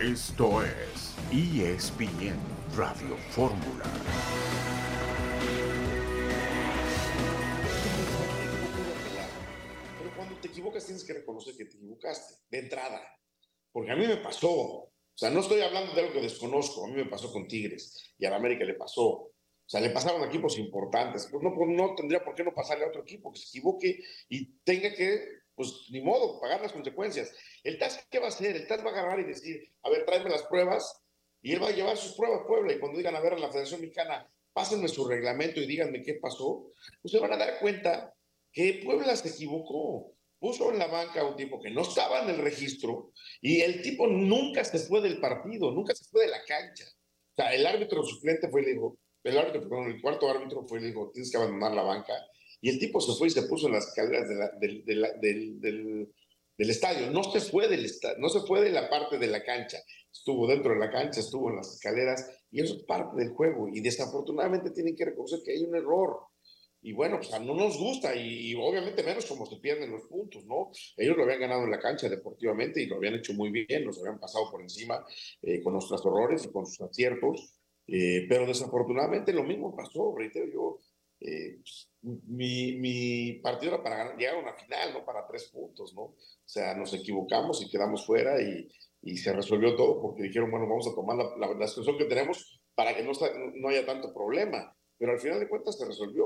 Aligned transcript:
Esto 0.00 0.62
es 0.62 1.16
ESPN 1.32 2.38
Radio 2.76 3.16
Fórmula. 3.30 3.84
Pero 9.98 10.14
cuando 10.14 10.36
te 10.36 10.46
equivocas 10.46 10.86
tienes 10.86 11.02
que 11.02 11.14
reconocer 11.14 11.56
que 11.56 11.64
te 11.64 11.78
equivocaste, 11.78 12.36
de 12.48 12.58
entrada. 12.60 13.02
Porque 13.72 13.90
a 13.90 13.96
mí 13.96 14.06
me 14.06 14.18
pasó. 14.18 14.52
O 14.52 14.92
sea, 15.16 15.30
no 15.30 15.40
estoy 15.40 15.62
hablando 15.62 15.92
de 15.92 16.02
algo 16.02 16.12
que 16.12 16.20
desconozco. 16.20 16.84
A 16.84 16.88
mí 16.88 16.94
me 16.94 17.06
pasó 17.06 17.32
con 17.32 17.48
Tigres 17.48 18.14
y 18.18 18.24
a 18.24 18.30
la 18.30 18.36
América 18.36 18.64
le 18.64 18.74
pasó. 18.74 19.08
O 19.08 19.32
sea, 19.66 19.80
le 19.80 19.90
pasaron 19.90 20.22
equipos 20.22 20.58
importantes. 20.58 21.26
Pues 21.28 21.42
pues 21.42 21.70
no 21.70 21.96
tendría 21.96 22.24
por 22.24 22.36
qué 22.36 22.44
no 22.44 22.54
pasarle 22.54 22.84
a 22.84 22.88
otro 22.88 23.02
equipo 23.02 23.32
que 23.32 23.40
se 23.40 23.48
equivoque 23.48 23.98
y 24.28 24.60
tenga 24.60 24.94
que, 24.94 25.40
pues 25.58 25.88
ni 25.90 26.00
modo, 26.00 26.40
pagar 26.40 26.62
las 26.62 26.72
consecuencias. 26.72 27.34
El 27.64 27.78
TAS, 27.78 28.06
¿qué 28.08 28.20
va 28.20 28.26
a 28.26 28.28
hacer? 28.28 28.54
El 28.54 28.68
TAS 28.68 28.84
va 28.84 28.90
a 28.90 28.92
agarrar 28.92 29.18
y 29.18 29.24
decir, 29.24 29.60
a 29.82 29.90
ver, 29.90 30.06
tráeme 30.06 30.30
las 30.30 30.44
pruebas 30.44 31.02
y 31.42 31.52
él 31.52 31.62
va 31.62 31.68
a 31.68 31.72
llevar 31.72 31.96
sus 31.96 32.12
pruebas 32.16 32.42
a 32.42 32.46
Puebla 32.46 32.72
y 32.72 32.78
cuando 32.78 32.96
digan 32.96 33.16
a 33.16 33.20
ver 33.20 33.32
a 33.32 33.38
la 33.38 33.50
Federación 33.50 33.80
Mexicana, 33.80 34.30
pásenme 34.52 34.86
su 34.86 35.08
reglamento 35.08 35.60
y 35.60 35.66
díganme 35.66 36.02
qué 36.02 36.14
pasó, 36.14 36.70
pues 37.02 37.10
se 37.10 37.18
van 37.18 37.32
a 37.32 37.36
dar 37.36 37.58
cuenta 37.58 38.14
que 38.52 38.82
Puebla 38.84 39.16
se 39.16 39.30
equivocó. 39.30 40.14
Puso 40.38 40.70
en 40.70 40.78
la 40.78 40.86
banca 40.86 41.22
a 41.22 41.24
un 41.24 41.34
tipo 41.34 41.60
que 41.60 41.70
no 41.70 41.82
estaba 41.82 42.22
en 42.22 42.30
el 42.30 42.38
registro 42.38 43.10
y 43.40 43.60
el 43.62 43.82
tipo 43.82 44.06
nunca 44.06 44.64
se 44.64 44.78
fue 44.78 45.00
del 45.00 45.18
partido, 45.18 45.72
nunca 45.72 45.92
se 45.92 46.04
fue 46.04 46.26
de 46.26 46.30
la 46.30 46.44
cancha. 46.44 46.84
O 46.84 47.34
sea, 47.34 47.52
el 47.52 47.66
árbitro 47.66 48.04
suplente 48.04 48.48
fue 48.48 48.62
y 48.62 48.66
dijo, 48.66 48.96
el 49.24 49.36
árbitro, 49.36 49.86
el 49.88 50.00
cuarto 50.00 50.30
árbitro 50.30 50.62
fue 50.62 50.78
y 50.78 50.82
le 50.82 50.88
dijo, 50.88 51.10
tienes 51.12 51.32
que 51.32 51.36
abandonar 51.36 51.74
la 51.74 51.82
banca. 51.82 52.14
Y 52.60 52.70
el 52.70 52.78
tipo 52.78 53.00
se 53.00 53.16
fue 53.18 53.28
y 53.28 53.30
se 53.30 53.42
puso 53.42 53.66
en 53.66 53.74
las 53.74 53.88
escaleras 53.88 54.28
del, 54.60 54.84
del, 54.84 55.60
del, 55.60 56.70
estadio. 56.70 57.10
No 57.10 57.22
se 57.22 57.40
fue 57.40 57.68
del 57.68 57.88
no 58.18 58.28
se 58.28 58.40
fue 58.40 58.60
de 58.62 58.70
la 58.70 58.90
parte 58.90 59.18
de 59.18 59.28
la 59.28 59.44
cancha 59.44 59.78
estuvo 60.12 60.46
dentro 60.46 60.72
de 60.72 60.80
la 60.80 60.90
cancha, 60.90 61.20
estuvo 61.20 61.50
en 61.50 61.56
las 61.56 61.74
escaleras, 61.74 62.28
y 62.50 62.60
eso 62.60 62.76
es 62.76 62.82
parte 62.84 63.16
del 63.16 63.30
juego. 63.30 63.68
Y 63.68 63.80
desafortunadamente 63.80 64.70
tienen 64.70 64.96
que 64.96 65.04
reconocer 65.04 65.40
que 65.44 65.52
hay 65.52 65.62
un 65.64 65.76
error. 65.76 66.20
Y 66.80 66.92
bueno, 66.92 67.18
pues 67.18 67.30
no 67.40 67.54
nos 67.54 67.76
gusta, 67.76 68.14
y, 68.14 68.54
obviamente 68.54 69.02
menos 69.02 69.26
como 69.26 69.46
se 69.46 69.56
pierden 69.56 69.90
los 69.90 70.02
puntos, 70.02 70.44
¿no? 70.44 70.70
Ellos 70.96 71.16
lo 71.16 71.24
habían 71.24 71.40
ganado 71.40 71.64
en 71.64 71.72
la 71.72 71.80
cancha 71.80 72.08
deportivamente 72.08 72.80
y 72.80 72.86
lo 72.86 72.96
habían 72.96 73.14
hecho 73.14 73.32
muy 73.34 73.50
bien, 73.50 73.84
nos 73.84 73.98
habían 73.98 74.20
pasado 74.20 74.48
por 74.50 74.62
encima 74.62 75.04
eh, 75.42 75.60
con 75.60 75.72
nuestros 75.72 76.04
errores 76.06 76.44
y 76.44 76.52
con 76.52 76.66
sus 76.66 76.80
aciertos, 76.82 77.56
eh, 77.88 78.26
pero 78.28 78.46
desafortunadamente 78.46 79.32
lo 79.32 79.42
mismo 79.42 79.74
pasó, 79.74 80.14
reitero 80.16 80.46
yo. 80.52 80.78
Eh, 81.20 81.56
pues, 81.60 81.90
mi, 82.02 82.76
mi, 82.78 83.32
partido 83.42 83.74
era 83.74 83.82
para 83.82 84.16
llegar 84.16 84.36
a 84.36 84.38
una 84.38 84.54
final, 84.54 84.92
no 84.92 85.04
para 85.04 85.26
tres 85.26 85.50
puntos, 85.52 85.92
¿no? 85.94 86.02
O 86.02 86.16
sea, 86.44 86.74
nos 86.74 86.94
equivocamos 86.94 87.60
y 87.62 87.68
quedamos 87.68 88.06
fuera 88.06 88.40
y, 88.40 88.68
y 89.02 89.16
se 89.16 89.32
resolvió 89.32 89.74
todo 89.74 90.00
porque 90.00 90.22
dijeron, 90.24 90.50
bueno, 90.50 90.68
vamos 90.68 90.86
a 90.86 90.94
tomar 90.94 91.16
la, 91.16 91.54
la, 91.54 91.66
situación 91.66 91.98
que 91.98 92.04
tenemos 92.04 92.60
para 92.74 92.94
que 92.94 93.02
no, 93.02 93.12
no 93.54 93.68
haya 93.68 93.84
tanto 93.84 94.14
problema. 94.14 94.74
Pero 94.96 95.12
al 95.12 95.20
final 95.20 95.38
de 95.38 95.48
cuentas 95.48 95.78
se 95.78 95.86
resolvió. 95.86 96.24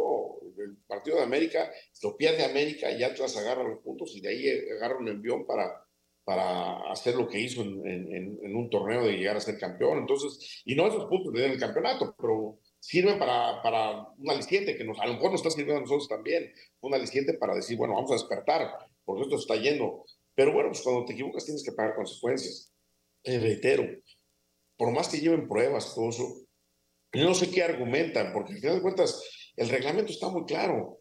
El 0.58 0.76
partido 0.86 1.16
de 1.16 1.22
América, 1.22 1.70
lo 2.02 2.16
pierde 2.16 2.44
América 2.44 2.90
y 2.90 3.02
Atlas 3.02 3.36
agarra 3.36 3.64
los 3.64 3.80
puntos 3.80 4.14
y 4.14 4.20
de 4.20 4.28
ahí 4.28 4.48
agarra 4.76 4.98
un 4.98 5.08
envión 5.08 5.46
para, 5.46 5.84
para 6.24 6.90
hacer 6.90 7.14
lo 7.16 7.28
que 7.28 7.40
hizo 7.40 7.62
en, 7.62 7.86
en, 7.86 8.56
un 8.56 8.70
torneo 8.70 9.04
de 9.04 9.16
llegar 9.16 9.36
a 9.36 9.40
ser 9.40 9.58
campeón. 9.58 9.98
Entonces, 9.98 10.62
y 10.64 10.74
no 10.74 10.86
esos 10.86 11.06
puntos 11.06 11.32
de 11.32 11.46
el 11.46 11.58
campeonato, 11.58 12.14
pero 12.18 12.58
sirven 12.82 13.16
para, 13.16 14.08
un 14.18 14.30
aliciente 14.30 14.76
que 14.76 14.82
nos, 14.82 14.98
a 14.98 15.06
lo 15.06 15.14
mejor 15.14 15.30
nos 15.30 15.40
está 15.40 15.50
sirviendo 15.50 15.78
a 15.78 15.82
nosotros 15.82 16.08
también, 16.08 16.52
un 16.80 16.92
aliciente 16.92 17.34
para 17.34 17.54
decir, 17.54 17.76
bueno, 17.76 17.94
vamos 17.94 18.10
a 18.10 18.14
despertar, 18.14 18.68
porque 19.04 19.22
esto 19.22 19.36
está 19.36 19.54
yendo. 19.54 20.04
Pero 20.34 20.52
bueno, 20.52 20.70
pues 20.70 20.82
cuando 20.82 21.04
te 21.04 21.12
equivocas 21.12 21.44
tienes 21.44 21.62
que 21.64 21.72
pagar 21.72 21.94
consecuencias. 21.94 22.72
Te 23.22 23.38
reitero, 23.38 23.84
por 24.76 24.90
más 24.90 25.08
que 25.08 25.20
lleven 25.20 25.46
pruebas, 25.46 25.94
todo 25.94 26.08
eso, 26.08 26.28
no 27.12 27.34
sé 27.34 27.50
qué 27.52 27.62
argumentan, 27.62 28.32
porque 28.32 28.54
al 28.54 28.58
final 28.58 28.76
de 28.76 28.82
cuentas 28.82 29.52
el 29.56 29.68
reglamento 29.68 30.10
está 30.10 30.28
muy 30.28 30.44
claro. 30.44 30.98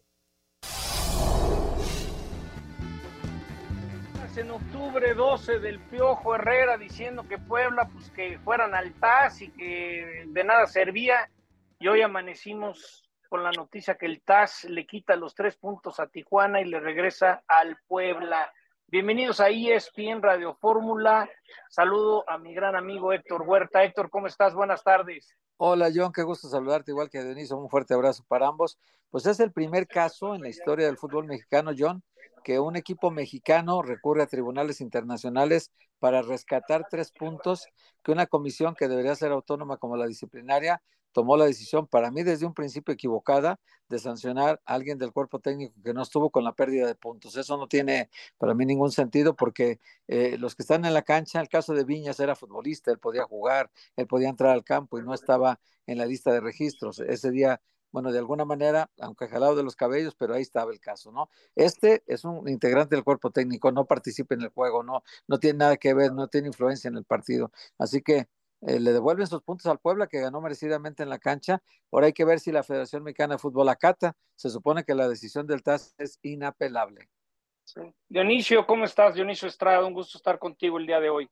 En 4.34 4.50
octubre 4.50 5.12
12 5.12 5.58
del 5.58 5.78
Piojo 5.78 6.34
Herrera 6.34 6.78
diciendo 6.78 7.28
que 7.28 7.38
Puebla, 7.38 7.88
pues 7.92 8.10
que 8.10 8.38
fueran 8.38 8.74
al 8.74 8.94
TAS 8.94 9.42
y 9.42 9.50
que 9.50 10.24
de 10.26 10.44
nada 10.44 10.66
servía. 10.66 11.28
Y 11.82 11.88
hoy 11.88 12.00
amanecimos 12.00 13.02
con 13.28 13.42
la 13.42 13.50
noticia 13.50 13.96
que 13.96 14.06
el 14.06 14.22
TAS 14.22 14.62
le 14.70 14.86
quita 14.86 15.16
los 15.16 15.34
tres 15.34 15.56
puntos 15.56 15.98
a 15.98 16.06
Tijuana 16.06 16.60
y 16.60 16.64
le 16.64 16.78
regresa 16.78 17.42
al 17.48 17.76
Puebla. 17.88 18.52
Bienvenidos 18.86 19.40
a 19.40 19.48
ESPN 19.48 20.22
Radio 20.22 20.54
Fórmula. 20.54 21.28
Saludo 21.68 22.22
a 22.30 22.38
mi 22.38 22.54
gran 22.54 22.76
amigo 22.76 23.12
Héctor 23.12 23.42
Huerta. 23.42 23.82
Héctor, 23.82 24.10
¿cómo 24.10 24.28
estás? 24.28 24.54
Buenas 24.54 24.84
tardes. 24.84 25.36
Hola 25.56 25.90
John, 25.92 26.12
qué 26.12 26.22
gusto 26.22 26.46
saludarte, 26.46 26.92
igual 26.92 27.10
que 27.10 27.18
a 27.18 27.24
Deniso, 27.24 27.56
un 27.56 27.68
fuerte 27.68 27.94
abrazo 27.94 28.22
para 28.28 28.46
ambos. 28.46 28.78
Pues 29.10 29.26
es 29.26 29.40
el 29.40 29.50
primer 29.50 29.88
caso 29.88 30.36
en 30.36 30.42
la 30.42 30.50
historia 30.50 30.86
del 30.86 30.98
fútbol 30.98 31.26
mexicano, 31.26 31.72
John, 31.76 32.04
que 32.44 32.60
un 32.60 32.76
equipo 32.76 33.10
mexicano 33.10 33.82
recurre 33.82 34.22
a 34.22 34.28
tribunales 34.28 34.80
internacionales 34.80 35.72
para 35.98 36.22
rescatar 36.22 36.86
tres 36.88 37.10
puntos 37.10 37.66
que 38.04 38.12
una 38.12 38.26
comisión 38.26 38.76
que 38.76 38.86
debería 38.86 39.16
ser 39.16 39.32
autónoma 39.32 39.78
como 39.78 39.96
la 39.96 40.06
disciplinaria 40.06 40.80
tomó 41.12 41.36
la 41.36 41.44
decisión, 41.46 41.86
para 41.86 42.10
mí 42.10 42.22
desde 42.22 42.46
un 42.46 42.54
principio 42.54 42.92
equivocada, 42.94 43.60
de 43.88 43.98
sancionar 43.98 44.60
a 44.64 44.74
alguien 44.74 44.98
del 44.98 45.12
cuerpo 45.12 45.38
técnico 45.38 45.74
que 45.84 45.92
no 45.92 46.02
estuvo 46.02 46.30
con 46.30 46.44
la 46.44 46.54
pérdida 46.54 46.86
de 46.86 46.94
puntos. 46.94 47.36
Eso 47.36 47.56
no 47.56 47.68
tiene 47.68 48.10
para 48.38 48.54
mí 48.54 48.64
ningún 48.64 48.90
sentido 48.90 49.36
porque 49.36 49.80
eh, 50.08 50.36
los 50.38 50.54
que 50.56 50.62
están 50.62 50.84
en 50.84 50.94
la 50.94 51.02
cancha, 51.02 51.40
el 51.40 51.48
caso 51.48 51.74
de 51.74 51.84
Viñas 51.84 52.18
era 52.18 52.34
futbolista, 52.34 52.90
él 52.90 52.98
podía 52.98 53.24
jugar, 53.24 53.70
él 53.96 54.06
podía 54.06 54.28
entrar 54.30 54.52
al 54.52 54.64
campo 54.64 54.98
y 54.98 55.02
no 55.02 55.14
estaba 55.14 55.60
en 55.86 55.98
la 55.98 56.06
lista 56.06 56.32
de 56.32 56.40
registros. 56.40 57.00
Ese 57.00 57.30
día 57.30 57.60
bueno, 57.92 58.10
de 58.10 58.18
alguna 58.18 58.44
manera, 58.46 58.90
aunque 59.00 59.28
jalado 59.28 59.54
de 59.54 59.62
los 59.62 59.76
cabellos, 59.76 60.14
pero 60.14 60.34
ahí 60.34 60.42
estaba 60.42 60.72
el 60.72 60.80
caso, 60.80 61.12
¿no? 61.12 61.28
Este 61.54 62.02
es 62.06 62.24
un 62.24 62.48
integrante 62.48 62.96
del 62.96 63.04
cuerpo 63.04 63.30
técnico, 63.30 63.70
no 63.70 63.84
participa 63.84 64.34
en 64.34 64.42
el 64.42 64.48
juego, 64.48 64.82
no, 64.82 65.02
no 65.28 65.38
tiene 65.38 65.58
nada 65.58 65.76
que 65.76 65.92
ver, 65.94 66.12
no 66.12 66.28
tiene 66.28 66.48
influencia 66.48 66.88
en 66.88 66.96
el 66.96 67.04
partido. 67.04 67.52
Así 67.78 68.00
que 68.02 68.28
eh, 68.66 68.78
le 68.78 68.92
devuelven 68.92 69.26
sus 69.26 69.42
puntos 69.42 69.66
al 69.66 69.80
Puebla, 69.80 70.06
que 70.06 70.20
ganó 70.20 70.40
merecidamente 70.40 71.02
en 71.02 71.08
la 71.08 71.18
cancha. 71.18 71.62
Ahora 71.90 72.06
hay 72.06 72.12
que 72.12 72.24
ver 72.24 72.38
si 72.38 72.52
la 72.52 72.62
Federación 72.62 73.02
Mexicana 73.02 73.34
de 73.34 73.38
Fútbol 73.38 73.68
acata. 73.68 74.16
Se 74.36 74.50
supone 74.50 74.84
que 74.84 74.94
la 74.94 75.08
decisión 75.08 75.46
del 75.46 75.62
TAS 75.62 75.94
es 75.98 76.18
inapelable. 76.22 77.08
Dionisio, 78.08 78.66
¿cómo 78.66 78.84
estás? 78.84 79.14
Dionisio 79.14 79.48
Estrada, 79.48 79.86
un 79.86 79.94
gusto 79.94 80.18
estar 80.18 80.38
contigo 80.38 80.78
el 80.78 80.86
día 80.86 81.00
de 81.00 81.10
hoy. 81.10 81.28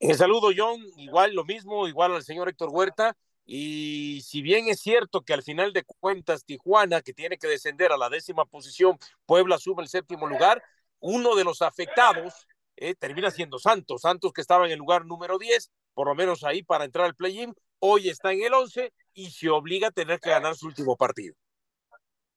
Un 0.00 0.10
eh, 0.10 0.14
saludo, 0.14 0.50
John. 0.54 0.80
Igual 0.96 1.34
lo 1.34 1.44
mismo, 1.44 1.88
igual 1.88 2.14
al 2.14 2.22
señor 2.22 2.48
Héctor 2.48 2.68
Huerta. 2.70 3.16
Y 3.46 4.22
si 4.22 4.42
bien 4.42 4.68
es 4.68 4.80
cierto 4.80 5.22
que 5.22 5.34
al 5.34 5.42
final 5.42 5.72
de 5.72 5.84
cuentas 5.84 6.44
Tijuana, 6.44 7.00
que 7.02 7.12
tiene 7.12 7.38
que 7.38 7.46
descender 7.46 7.92
a 7.92 7.96
la 7.96 8.10
décima 8.10 8.44
posición, 8.44 8.98
Puebla 9.26 9.58
sube 9.58 9.82
el 9.82 9.88
séptimo 9.88 10.26
lugar, 10.26 10.62
uno 11.00 11.34
de 11.34 11.44
los 11.44 11.62
afectados 11.62 12.46
eh, 12.76 12.94
termina 12.94 13.30
siendo 13.30 13.58
Santos. 13.58 14.02
Santos 14.02 14.32
que 14.32 14.40
estaba 14.40 14.66
en 14.66 14.72
el 14.72 14.78
lugar 14.78 15.04
número 15.04 15.38
10, 15.38 15.70
por 15.94 16.08
lo 16.08 16.14
menos 16.14 16.44
ahí 16.44 16.62
para 16.62 16.84
entrar 16.84 17.06
al 17.06 17.14
play-in, 17.14 17.54
hoy 17.78 18.08
está 18.08 18.32
en 18.32 18.42
el 18.42 18.54
11 18.54 18.92
y 19.14 19.30
se 19.30 19.48
obliga 19.48 19.88
a 19.88 19.92
tener 19.92 20.20
que 20.20 20.30
ganar 20.30 20.54
su 20.54 20.66
último 20.66 20.96
partido. 20.96 21.34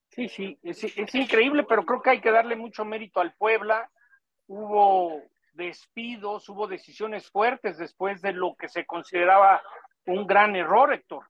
Sí, 0.10 0.30
sí, 0.30 0.58
es, 0.64 0.84
es 0.84 1.16
increíble, 1.16 1.64
pero 1.64 1.86
creo 1.86 2.02
que 2.02 2.10
hay 2.12 2.22
que 2.22 2.32
darle 2.32 2.56
mucho 2.56 2.86
mérito 2.86 3.20
al 3.20 3.36
Puebla. 3.36 3.92
Hubo 4.48 5.22
despidos, 5.54 6.48
hubo 6.50 6.68
decisiones 6.68 7.30
fuertes 7.30 7.78
después 7.78 8.22
de 8.22 8.34
lo 8.34 8.56
que 8.56 8.70
se 8.70 8.86
consideraba 8.86 9.62
un 10.06 10.26
gran 10.26 10.56
error, 10.56 10.94
Héctor. 10.94 11.26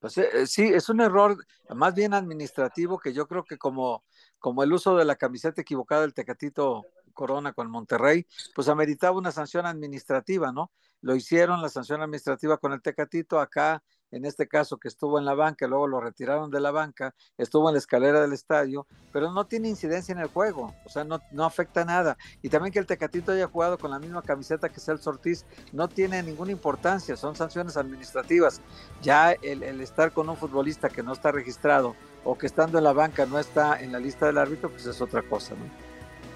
Pues 0.00 0.16
eh, 0.18 0.28
eh, 0.32 0.46
sí, 0.46 0.62
es 0.62 0.88
un 0.88 1.00
error 1.00 1.36
más 1.74 1.94
bien 1.94 2.14
administrativo 2.14 2.98
que 2.98 3.12
yo 3.12 3.26
creo 3.26 3.44
que 3.44 3.58
como, 3.58 4.04
como 4.38 4.62
el 4.62 4.72
uso 4.72 4.96
de 4.96 5.04
la 5.04 5.16
camiseta 5.16 5.60
equivocada 5.60 6.02
del 6.02 6.14
Tecatito 6.14 6.86
Corona 7.18 7.52
con 7.52 7.68
Monterrey, 7.68 8.24
pues 8.54 8.68
ameritaba 8.68 9.18
una 9.18 9.32
sanción 9.32 9.66
administrativa, 9.66 10.52
¿no? 10.52 10.70
Lo 11.00 11.16
hicieron, 11.16 11.60
la 11.60 11.68
sanción 11.68 12.00
administrativa 12.00 12.58
con 12.58 12.72
el 12.72 12.80
Tecatito, 12.80 13.40
acá 13.40 13.82
en 14.12 14.24
este 14.24 14.46
caso 14.46 14.78
que 14.78 14.86
estuvo 14.86 15.18
en 15.18 15.24
la 15.24 15.34
banca, 15.34 15.66
luego 15.66 15.88
lo 15.88 16.00
retiraron 16.00 16.50
de 16.50 16.60
la 16.60 16.70
banca, 16.70 17.14
estuvo 17.36 17.68
en 17.68 17.74
la 17.74 17.78
escalera 17.78 18.20
del 18.20 18.32
estadio, 18.32 18.86
pero 19.12 19.32
no 19.32 19.46
tiene 19.46 19.68
incidencia 19.68 20.12
en 20.12 20.20
el 20.20 20.28
juego, 20.28 20.74
o 20.84 20.88
sea, 20.88 21.04
no, 21.04 21.20
afecta 21.44 21.84
nada. 21.84 22.16
Y 22.40 22.48
también 22.48 22.72
que 22.72 22.78
el 22.78 22.86
Tecatito 22.86 23.32
haya 23.32 23.48
jugado 23.48 23.78
con 23.78 23.90
la 23.90 23.98
misma 23.98 24.22
camiseta 24.22 24.68
que 24.68 24.80
Celso 24.80 25.10
Ortiz 25.10 25.44
no 25.72 25.88
tiene 25.88 26.22
ninguna 26.22 26.52
importancia, 26.52 27.16
son 27.16 27.34
sanciones 27.34 27.76
administrativas. 27.76 28.62
Ya 29.02 29.32
el, 29.32 29.64
el 29.64 29.80
estar 29.80 30.12
con 30.12 30.28
un 30.28 30.36
futbolista 30.36 30.88
que 30.88 31.02
no 31.02 31.12
está 31.12 31.32
registrado 31.32 31.96
o 32.24 32.38
que 32.38 32.46
estando 32.46 32.78
en 32.78 32.84
la 32.84 32.92
banca 32.92 33.26
no 33.26 33.40
está 33.40 33.80
en 33.80 33.90
la 33.90 33.98
lista 33.98 34.26
del 34.26 34.38
árbitro, 34.38 34.70
pues 34.70 34.86
es 34.86 35.00
otra 35.00 35.22
cosa, 35.22 35.54
¿no? 35.54 35.87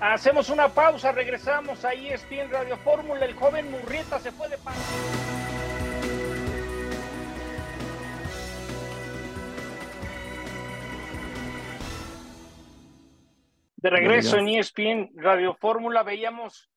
Hacemos 0.04 0.50
una 0.50 0.68
pausa, 0.68 1.12
regresamos 1.12 1.84
ahí, 1.84 2.08
en 2.08 2.50
Radio 2.50 2.76
Fórmula, 2.78 3.24
el 3.24 3.34
joven 3.34 3.70
Murrieta 3.70 4.18
se 4.18 4.32
fue 4.32 4.48
de 4.48 4.58
pausa. 4.58 4.80
De 13.76 13.90
regreso 13.90 14.38
en 14.38 14.48
ESPN 14.48 15.12
Radio 15.14 15.54
Fórmula 15.54 16.02
veíamos 16.02 16.68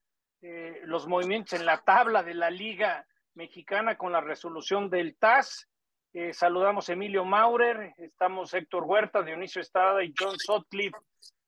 eh, 0.44 0.82
los 0.84 1.08
movimientos 1.08 1.60
en 1.60 1.66
la 1.66 1.82
tabla 1.82 2.22
de 2.22 2.36
la 2.36 2.52
Liga 2.52 3.08
Mexicana 3.34 3.98
con 3.98 4.12
la 4.12 4.22
resolución 4.22 4.92
del 4.92 5.16
TAS. 5.18 5.68
Eh, 6.14 6.32
saludamos 6.32 6.90
a 6.90 6.94
Emilio 6.94 7.26
Maurer, 7.26 7.96
estamos 7.98 8.54
Héctor 8.54 8.84
Huerta, 8.84 9.24
Dionisio 9.24 9.62
Estrada 9.62 10.04
y 10.04 10.14
John 10.16 10.38
Sotcliffe. 10.38 11.00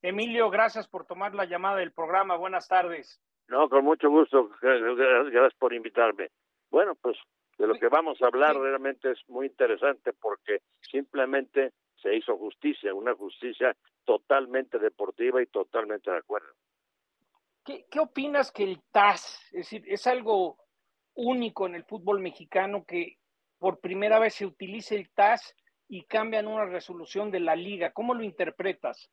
Emilio, 0.02 0.50
gracias 0.50 0.88
por 0.88 1.06
tomar 1.06 1.34
la 1.34 1.46
llamada 1.46 1.78
del 1.78 1.92
programa. 1.92 2.36
Buenas 2.36 2.68
tardes. 2.68 3.22
No, 3.48 3.70
con 3.70 3.84
mucho 3.84 4.10
gusto. 4.10 4.50
Gracias 4.62 5.54
por 5.58 5.74
invitarme. 5.74 6.30
Bueno, 6.70 6.96
pues 6.96 7.18
de 7.58 7.66
lo 7.66 7.76
que 7.76 7.88
vamos 7.88 8.22
a 8.22 8.28
hablar 8.28 8.56
realmente 8.56 9.12
es 9.12 9.20
muy 9.28 9.48
interesante 9.48 10.14
porque 10.14 10.62
simplemente 10.82 11.72
se 11.96 12.16
hizo 12.16 12.38
justicia, 12.38 12.94
una 12.94 13.16
justicia 13.16 13.76
totalmente 14.06 14.78
deportiva 14.78 15.42
y 15.42 15.48
totalmente 15.48 16.12
de 16.12 16.18
acuerdo. 16.18 16.50
¿Qué, 17.66 17.86
qué 17.90 18.00
opinas 18.00 18.52
que 18.52 18.64
el 18.64 18.82
TAS, 18.92 19.44
es 19.52 19.70
decir, 19.70 19.84
es 19.88 20.06
algo 20.08 20.58
único 21.16 21.66
en 21.66 21.76
el 21.76 21.84
fútbol 21.84 22.20
mexicano 22.20 22.86
que 22.86 23.18
por 23.58 23.80
primera 23.80 24.20
vez 24.20 24.36
se 24.36 24.46
utilice 24.46 24.96
el 24.96 25.10
TAS 25.10 25.56
y 25.90 26.04
cambian 26.06 26.48
una 26.48 26.66
resolución 26.66 27.32
de 27.32 27.40
la 27.40 27.56
liga? 27.56 27.92
¿Cómo 27.92 28.14
lo 28.14 28.24
interpretas? 28.24 29.10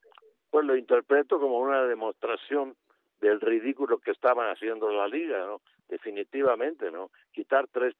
Pues 0.55 0.67
lo 0.67 0.77
interpreto 0.77 1.41
como 1.41 1.59
una 1.59 1.83
demostración 1.83 2.77
del 3.21 3.41
ridículo 3.41 3.99
que 3.99 4.13
estaban 4.13 4.49
haciendo 4.51 4.89
la 4.89 5.09
liga, 5.09 5.45
¿no? 5.45 5.63
Definitivamente, 5.89 6.93
¿no? 6.93 7.11
Quitar 7.33 7.67
tres, 7.73 7.97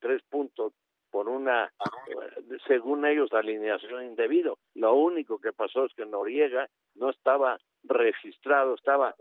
tres 0.00 0.22
puntos 0.22 0.72
por 1.10 1.28
una, 1.28 1.70
según 2.66 3.04
ellos, 3.04 3.30
alineación 3.34 4.06
indebido. 4.06 4.56
Lo 4.74 4.94
único 4.94 5.38
que 5.38 5.52
pasó 5.52 5.84
es 5.84 5.92
que 5.92 6.06
Noriega 6.06 6.66
no 6.94 7.10
estaba 7.10 7.58
registrado, 7.82 8.74
estaba, 8.74 9.14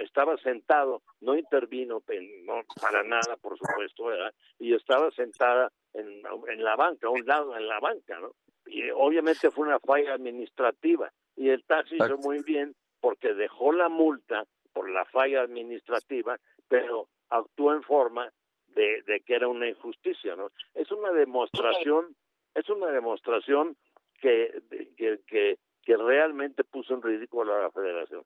estaba 0.00 0.36
sentado, 0.36 1.00
no 1.22 1.38
intervino 1.38 2.02
no, 2.44 2.60
para 2.82 3.02
nada, 3.02 3.38
por 3.40 3.56
supuesto, 3.56 4.04
¿verdad? 4.04 4.34
Y 4.58 4.74
estaba 4.74 5.10
sentada 5.12 5.72
en, 5.94 6.20
en 6.48 6.62
la 6.62 6.76
banca, 6.76 7.06
a 7.06 7.10
un 7.10 7.24
lado 7.24 7.56
en 7.56 7.66
la 7.66 7.80
banca, 7.80 8.20
¿no? 8.20 8.32
Y 8.66 8.90
obviamente 8.90 9.50
fue 9.50 9.66
una 9.66 9.80
falla 9.80 10.12
administrativa. 10.12 11.10
Y 11.40 11.48
el 11.48 11.64
taxi 11.64 11.96
hizo 11.96 12.18
muy 12.18 12.42
bien 12.42 12.76
porque 13.00 13.32
dejó 13.32 13.72
la 13.72 13.88
multa 13.88 14.44
por 14.74 14.90
la 14.90 15.06
falla 15.06 15.40
administrativa, 15.40 16.38
pero 16.68 17.08
actuó 17.30 17.72
en 17.72 17.82
forma 17.82 18.30
de, 18.68 19.02
de 19.06 19.22
que 19.22 19.36
era 19.36 19.48
una 19.48 19.66
injusticia, 19.66 20.36
¿no? 20.36 20.50
Es 20.74 20.92
una 20.92 21.10
demostración, 21.12 22.14
es 22.54 22.68
una 22.68 22.88
demostración 22.88 23.74
que, 24.20 24.62
que, 24.98 25.20
que, 25.26 25.58
que 25.82 25.96
realmente 25.96 26.62
puso 26.62 26.92
en 26.92 27.00
ridículo 27.00 27.54
a 27.54 27.62
la 27.62 27.70
federación. 27.70 28.22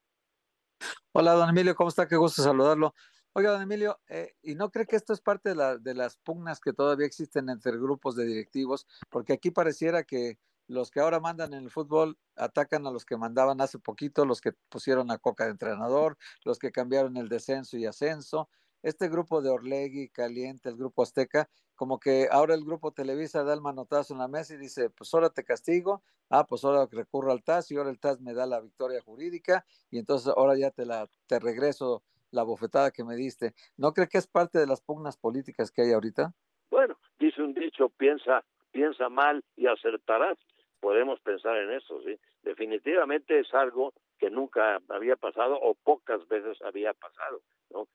Hola, 1.12 1.34
don 1.34 1.50
Emilio, 1.50 1.76
¿cómo 1.76 1.90
está? 1.90 2.08
Qué 2.08 2.16
gusto 2.16 2.42
saludarlo. 2.42 2.94
Oiga, 3.32 3.52
don 3.52 3.62
Emilio, 3.62 4.00
eh, 4.08 4.34
¿y 4.42 4.56
no 4.56 4.72
cree 4.72 4.86
que 4.86 4.96
esto 4.96 5.12
es 5.12 5.20
parte 5.20 5.50
de, 5.50 5.54
la, 5.54 5.78
de 5.78 5.94
las 5.94 6.16
pugnas 6.16 6.60
que 6.60 6.72
todavía 6.72 7.06
existen 7.06 7.48
entre 7.48 7.78
grupos 7.78 8.16
de 8.16 8.26
directivos? 8.26 8.88
Porque 9.08 9.34
aquí 9.34 9.52
pareciera 9.52 10.02
que 10.02 10.38
los 10.66 10.90
que 10.90 11.00
ahora 11.00 11.20
mandan 11.20 11.54
en 11.54 11.64
el 11.64 11.70
fútbol 11.70 12.18
atacan 12.36 12.86
a 12.86 12.90
los 12.90 13.04
que 13.04 13.16
mandaban 13.16 13.60
hace 13.60 13.78
poquito, 13.78 14.24
los 14.24 14.40
que 14.40 14.52
pusieron 14.68 15.10
a 15.10 15.18
Coca 15.18 15.44
de 15.44 15.50
entrenador, 15.50 16.16
los 16.44 16.58
que 16.58 16.72
cambiaron 16.72 17.16
el 17.16 17.28
descenso 17.28 17.76
y 17.76 17.86
ascenso, 17.86 18.48
este 18.82 19.08
grupo 19.08 19.40
de 19.40 19.50
Orlegui, 19.50 20.10
Caliente, 20.10 20.68
el 20.68 20.76
grupo 20.76 21.02
Azteca, 21.02 21.48
como 21.74 21.98
que 21.98 22.28
ahora 22.30 22.54
el 22.54 22.64
grupo 22.64 22.92
Televisa 22.92 23.42
da 23.42 23.54
el 23.54 23.60
manotazo 23.60 24.12
en 24.12 24.20
la 24.20 24.28
mesa 24.28 24.54
y 24.54 24.58
dice, 24.58 24.90
pues 24.90 25.12
ahora 25.14 25.30
te 25.30 25.42
castigo, 25.42 26.02
ah, 26.28 26.46
pues 26.46 26.64
ahora 26.64 26.86
recurro 26.90 27.32
al 27.32 27.42
TAS 27.42 27.70
y 27.70 27.76
ahora 27.76 27.90
el 27.90 27.98
TAS 27.98 28.20
me 28.20 28.34
da 28.34 28.46
la 28.46 28.60
victoria 28.60 29.00
jurídica 29.02 29.64
y 29.90 29.98
entonces 29.98 30.32
ahora 30.36 30.56
ya 30.56 30.70
te 30.70 30.84
la 30.84 31.08
te 31.26 31.40
regreso 31.40 32.04
la 32.30 32.42
bofetada 32.42 32.90
que 32.90 33.04
me 33.04 33.16
diste. 33.16 33.54
¿No 33.76 33.94
cree 33.94 34.08
que 34.08 34.18
es 34.18 34.26
parte 34.26 34.58
de 34.58 34.66
las 34.66 34.82
pugnas 34.82 35.16
políticas 35.16 35.70
que 35.70 35.82
hay 35.82 35.92
ahorita? 35.92 36.34
Bueno, 36.70 36.96
dice 37.18 37.42
un 37.42 37.54
dicho, 37.54 37.88
piensa, 37.88 38.44
piensa 38.72 39.08
mal 39.08 39.42
y 39.56 39.66
acertarás. 39.66 40.36
Podemos 40.84 41.18
pensar 41.20 41.56
en 41.56 41.70
eso, 41.70 41.98
sí. 42.02 42.14
Definitivamente 42.42 43.38
es 43.38 43.54
algo 43.54 43.94
que 44.18 44.28
nunca 44.28 44.82
había 44.90 45.16
pasado 45.16 45.58
o 45.58 45.72
pocas 45.72 46.28
veces 46.28 46.60
había 46.60 46.92
pasado 46.92 47.40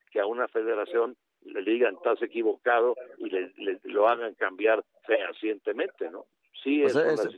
que 0.09 0.19
a 0.19 0.25
una 0.25 0.47
federación 0.47 1.15
le 1.41 1.62
digan 1.62 1.94
estás 1.94 2.19
equivocado 2.24 2.95
y 3.19 3.30
le, 3.30 3.80
lo 3.83 4.09
hagan 4.09 4.33
cambiar 4.33 4.83
fehacientemente, 5.06 6.09
¿no? 6.09 6.25
Sí, 6.63 6.81
es 6.81 6.94
pero, 6.94 7.12
ese, 7.12 7.30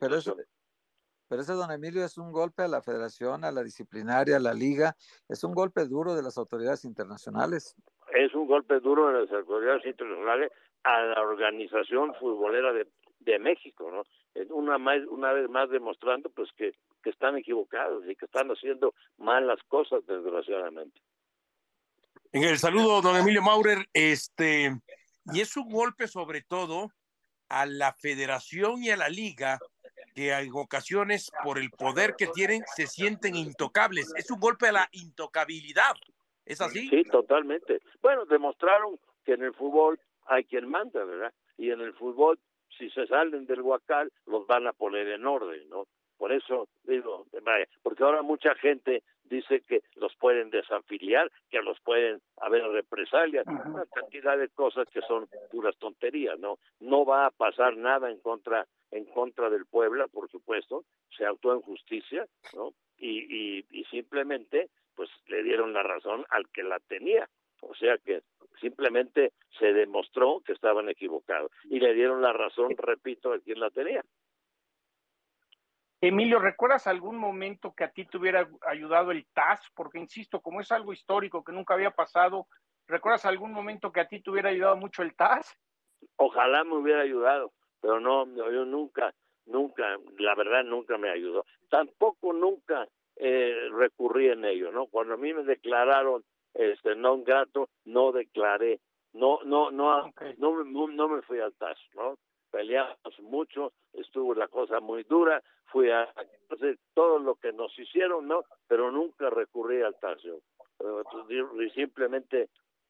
pero 1.27 1.41
ese, 1.41 1.51
don 1.51 1.69
Emilio, 1.69 2.05
es 2.05 2.17
un 2.17 2.31
golpe 2.31 2.63
a 2.63 2.69
la 2.69 2.81
federación, 2.81 3.43
a 3.43 3.51
la 3.51 3.61
disciplinaria, 3.61 4.37
a 4.37 4.39
la 4.39 4.53
liga, 4.53 4.95
es 5.27 5.43
un 5.43 5.53
golpe 5.53 5.83
duro 5.85 6.15
de 6.15 6.23
las 6.23 6.37
autoridades 6.37 6.85
internacionales. 6.85 7.75
Es 8.15 8.33
un 8.33 8.47
golpe 8.47 8.79
duro 8.79 9.09
de 9.09 9.25
las 9.25 9.31
autoridades 9.33 9.85
internacionales 9.85 10.49
a 10.83 11.01
la 11.01 11.21
organización 11.21 12.13
futbolera 12.15 12.71
de, 12.71 12.87
de 13.19 13.37
México, 13.37 13.91
¿no? 13.91 14.03
Una, 14.49 14.77
más, 14.77 14.99
una 15.09 15.33
vez 15.33 15.49
más 15.49 15.69
demostrando 15.69 16.29
pues 16.29 16.49
que, 16.55 16.73
que 17.03 17.09
están 17.09 17.37
equivocados 17.37 18.03
y 18.07 18.15
que 18.15 18.25
están 18.25 18.49
haciendo 18.49 18.93
malas 19.17 19.59
cosas, 19.67 20.05
desgraciadamente. 20.05 20.99
En 22.31 22.43
el 22.43 22.57
saludo, 22.57 23.01
don 23.01 23.17
Emilio 23.17 23.41
Maurer, 23.41 23.89
este, 23.93 24.71
y 25.33 25.41
es 25.41 25.57
un 25.57 25.69
golpe 25.69 26.07
sobre 26.07 26.41
todo 26.41 26.91
a 27.49 27.65
la 27.65 27.93
federación 27.93 28.81
y 28.81 28.89
a 28.89 28.97
la 28.97 29.09
liga, 29.09 29.59
que 30.15 30.31
en 30.31 30.51
ocasiones, 30.53 31.29
por 31.43 31.59
el 31.59 31.69
poder 31.71 32.15
que 32.17 32.27
tienen, 32.27 32.63
se 32.75 32.87
sienten 32.87 33.35
intocables. 33.35 34.13
Es 34.15 34.31
un 34.31 34.39
golpe 34.39 34.69
a 34.69 34.71
la 34.71 34.89
intocabilidad. 34.93 35.95
¿Es 36.45 36.61
así? 36.61 36.87
Sí, 36.89 37.03
totalmente. 37.03 37.81
Bueno, 38.01 38.25
demostraron 38.25 38.97
que 39.25 39.33
en 39.33 39.43
el 39.43 39.53
fútbol 39.53 39.99
hay 40.25 40.45
quien 40.45 40.69
manda, 40.69 41.03
¿verdad? 41.03 41.33
Y 41.57 41.71
en 41.71 41.81
el 41.81 41.93
fútbol, 41.93 42.39
si 42.77 42.89
se 42.89 43.07
salen 43.07 43.45
del 43.45 43.61
huacal, 43.61 44.11
los 44.25 44.45
van 44.47 44.67
a 44.67 44.73
poner 44.73 45.07
en 45.07 45.25
orden, 45.25 45.69
¿no? 45.69 45.85
Por 46.17 46.31
eso 46.31 46.67
digo, 46.83 47.25
vaya, 47.41 47.65
porque 47.81 48.03
ahora 48.03 48.21
mucha 48.21 48.53
gente 48.55 49.01
dice 49.23 49.61
que 49.61 49.81
los 49.95 50.15
pueden 50.17 50.51
desafiliar, 50.51 51.31
que 51.49 51.61
los 51.61 51.79
pueden 51.79 52.21
haber 52.37 52.63
represalias, 52.67 53.45
una 53.47 53.85
cantidad 53.91 54.37
de 54.37 54.49
cosas 54.49 54.87
que 54.89 55.01
son 55.01 55.27
puras 55.49 55.75
tonterías, 55.77 56.37
¿no? 56.37 56.59
No 56.79 57.05
va 57.05 57.25
a 57.25 57.31
pasar 57.31 57.75
nada 57.75 58.11
en 58.11 58.19
contra 58.19 58.67
en 58.91 59.05
contra 59.05 59.49
del 59.49 59.65
Puebla, 59.65 60.07
por 60.07 60.29
supuesto, 60.29 60.83
se 61.17 61.25
actuó 61.25 61.53
en 61.53 61.61
justicia, 61.61 62.27
¿no? 62.53 62.73
Y, 62.97 63.21
y, 63.59 63.65
y 63.71 63.85
simplemente, 63.85 64.69
pues 64.95 65.09
le 65.27 65.41
dieron 65.43 65.73
la 65.73 65.81
razón 65.81 66.25
al 66.29 66.47
que 66.49 66.61
la 66.61 66.79
tenía. 66.79 67.27
O 67.61 67.73
sea 67.75 67.97
que 67.97 68.21
simplemente 68.59 69.33
se 69.57 69.73
demostró 69.73 70.41
que 70.45 70.53
estaban 70.53 70.89
equivocados 70.89 71.51
y 71.63 71.79
le 71.79 71.93
dieron 71.93 72.21
la 72.21 72.33
razón, 72.33 72.75
repito, 72.77 73.33
a 73.33 73.39
quien 73.39 73.59
la 73.59 73.69
tenía. 73.69 74.03
Emilio, 76.03 76.39
¿recuerdas 76.39 76.87
algún 76.87 77.17
momento 77.17 77.73
que 77.75 77.83
a 77.83 77.91
ti 77.91 78.05
te 78.05 78.17
hubiera 78.17 78.49
ayudado 78.67 79.11
el 79.11 79.27
TAS? 79.33 79.61
Porque, 79.75 79.99
insisto, 79.99 80.41
como 80.41 80.59
es 80.59 80.71
algo 80.71 80.93
histórico 80.93 81.43
que 81.43 81.51
nunca 81.51 81.75
había 81.75 81.91
pasado, 81.91 82.47
¿recuerdas 82.87 83.25
algún 83.25 83.51
momento 83.51 83.91
que 83.91 83.99
a 83.99 84.07
ti 84.07 84.19
te 84.19 84.31
hubiera 84.31 84.49
ayudado 84.49 84.77
mucho 84.77 85.03
el 85.03 85.15
TAS? 85.15 85.55
Ojalá 86.15 86.63
me 86.63 86.75
hubiera 86.75 87.01
ayudado, 87.01 87.53
pero 87.79 87.99
no, 87.99 88.25
yo 88.35 88.65
nunca, 88.65 89.13
nunca, 89.45 89.95
la 90.17 90.33
verdad 90.33 90.63
nunca 90.63 90.97
me 90.97 91.11
ayudó. 91.11 91.45
Tampoco 91.69 92.33
nunca 92.33 92.87
eh, 93.17 93.69
recurrí 93.71 94.29
en 94.29 94.43
ello, 94.45 94.71
¿no? 94.71 94.87
Cuando 94.87 95.13
a 95.13 95.17
mí 95.17 95.31
me 95.35 95.43
declararon 95.43 96.23
este 96.53 96.95
non 96.95 97.23
grato, 97.23 97.69
no 97.85 98.11
declaré, 98.11 98.79
no, 99.13 99.39
no, 99.43 99.71
no, 99.71 100.11
no, 100.37 100.63
no, 100.63 100.87
no 100.87 101.07
me 101.07 101.21
fui 101.21 101.39
al 101.39 101.53
TAS, 101.53 101.77
¿no? 101.95 102.17
peleamos 102.51 103.19
mucho, 103.21 103.73
estuvo 103.93 104.35
la 104.35 104.47
cosa 104.47 104.79
muy 104.79 105.03
dura, 105.03 105.41
fui 105.65 105.89
a 105.89 106.03
hacer 106.49 106.77
todo 106.93 107.17
lo 107.17 107.35
que 107.35 107.53
nos 107.53 107.77
hicieron, 107.79 108.27
¿no? 108.27 108.43
Pero 108.67 108.91
nunca 108.91 109.29
recurrí 109.29 109.81
al 109.81 109.97
taxio. 109.99 110.41
Y 111.59 111.69
simplemente 111.71 112.49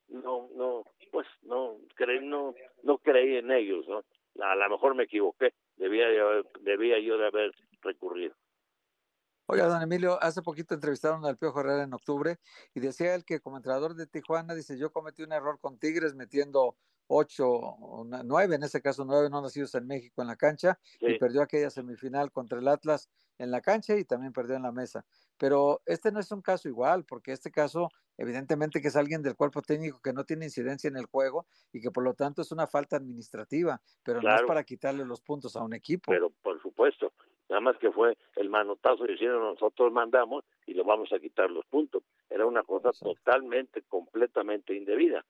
no, 0.09 0.49
no, 0.55 0.83
pues 1.11 1.27
no 1.43 1.77
creí, 1.95 2.25
no, 2.25 2.55
no 2.83 2.97
creí 2.97 3.37
en 3.37 3.51
ellos, 3.51 3.87
¿no? 3.87 4.03
A 4.43 4.55
lo 4.55 4.69
mejor 4.69 4.95
me 4.95 5.03
equivoqué, 5.03 5.53
debía, 5.75 6.07
debía 6.61 6.99
yo 6.99 7.17
de 7.17 7.27
haber 7.27 7.51
recurrido. 7.81 8.33
Oiga, 9.53 9.67
don 9.67 9.81
Emilio, 9.81 10.17
hace 10.23 10.41
poquito 10.41 10.73
entrevistaron 10.75 11.25
al 11.25 11.35
Piojo 11.37 11.59
Herrera 11.59 11.83
en 11.83 11.93
octubre 11.93 12.39
y 12.73 12.79
decía 12.79 13.13
él 13.13 13.25
que 13.25 13.41
como 13.41 13.57
entrenador 13.57 13.95
de 13.95 14.07
Tijuana, 14.07 14.55
dice, 14.55 14.77
yo 14.77 14.93
cometí 14.93 15.23
un 15.23 15.33
error 15.33 15.59
con 15.59 15.77
Tigres 15.77 16.15
metiendo 16.15 16.77
ocho, 17.07 17.75
nueve, 18.23 18.55
en 18.55 18.63
ese 18.63 18.81
caso 18.81 19.03
nueve 19.03 19.29
no 19.29 19.41
nacidos 19.41 19.75
en 19.75 19.87
México 19.87 20.21
en 20.21 20.29
la 20.29 20.37
cancha 20.37 20.79
y 21.01 21.19
perdió 21.19 21.41
aquella 21.41 21.69
semifinal 21.69 22.31
contra 22.31 22.59
el 22.59 22.67
Atlas 22.69 23.09
en 23.39 23.51
la 23.51 23.59
cancha 23.59 23.97
y 23.97 24.05
también 24.05 24.31
perdió 24.31 24.55
en 24.55 24.61
la 24.61 24.71
mesa. 24.71 25.05
Pero 25.37 25.81
este 25.85 26.13
no 26.13 26.21
es 26.21 26.31
un 26.31 26.41
caso 26.41 26.69
igual, 26.69 27.03
porque 27.03 27.33
este 27.33 27.51
caso 27.51 27.89
evidentemente 28.17 28.81
que 28.81 28.87
es 28.87 28.95
alguien 28.95 29.21
del 29.21 29.35
cuerpo 29.35 29.61
técnico 29.61 29.99
que 29.99 30.13
no 30.13 30.23
tiene 30.23 30.45
incidencia 30.45 30.87
en 30.87 30.95
el 30.95 31.07
juego 31.07 31.45
y 31.73 31.81
que 31.81 31.91
por 31.91 32.05
lo 32.05 32.13
tanto 32.13 32.41
es 32.41 32.53
una 32.53 32.67
falta 32.67 32.95
administrativa, 32.95 33.81
pero 34.01 34.21
no 34.21 34.33
es 34.33 34.43
para 34.43 34.63
quitarle 34.63 35.03
los 35.03 35.19
puntos 35.19 35.57
a 35.57 35.61
un 35.61 35.73
equipo. 35.73 36.09
Pero 36.09 36.29
por 36.41 36.61
supuesto, 36.61 37.11
nada 37.51 37.61
más 37.61 37.77
que 37.77 37.91
fue 37.91 38.17
el 38.37 38.49
manotazo 38.49 39.03
diciendo 39.03 39.39
nosotros 39.39 39.91
mandamos 39.91 40.45
y 40.65 40.73
le 40.73 40.83
vamos 40.83 41.11
a 41.11 41.19
quitar 41.19 41.51
los 41.51 41.65
puntos. 41.65 42.01
Era 42.29 42.45
una 42.45 42.63
cosa 42.63 42.91
totalmente, 42.93 43.83
completamente 43.83 44.73
indebida. 44.73 45.23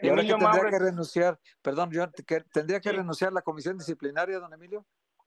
Y 0.00 0.08
ahora 0.10 0.22
que 0.22 0.34
tendría 0.34 0.70
que 0.70 0.78
renunciar, 0.78 1.38
perdón, 1.62 1.90
yo 1.90 2.04
tendría 2.52 2.78
que 2.78 2.92
renunciar 2.92 3.32
la 3.32 3.40
comisión 3.40 3.78
disciplinaria, 3.78 4.38
don 4.38 4.52
Emilio. 4.52 4.84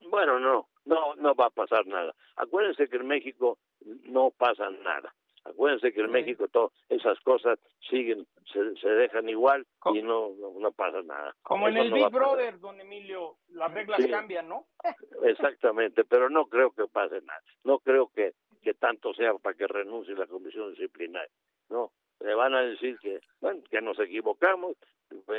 Bueno, 0.10 0.40
no, 0.40 0.70
no, 0.86 1.16
no 1.16 1.34
va 1.34 1.48
a 1.48 1.50
pasar 1.50 1.86
nada. 1.88 2.14
Acuérdense 2.36 2.88
que 2.88 2.98
en 2.98 3.08
México 3.08 3.58
no 4.04 4.30
pasa 4.30 4.70
nada. 4.70 5.16
Acuérdense 5.44 5.92
que 5.92 6.02
en 6.02 6.12
México 6.12 6.48
todas 6.48 6.72
esas 6.90 7.20
cosas 7.22 7.60
siguen, 7.90 8.28
se, 8.54 8.88
dejan 8.90 9.28
igual 9.28 9.66
y 9.94 10.02
no, 10.04 10.30
no, 10.60 10.72
pasa 10.72 11.02
nada. 11.02 11.36
Como 11.42 11.68
en 11.68 11.78
el 11.78 11.92
Big 11.92 12.10
Brother, 12.10 12.60
don 12.60 12.80
Emilio, 12.80 13.38
las 13.50 13.74
reglas 13.74 14.06
cambian, 14.08 14.48
¿no? 14.48 14.68
Exactamente, 15.24 16.04
pero 16.04 16.30
no 16.30 16.46
creo 16.46 16.72
que 16.72 16.86
pase 16.88 17.22
nada. 17.22 17.42
No 17.64 17.80
creo 17.80 18.12
que, 18.14 18.34
que 18.62 18.76
tanto 18.76 19.14
sea 19.14 19.34
para 19.36 19.56
que 19.56 19.66
renuncie 19.68 20.14
la 20.14 20.28
comisión 20.28 20.70
disciplinaria. 20.72 21.32
No, 21.70 21.92
le 22.20 22.36
van 22.36 22.54
a 22.54 22.62
decir 22.62 23.00
que, 23.00 23.20
bueno, 23.40 23.62
que 23.70 23.82
nos 23.82 24.00
equivocamos 24.00 24.76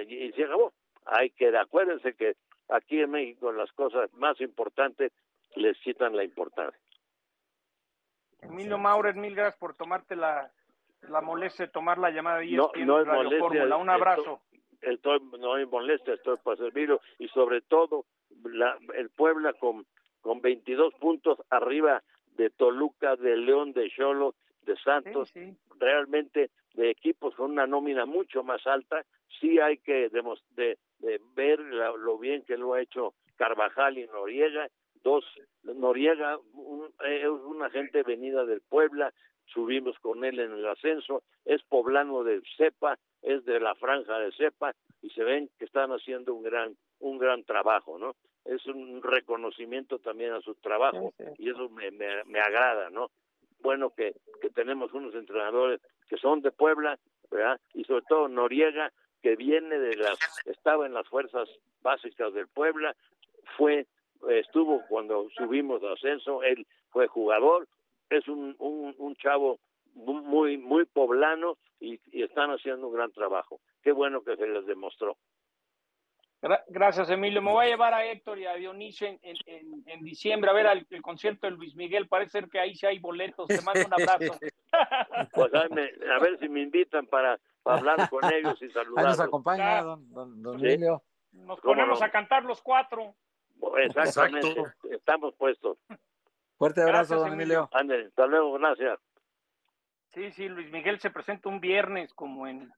y 0.08 0.32
se 0.32 0.44
acabó. 0.44 0.72
Hay 1.06 1.30
que, 1.30 1.56
acuérdense 1.56 2.14
que 2.14 2.34
aquí 2.68 3.00
en 3.00 3.10
México 3.10 3.52
las 3.52 3.70
cosas 3.72 4.12
más 4.14 4.40
importantes 4.40 5.12
les 5.54 5.78
quitan 5.78 6.16
la 6.16 6.24
importancia. 6.24 6.80
Emilio 8.42 8.78
Maurer, 8.78 9.14
mil 9.14 9.34
gracias 9.34 9.56
por 9.58 9.74
tomarte 9.74 10.16
la, 10.16 10.50
la 11.08 11.20
molestia 11.20 11.66
de 11.66 11.72
tomar 11.72 11.98
la 11.98 12.10
llamada 12.10 12.44
y 12.44 12.52
no, 12.54 12.70
no 12.76 13.00
es 13.00 13.06
molestia, 13.06 13.76
Un 13.76 13.90
abrazo. 13.90 14.40
Estoy, 14.80 15.20
no 15.38 15.54
hay 15.54 15.66
molestia, 15.66 16.14
estoy 16.14 16.36
para 16.42 16.56
servirlo. 16.56 17.00
Y 17.18 17.28
sobre 17.28 17.60
todo 17.60 18.04
la, 18.44 18.76
el 18.94 19.10
Puebla 19.10 19.52
con, 19.54 19.86
con 20.20 20.40
22 20.40 20.94
puntos 20.94 21.38
arriba 21.50 22.02
de 22.36 22.50
Toluca, 22.50 23.16
de 23.16 23.36
León, 23.36 23.72
de 23.72 23.90
Cholo, 23.90 24.34
de 24.62 24.76
Santos, 24.78 25.32
realmente 25.78 26.50
de 26.74 26.90
equipos 26.90 27.34
con 27.34 27.50
una 27.52 27.66
nómina 27.66 28.06
mucho 28.06 28.42
más 28.42 28.66
alta, 28.66 29.04
sí 29.40 29.58
hay 29.58 29.78
que 29.78 30.08
de, 30.08 30.78
de 30.98 31.20
ver 31.34 31.60
lo 31.60 32.18
bien 32.18 32.44
que 32.44 32.56
lo 32.56 32.74
ha 32.74 32.80
hecho 32.80 33.14
Carvajal 33.36 33.98
y 33.98 34.06
Noriega 34.06 34.68
dos, 35.02 35.24
Noriega 35.62 36.38
es 37.04 37.28
una 37.28 37.70
gente 37.70 38.02
venida 38.02 38.44
del 38.44 38.60
Puebla, 38.60 39.12
subimos 39.46 39.98
con 40.00 40.24
él 40.24 40.38
en 40.40 40.52
el 40.52 40.66
ascenso, 40.66 41.22
es 41.44 41.62
poblano 41.62 42.24
del 42.24 42.42
Cepa, 42.56 42.98
es 43.22 43.44
de 43.44 43.60
la 43.60 43.74
franja 43.74 44.18
de 44.18 44.32
Cepa 44.32 44.74
y 45.02 45.10
se 45.10 45.24
ven 45.24 45.50
que 45.58 45.64
están 45.64 45.90
haciendo 45.90 46.34
un 46.34 46.42
gran 46.42 46.76
un 47.00 47.18
gran 47.18 47.44
trabajo, 47.44 47.98
¿no? 47.98 48.14
Es 48.44 48.66
un 48.66 49.02
reconocimiento 49.02 49.98
también 49.98 50.32
a 50.32 50.40
su 50.40 50.54
trabajo 50.56 51.12
y 51.38 51.50
eso 51.50 51.68
me, 51.68 51.90
me, 51.90 52.24
me 52.24 52.40
agrada, 52.40 52.90
¿no? 52.90 53.10
Bueno 53.60 53.90
que, 53.90 54.14
que 54.40 54.50
tenemos 54.50 54.92
unos 54.92 55.14
entrenadores 55.14 55.80
que 56.08 56.16
son 56.16 56.42
de 56.42 56.50
Puebla, 56.50 56.98
¿verdad? 57.30 57.60
Y 57.74 57.84
sobre 57.84 58.04
todo 58.08 58.28
Noriega, 58.28 58.92
que 59.22 59.36
viene 59.36 59.78
de 59.78 59.96
las, 59.96 60.18
estaba 60.46 60.86
en 60.86 60.94
las 60.94 61.08
fuerzas 61.08 61.48
básicas 61.80 62.34
del 62.34 62.48
Puebla, 62.48 62.94
fue 63.56 63.86
estuvo 64.30 64.82
cuando 64.88 65.28
subimos 65.30 65.80
de 65.80 65.92
ascenso, 65.92 66.42
él 66.42 66.66
fue 66.90 67.06
jugador, 67.06 67.68
es 68.10 68.26
un, 68.28 68.54
un, 68.58 68.94
un 68.98 69.16
chavo 69.16 69.58
muy 69.94 70.58
muy 70.58 70.84
poblano 70.86 71.58
y, 71.80 72.00
están 72.22 72.50
haciendo 72.50 72.88
un 72.88 72.94
gran 72.94 73.12
trabajo. 73.12 73.60
Qué 73.82 73.92
bueno 73.92 74.22
que 74.22 74.36
se 74.36 74.46
les 74.46 74.66
demostró. 74.66 75.16
Gracias, 76.68 77.08
Emilio. 77.08 77.40
Me 77.40 77.52
voy 77.52 77.66
a 77.66 77.68
llevar 77.68 77.94
a 77.94 78.04
Héctor 78.04 78.38
y 78.38 78.46
a 78.46 78.54
Dionisio 78.54 79.06
en, 79.06 79.20
en, 79.22 79.84
en 79.86 80.02
diciembre 80.02 80.50
a 80.50 80.54
ver 80.54 80.66
el, 80.90 81.02
concierto 81.02 81.46
de 81.46 81.52
Luis 81.52 81.76
Miguel. 81.76 82.08
Parece 82.08 82.32
ser 82.32 82.48
que 82.48 82.58
ahí 82.58 82.74
sí 82.74 82.84
hay 82.84 82.98
boletos. 82.98 83.46
Te 83.46 83.62
mando 83.62 83.86
un 83.86 83.94
abrazo. 83.94 84.38
Pues 85.34 85.52
a 85.54 85.68
ver 85.68 86.38
si 86.40 86.48
me 86.48 86.62
invitan 86.62 87.06
para, 87.06 87.38
hablar 87.62 88.08
con 88.08 88.24
ellos 88.32 88.60
y 88.62 88.70
saludarlos. 88.70 89.18
nos 89.18 89.20
acompaña, 89.20 89.82
don, 89.82 90.54
Emilio. 90.54 91.02
Nos 91.32 91.60
ponemos 91.60 92.00
a 92.00 92.10
cantar 92.10 92.44
los 92.44 92.62
cuatro. 92.62 93.14
Exactamente, 93.84 94.54
estamos 94.90 95.34
puestos. 95.36 95.78
Fuerte 96.56 96.82
abrazo, 96.82 97.16
don 97.16 97.32
Emilio. 97.32 97.68
hasta 97.72 98.26
luego, 98.26 98.52
gracias. 98.52 98.98
Sí, 100.14 100.30
sí, 100.32 100.48
Luis 100.48 100.70
Miguel 100.70 101.00
se 101.00 101.10
presenta 101.10 101.48
un 101.48 101.60
viernes 101.60 102.12
como 102.14 102.46
en, 102.46 102.70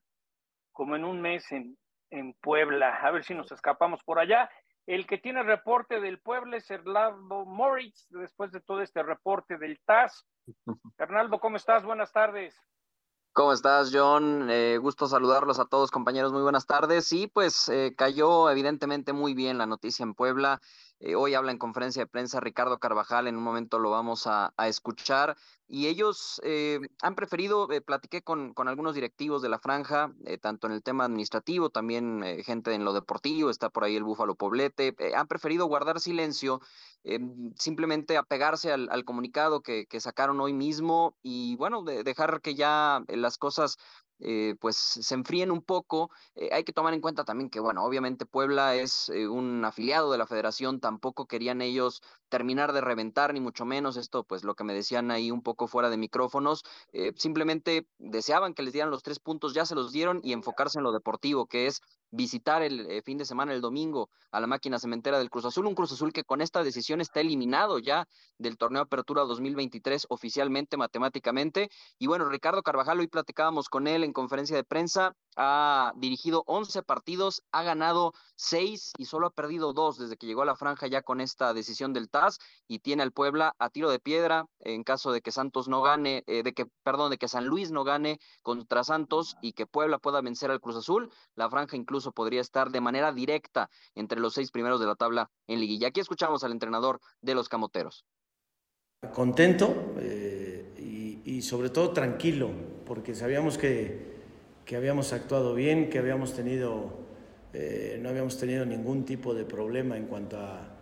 como 0.71 0.95
en 0.95 1.03
un 1.03 1.21
mes 1.21 1.51
en, 1.51 1.77
en 2.09 2.33
Puebla. 2.35 2.95
A 2.95 3.11
ver 3.11 3.23
si 3.23 3.33
nos 3.35 3.51
escapamos 3.51 4.03
por 4.03 4.19
allá. 4.19 4.49
El 4.87 5.07
que 5.07 5.17
tiene 5.17 5.43
reporte 5.43 5.99
del 5.99 6.19
Puebla 6.19 6.57
es 6.57 6.69
Hernaldo 6.69 7.45
Moritz, 7.45 8.07
después 8.09 8.51
de 8.51 8.61
todo 8.61 8.81
este 8.81 9.03
reporte 9.03 9.57
del 9.57 9.79
TAS. 9.85 10.25
Hernaldo, 10.97 11.39
¿cómo 11.39 11.57
estás? 11.57 11.83
Buenas 11.83 12.11
tardes. 12.11 12.55
¿Cómo 13.35 13.51
estás, 13.51 13.91
John? 13.93 14.47
Eh, 14.49 14.77
gusto 14.77 15.09
saludarlos 15.09 15.59
a 15.59 15.65
todos, 15.65 15.91
compañeros. 15.91 16.31
Muy 16.31 16.41
buenas 16.41 16.67
tardes. 16.67 17.05
Sí, 17.05 17.27
pues 17.27 17.67
eh, 17.67 17.93
cayó 17.97 18.49
evidentemente 18.49 19.11
muy 19.11 19.33
bien 19.33 19.57
la 19.57 19.65
noticia 19.65 20.03
en 20.03 20.13
Puebla. 20.13 20.61
Eh, 20.99 21.15
hoy 21.15 21.33
habla 21.33 21.51
en 21.51 21.57
conferencia 21.57 22.03
de 22.03 22.07
prensa 22.07 22.39
Ricardo 22.39 22.79
Carvajal, 22.79 23.27
en 23.27 23.35
un 23.35 23.43
momento 23.43 23.79
lo 23.79 23.89
vamos 23.89 24.27
a, 24.27 24.53
escuchar. 24.65 25.35
Y 25.67 25.87
ellos 25.87 26.39
eh, 26.43 26.79
han 27.01 27.15
preferido, 27.15 27.69
eh, 27.71 27.81
platiqué 27.81 28.21
con, 28.21 28.53
algunos 28.55 28.95
directivos 28.95 29.41
de 29.41 29.49
la 29.49 29.59
franja, 29.59 30.13
tanto 30.41 30.67
en 30.67 30.73
el 30.73 30.83
tema 30.83 31.05
administrativo, 31.05 31.69
también 31.69 32.23
gente 32.45 32.73
en 32.73 32.85
lo 32.85 32.93
deportivo, 32.93 33.49
está 33.49 33.69
por 33.69 33.83
ahí 33.83 33.95
el 33.95 34.03
Búfalo 34.03 34.35
Poblete, 34.35 34.95
han 35.15 35.27
preferido 35.27 35.65
guardar 35.65 35.99
silencio, 35.99 36.61
simplemente 37.57 38.17
apegarse 38.17 38.71
al, 38.71 39.05
comunicado 39.05 39.61
que, 39.61 39.87
que, 39.87 39.99
sacaron 39.99 40.39
hoy 40.39 40.53
mismo 40.53 41.15
y 41.23 41.55
bueno, 41.57 41.83
dejar 41.83 42.41
que 42.41 42.55
ya 42.55 43.03
las 43.07 43.37
cosas 43.37 43.77
eh, 44.19 44.55
pues 44.59 44.75
se 44.77 45.13
enfríen 45.13 45.51
un 45.51 45.61
poco. 45.61 46.09
Eh, 46.35 46.49
hay 46.51 46.63
que 46.63 46.73
tomar 46.73 46.93
en 46.93 47.01
cuenta 47.01 47.23
también 47.25 47.49
que, 47.49 47.59
bueno, 47.59 47.83
obviamente 47.83 48.25
Puebla 48.25 48.75
es 48.75 49.09
eh, 49.09 49.27
un 49.27 49.63
afiliado 49.65 50.11
de 50.11 50.17
la 50.17 50.27
federación, 50.27 50.79
tampoco 50.79 51.27
querían 51.27 51.61
ellos 51.61 52.01
terminar 52.29 52.73
de 52.73 52.81
reventar, 52.81 53.33
ni 53.33 53.39
mucho 53.39 53.65
menos 53.65 53.97
esto, 53.97 54.23
pues 54.23 54.43
lo 54.43 54.55
que 54.55 54.63
me 54.63 54.73
decían 54.73 55.11
ahí 55.11 55.31
un 55.31 55.41
poco 55.41 55.67
fuera 55.67 55.89
de 55.89 55.97
micrófonos, 55.97 56.63
simplemente 57.15 57.87
deseaban 57.97 58.53
que 58.53 58.63
les 58.63 58.73
dieran 58.73 58.91
los 58.91 59.03
tres 59.03 59.19
puntos, 59.19 59.53
ya 59.53 59.65
se 59.65 59.75
los 59.75 59.91
dieron 59.91 60.19
y 60.23 60.33
enfocarse 60.33 60.79
en 60.79 60.83
lo 60.83 60.91
deportivo, 60.91 61.45
que 61.45 61.67
es 61.67 61.81
visitar 62.11 62.61
el 62.61 63.01
fin 63.03 63.17
de 63.17 63.25
semana, 63.25 63.53
el 63.53 63.61
domingo, 63.61 64.09
a 64.35 64.41
la 64.41 64.47
máquina 64.47 64.79
cementera 64.79 65.17
del 65.17 65.29
Cruz 65.29 65.45
Azul, 65.45 65.65
un 65.65 65.75
Cruz 65.75 65.93
Azul 65.93 66.11
que 66.11 66.25
con 66.25 66.41
esta 66.41 66.61
decisión 66.61 66.99
está 66.99 67.21
eliminado 67.21 67.79
ya 67.79 68.05
del 68.37 68.57
torneo 68.57 68.81
Apertura 68.81 69.23
2023 69.23 70.07
oficialmente, 70.09 70.75
matemáticamente. 70.75 71.69
Y 71.97 72.07
bueno, 72.07 72.27
Ricardo 72.27 72.61
Carvajal, 72.61 72.99
hoy 72.99 73.07
platicábamos 73.07 73.69
con 73.69 73.87
él 73.87 74.03
en 74.03 74.11
conferencia 74.11 74.55
de 74.57 74.65
prensa, 74.65 75.15
ha 75.37 75.93
dirigido 75.95 76.43
11 76.47 76.83
partidos, 76.83 77.43
ha 77.53 77.63
ganado 77.63 78.11
6 78.35 78.93
y 78.97 79.05
solo 79.05 79.27
ha 79.27 79.31
perdido 79.31 79.71
2 79.71 79.99
desde 79.99 80.17
que 80.17 80.27
llegó 80.27 80.41
a 80.41 80.45
la 80.45 80.55
franja 80.55 80.87
ya 80.87 81.01
con 81.01 81.21
esta 81.21 81.53
decisión 81.53 81.93
del 81.93 82.09
TAS 82.09 82.39
y 82.67 82.79
tiene 82.79 83.03
al 83.03 83.13
Puebla 83.13 83.55
a 83.57 83.69
tiro 83.69 83.89
de 83.89 83.99
piedra 83.99 84.45
en 84.59 84.83
caso 84.83 85.13
de 85.13 85.21
que 85.21 85.31
Santos 85.31 85.69
no 85.69 85.81
gane, 85.81 86.23
eh, 86.27 86.43
de 86.43 86.53
que, 86.53 86.65
perdón, 86.83 87.09
de 87.09 87.17
que 87.17 87.29
San 87.29 87.45
Luis 87.45 87.71
no 87.71 87.85
gane 87.85 88.19
contra 88.43 88.83
Santos 88.83 89.37
y 89.41 89.53
que 89.53 89.65
Puebla 89.65 89.97
pueda 89.97 90.21
vencer 90.21 90.51
al 90.51 90.59
Cruz 90.59 90.75
Azul, 90.75 91.09
la 91.35 91.49
franja 91.49 91.77
incluso 91.77 91.94
podría 92.13 92.41
estar 92.41 92.71
de 92.71 92.81
manera 92.81 93.11
directa 93.11 93.69
entre 93.95 94.19
los 94.19 94.33
seis 94.33 94.51
primeros 94.51 94.79
de 94.79 94.87
la 94.87 94.95
tabla 94.95 95.29
en 95.47 95.59
liguilla. 95.59 95.87
Aquí 95.87 95.99
escuchamos 95.99 96.43
al 96.43 96.51
entrenador 96.51 96.99
de 97.21 97.35
los 97.35 97.49
Camoteros. 97.49 98.05
Contento 99.13 99.93
eh, 99.99 100.73
y, 100.77 101.37
y 101.37 101.41
sobre 101.41 101.69
todo 101.69 101.91
tranquilo, 101.91 102.49
porque 102.85 103.15
sabíamos 103.15 103.57
que 103.57 104.15
que 104.65 104.75
habíamos 104.75 105.13
actuado 105.13 105.53
bien, 105.53 105.89
que 105.89 105.99
habíamos 105.99 106.33
tenido, 106.33 106.91
eh, 107.53 107.99
no 108.01 108.09
habíamos 108.09 108.37
tenido 108.37 108.65
ningún 108.65 109.05
tipo 109.05 109.33
de 109.33 109.45
problema 109.45 109.95
en 109.95 110.07
cuanto, 110.07 110.39
a, 110.39 110.75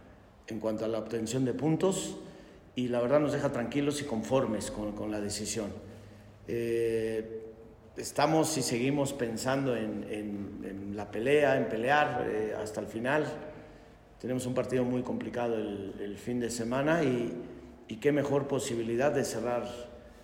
en 0.47 0.59
cuanto 0.59 0.85
a 0.85 0.87
la 0.87 0.99
obtención 0.99 1.43
de 1.43 1.53
puntos 1.53 2.15
y 2.75 2.87
la 2.87 3.01
verdad 3.01 3.19
nos 3.19 3.33
deja 3.33 3.51
tranquilos 3.51 4.01
y 4.01 4.05
conformes 4.05 4.71
con, 4.71 4.93
con 4.93 5.11
la 5.11 5.19
decisión. 5.19 5.67
Eh, 6.47 7.52
estamos 7.97 8.57
y 8.57 8.61
seguimos 8.61 9.13
pensando 9.13 9.75
en, 9.75 10.05
en, 10.09 10.95
la 10.95 11.09
pelea, 11.09 11.57
en 11.57 11.69
pelear 11.69 12.27
eh, 12.29 12.55
hasta 12.61 12.79
el 12.79 12.87
final. 12.87 13.25
Tenemos 14.19 14.45
un 14.45 14.53
partido 14.53 14.83
muy 14.83 15.01
complicado 15.01 15.55
el, 15.55 15.95
el 15.99 16.17
fin 16.17 16.39
de 16.39 16.49
semana 16.49 17.03
y, 17.03 17.33
y 17.87 17.95
qué 17.97 18.11
mejor 18.11 18.47
posibilidad 18.47 19.11
de 19.11 19.23
cerrar 19.23 19.67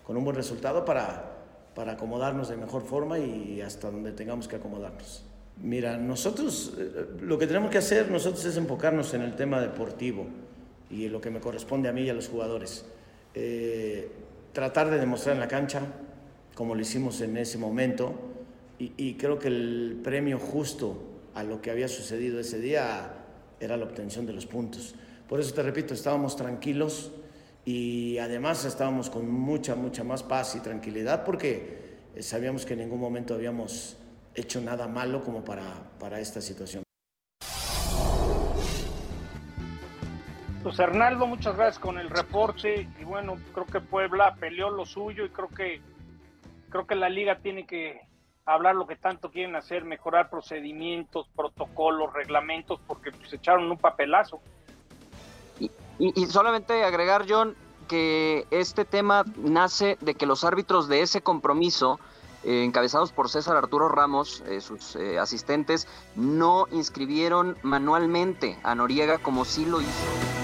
con 0.04 0.16
un 0.16 0.24
buen 0.24 0.36
resultado 0.36 0.86
para 0.86 1.40
para 1.80 1.94
acomodarnos 1.94 2.50
de 2.50 2.58
mejor 2.58 2.82
forma 2.82 3.20
y 3.20 3.62
hasta 3.62 3.90
donde 3.90 4.12
tengamos 4.12 4.50
que 4.50 4.58
acomodarnos. 4.58 5.24
Mira, 5.62 5.96
nosotros 5.96 6.74
eh, 6.78 7.06
lo 7.22 7.38
que 7.38 7.48
tenemos 7.48 7.70
que 7.70 7.78
hacer 7.78 8.12
nosotros 8.12 8.44
es 8.44 8.58
enfocarnos 8.58 9.14
en 9.14 9.22
el 9.22 9.36
tema 9.36 9.62
deportivo 9.62 10.28
y 10.90 11.06
en 11.06 11.14
lo 11.14 11.22
que 11.22 11.30
me 11.30 11.40
corresponde 11.40 11.88
a 11.88 11.94
mí 11.94 12.02
y 12.02 12.10
a 12.10 12.14
los 12.14 12.28
jugadores. 12.28 12.86
Eh, 13.34 14.12
tratar 14.52 14.90
de 14.90 15.00
demostrar 15.00 15.36
en 15.36 15.40
la 15.40 15.48
cancha, 15.48 15.82
como 16.60 16.76
lo 16.76 16.82
hicimos 16.82 17.22
en 17.22 17.38
ese 17.38 17.58
momento, 17.58 18.20
y, 18.80 18.92
y, 18.98 19.14
creo 19.14 19.40
que 19.40 19.48
el 19.48 20.02
premio 20.04 20.38
justo 20.38 21.22
a 21.34 21.42
lo 21.42 21.62
que 21.62 21.72
había 21.72 21.88
sucedido 21.88 22.38
ese 22.38 22.60
día 22.60 23.14
era 23.62 23.78
la 23.78 23.86
obtención 23.86 24.26
de 24.26 24.34
los 24.34 24.46
puntos. 24.46 24.94
Por 25.30 25.40
eso 25.40 25.54
te 25.54 25.64
repito, 25.64 25.94
estábamos 25.94 26.36
tranquilos 26.36 27.14
y 27.64 28.18
además 28.18 28.66
estábamos 28.66 29.10
con 29.10 29.32
mucha, 29.32 29.76
mucha 29.76 30.04
más 30.04 30.22
paz 30.22 30.54
y 30.58 30.60
tranquilidad 30.60 31.24
porque 31.24 31.96
sabíamos 32.20 32.66
que 32.66 32.74
en 32.74 32.80
ningún 32.80 33.00
momento 33.00 33.36
habíamos 33.36 33.96
hecho 34.36 34.60
nada 34.60 34.86
malo 34.90 35.24
como 35.24 35.46
para, 35.46 35.90
para 35.98 36.20
esta 36.20 36.42
situación. 36.42 36.84
Pues 40.62 40.78
Hernaldo, 40.78 41.26
muchas 41.26 41.56
gracias 41.56 41.80
con 41.80 41.98
el 41.98 42.10
reporte 42.10 42.86
y 43.00 43.04
bueno, 43.06 43.38
creo 43.54 43.66
que 43.66 43.80
Puebla 43.80 44.36
peleó 44.38 44.70
lo 44.70 44.86
suyo 44.86 45.24
y 45.24 45.30
creo 45.30 45.48
que 45.48 45.82
creo 46.70 46.88
que 46.88 46.96
la 46.96 47.10
liga 47.10 47.40
tiene 47.40 47.66
que 47.66 48.02
hablar 48.46 48.76
lo 48.76 48.88
que 48.88 48.96
tanto 48.96 49.32
quieren 49.32 49.56
hacer, 49.56 49.84
mejorar 49.84 50.30
procedimientos, 50.30 51.28
protocolos, 51.36 52.14
reglamentos, 52.14 52.80
porque 52.88 53.12
pues 53.12 53.32
echaron 53.34 53.70
un 53.70 53.78
papelazo. 53.78 54.40
Y, 56.00 56.26
solamente 56.28 56.84
agregar, 56.86 57.26
John, 57.28 57.56
que 57.90 58.48
este 58.52 58.86
tema 58.86 59.26
nace 59.36 59.98
de 60.00 60.16
que 60.16 60.26
los 60.26 60.46
árbitros 60.46 60.88
de 60.88 61.02
ese 61.02 61.22
compromiso, 61.22 62.00
eh, 62.46 62.64
encabezados 62.64 63.12
por 63.12 63.30
César 63.30 63.58
Arturo 63.58 63.90
Ramos, 63.90 64.42
eh, 64.48 64.62
sus 64.62 64.96
eh, 64.96 65.20
asistentes, 65.20 65.88
no 66.16 66.68
inscribieron 66.72 67.58
manualmente 67.64 68.58
a 68.64 68.76
Noriega 68.76 69.18
como 69.18 69.44
sí 69.44 69.66
lo 69.66 69.82
hizo. 69.82 70.39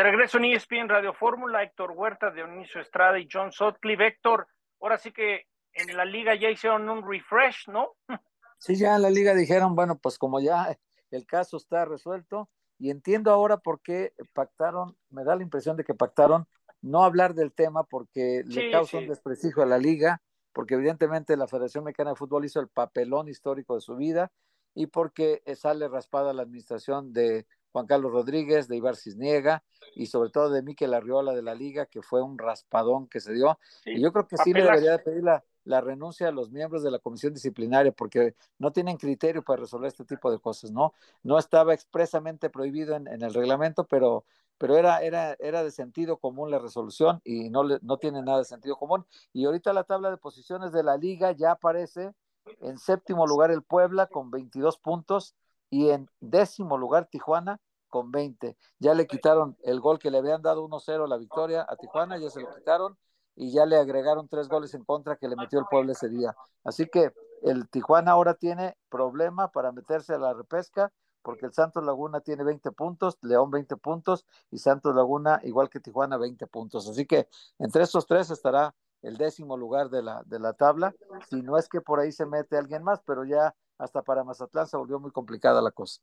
De 0.00 0.04
regreso 0.04 0.38
en 0.38 0.46
ESPN 0.46 0.88
Radio 0.88 1.12
Fórmula, 1.12 1.62
Héctor 1.62 1.90
Huerta, 1.90 2.30
Dionisio 2.30 2.80
Estrada 2.80 3.18
y 3.18 3.28
John 3.30 3.52
Sotcliffe. 3.52 4.06
Héctor, 4.06 4.48
ahora 4.80 4.96
sí 4.96 5.12
que 5.12 5.44
en 5.74 5.94
la 5.94 6.06
liga 6.06 6.34
ya 6.34 6.48
hicieron 6.48 6.88
un 6.88 7.06
refresh, 7.06 7.68
¿no? 7.68 7.96
Sí, 8.58 8.76
ya 8.76 8.96
en 8.96 9.02
la 9.02 9.10
liga 9.10 9.34
dijeron, 9.34 9.76
bueno, 9.76 9.98
pues 9.98 10.16
como 10.16 10.40
ya 10.40 10.74
el 11.10 11.26
caso 11.26 11.58
está 11.58 11.84
resuelto, 11.84 12.48
y 12.78 12.88
entiendo 12.88 13.30
ahora 13.30 13.58
por 13.58 13.82
qué 13.82 14.14
pactaron, 14.32 14.96
me 15.10 15.22
da 15.22 15.36
la 15.36 15.42
impresión 15.42 15.76
de 15.76 15.84
que 15.84 15.94
pactaron 15.94 16.48
no 16.80 17.04
hablar 17.04 17.34
del 17.34 17.52
tema 17.52 17.84
porque 17.84 18.42
le 18.46 18.70
causa 18.70 18.96
un 18.96 19.06
desprestigio 19.06 19.62
a 19.62 19.66
la 19.66 19.76
liga, 19.76 20.22
porque 20.54 20.76
evidentemente 20.76 21.36
la 21.36 21.46
Federación 21.46 21.84
Mexicana 21.84 22.12
de 22.12 22.16
Fútbol 22.16 22.46
hizo 22.46 22.58
el 22.58 22.68
papelón 22.68 23.28
histórico 23.28 23.74
de 23.74 23.82
su 23.82 23.96
vida 23.96 24.32
y 24.74 24.86
porque 24.86 25.42
sale 25.56 25.88
raspada 25.88 26.32
la 26.32 26.40
administración 26.40 27.12
de 27.12 27.46
Juan 27.72 27.86
Carlos 27.86 28.12
Rodríguez, 28.12 28.68
de 28.68 28.76
Ibar 28.76 28.96
Cisniega 28.96 29.62
y 29.94 30.06
sobre 30.06 30.30
todo 30.30 30.50
de 30.50 30.62
Miquel 30.62 30.94
Arriola 30.94 31.32
de 31.32 31.42
la 31.42 31.54
Liga, 31.54 31.86
que 31.86 32.02
fue 32.02 32.22
un 32.22 32.38
raspadón 32.38 33.06
que 33.08 33.20
se 33.20 33.32
dio. 33.32 33.58
y 33.84 34.00
yo 34.00 34.12
creo 34.12 34.26
que 34.26 34.36
sí 34.38 34.52
le 34.52 34.62
debería 34.62 34.98
pedir 34.98 35.22
la, 35.22 35.44
la, 35.64 35.80
renuncia 35.80 36.28
a 36.28 36.32
los 36.32 36.50
miembros 36.50 36.82
de 36.82 36.90
la 36.90 36.98
comisión 36.98 37.32
disciplinaria 37.32 37.92
porque 37.92 38.34
no 38.58 38.72
tienen 38.72 38.96
criterio 38.96 39.42
para 39.42 39.62
resolver 39.62 39.88
este 39.88 40.04
tipo 40.04 40.30
de 40.30 40.38
cosas, 40.38 40.70
¿no? 40.70 40.94
No 41.22 41.38
estaba 41.38 41.74
expresamente 41.74 42.50
prohibido 42.50 42.96
en, 42.96 43.06
el 43.08 43.34
reglamento, 43.34 43.84
pero, 43.84 44.24
pero 44.58 44.76
era, 44.76 45.02
era, 45.02 45.36
era 45.38 45.62
de 45.62 45.70
sentido 45.70 46.18
común 46.18 46.50
la 46.50 46.58
resolución 46.58 47.20
y 47.24 47.50
no, 47.50 47.64
le, 47.64 47.78
no 47.82 47.98
tiene 47.98 48.22
nada 48.22 48.38
de 48.38 48.44
sentido 48.44 48.76
común. 48.76 49.06
Y 49.32 49.44
ahorita 49.44 49.72
la 49.72 49.84
tabla 49.84 50.10
de 50.10 50.16
posiciones 50.16 50.72
de 50.72 50.82
la 50.82 50.96
Liga 50.96 51.32
ya 51.32 51.52
aparece 51.52 52.12
en 52.60 52.78
séptimo 52.78 53.26
lugar 53.26 53.50
el 53.50 53.62
Puebla 53.62 54.06
con 54.06 54.30
22 54.30 54.78
puntos 54.78 55.34
y 55.70 55.90
en 55.90 56.10
décimo 56.20 56.76
lugar 56.76 57.06
Tijuana 57.06 57.60
con 57.88 58.10
20. 58.10 58.56
Ya 58.78 58.94
le 58.94 59.06
quitaron 59.06 59.56
el 59.62 59.80
gol 59.80 59.98
que 59.98 60.10
le 60.10 60.18
habían 60.18 60.42
dado 60.42 60.64
1-0 60.64 61.06
la 61.08 61.16
victoria 61.16 61.66
a 61.68 61.76
Tijuana, 61.76 62.18
ya 62.18 62.30
se 62.30 62.40
lo 62.40 62.54
quitaron 62.54 62.96
y 63.36 63.52
ya 63.52 63.66
le 63.66 63.76
agregaron 63.76 64.28
tres 64.28 64.48
goles 64.48 64.74
en 64.74 64.84
contra 64.84 65.16
que 65.16 65.28
le 65.28 65.36
metió 65.36 65.58
el 65.58 65.66
pueblo 65.70 65.92
ese 65.92 66.08
día. 66.08 66.34
Así 66.64 66.86
que 66.86 67.12
el 67.42 67.68
Tijuana 67.68 68.12
ahora 68.12 68.34
tiene 68.34 68.76
problema 68.88 69.48
para 69.48 69.72
meterse 69.72 70.14
a 70.14 70.18
la 70.18 70.34
repesca 70.34 70.92
porque 71.22 71.46
el 71.46 71.52
Santos 71.52 71.84
Laguna 71.84 72.20
tiene 72.20 72.44
20 72.44 72.70
puntos, 72.72 73.18
León 73.22 73.50
20 73.50 73.76
puntos 73.76 74.26
y 74.50 74.58
Santos 74.58 74.94
Laguna 74.94 75.40
igual 75.44 75.68
que 75.68 75.80
Tijuana 75.80 76.16
20 76.16 76.46
puntos. 76.46 76.88
Así 76.88 77.06
que 77.06 77.28
entre 77.58 77.82
estos 77.82 78.06
tres 78.06 78.30
estará 78.30 78.74
el 79.02 79.16
décimo 79.16 79.56
lugar 79.56 79.90
de 79.90 80.02
la, 80.02 80.22
de 80.26 80.38
la 80.38 80.52
tabla, 80.52 80.94
si 81.28 81.42
no 81.42 81.56
es 81.56 81.68
que 81.68 81.80
por 81.80 82.00
ahí 82.00 82.12
se 82.12 82.26
mete 82.26 82.58
alguien 82.58 82.82
más, 82.82 83.00
pero 83.06 83.24
ya 83.24 83.54
hasta 83.80 84.02
para 84.02 84.24
Mazatlán 84.24 84.66
se 84.66 84.76
volvió 84.76 85.00
muy 85.00 85.10
complicada 85.10 85.60
la 85.62 85.70
cosa. 85.70 86.00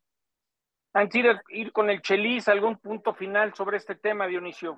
Antes 0.92 1.22
de 1.22 1.40
ir 1.50 1.72
con 1.72 1.90
el 1.90 2.02
Chelis, 2.02 2.48
¿algún 2.48 2.76
punto 2.78 3.14
final 3.14 3.54
sobre 3.54 3.76
este 3.76 3.94
tema, 3.94 4.26
Dionisio? 4.26 4.76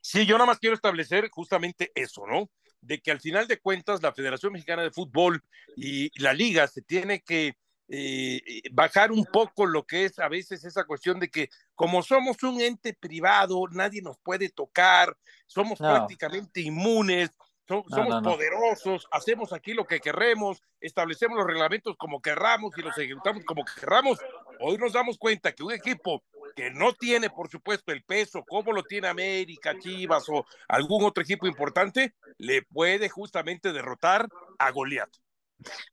Sí, 0.00 0.26
yo 0.26 0.36
nada 0.36 0.46
más 0.46 0.58
quiero 0.58 0.74
establecer 0.74 1.28
justamente 1.30 1.92
eso, 1.94 2.26
¿no? 2.26 2.50
De 2.80 3.00
que 3.00 3.10
al 3.10 3.20
final 3.20 3.46
de 3.46 3.60
cuentas 3.60 4.02
la 4.02 4.12
Federación 4.12 4.52
Mexicana 4.52 4.82
de 4.82 4.90
Fútbol 4.90 5.42
y 5.76 6.10
la 6.20 6.32
liga 6.32 6.66
se 6.66 6.82
tiene 6.82 7.20
que 7.20 7.56
eh, 7.88 8.62
bajar 8.72 9.12
un 9.12 9.24
poco 9.24 9.66
lo 9.66 9.86
que 9.86 10.04
es 10.04 10.18
a 10.18 10.28
veces 10.28 10.64
esa 10.64 10.84
cuestión 10.84 11.18
de 11.18 11.30
que 11.30 11.48
como 11.74 12.02
somos 12.02 12.42
un 12.42 12.60
ente 12.60 12.92
privado, 12.92 13.62
nadie 13.70 14.02
nos 14.02 14.18
puede 14.18 14.48
tocar, 14.50 15.16
somos 15.46 15.78
prácticamente 15.78 16.60
inmunes, 16.60 17.30
somos 17.68 18.22
poderosos, 18.22 19.06
hacemos 19.10 19.52
aquí 19.52 19.74
lo 19.74 19.86
que 19.86 20.00
querremos, 20.00 20.62
establecemos 20.80 21.36
los 21.36 21.46
reglamentos 21.46 21.96
como 21.96 22.20
querramos 22.20 22.76
y 22.76 22.82
los 22.82 22.96
ejecutamos 22.96 23.44
como 23.44 23.64
querramos. 23.64 24.18
Hoy 24.60 24.78
nos 24.78 24.92
damos 24.92 25.18
cuenta 25.18 25.52
que 25.52 25.62
un 25.62 25.72
equipo 25.72 26.22
que 26.56 26.70
no 26.70 26.92
tiene, 26.94 27.30
por 27.30 27.48
supuesto, 27.48 27.92
el 27.92 28.02
peso 28.02 28.42
como 28.44 28.72
lo 28.72 28.82
tiene 28.82 29.08
América, 29.08 29.78
Chivas 29.78 30.28
o 30.28 30.44
algún 30.66 31.04
otro 31.04 31.22
equipo 31.22 31.46
importante, 31.46 32.14
le 32.38 32.62
puede 32.62 33.08
justamente 33.08 33.72
derrotar 33.72 34.28
a 34.58 34.70
Goliat. 34.70 35.10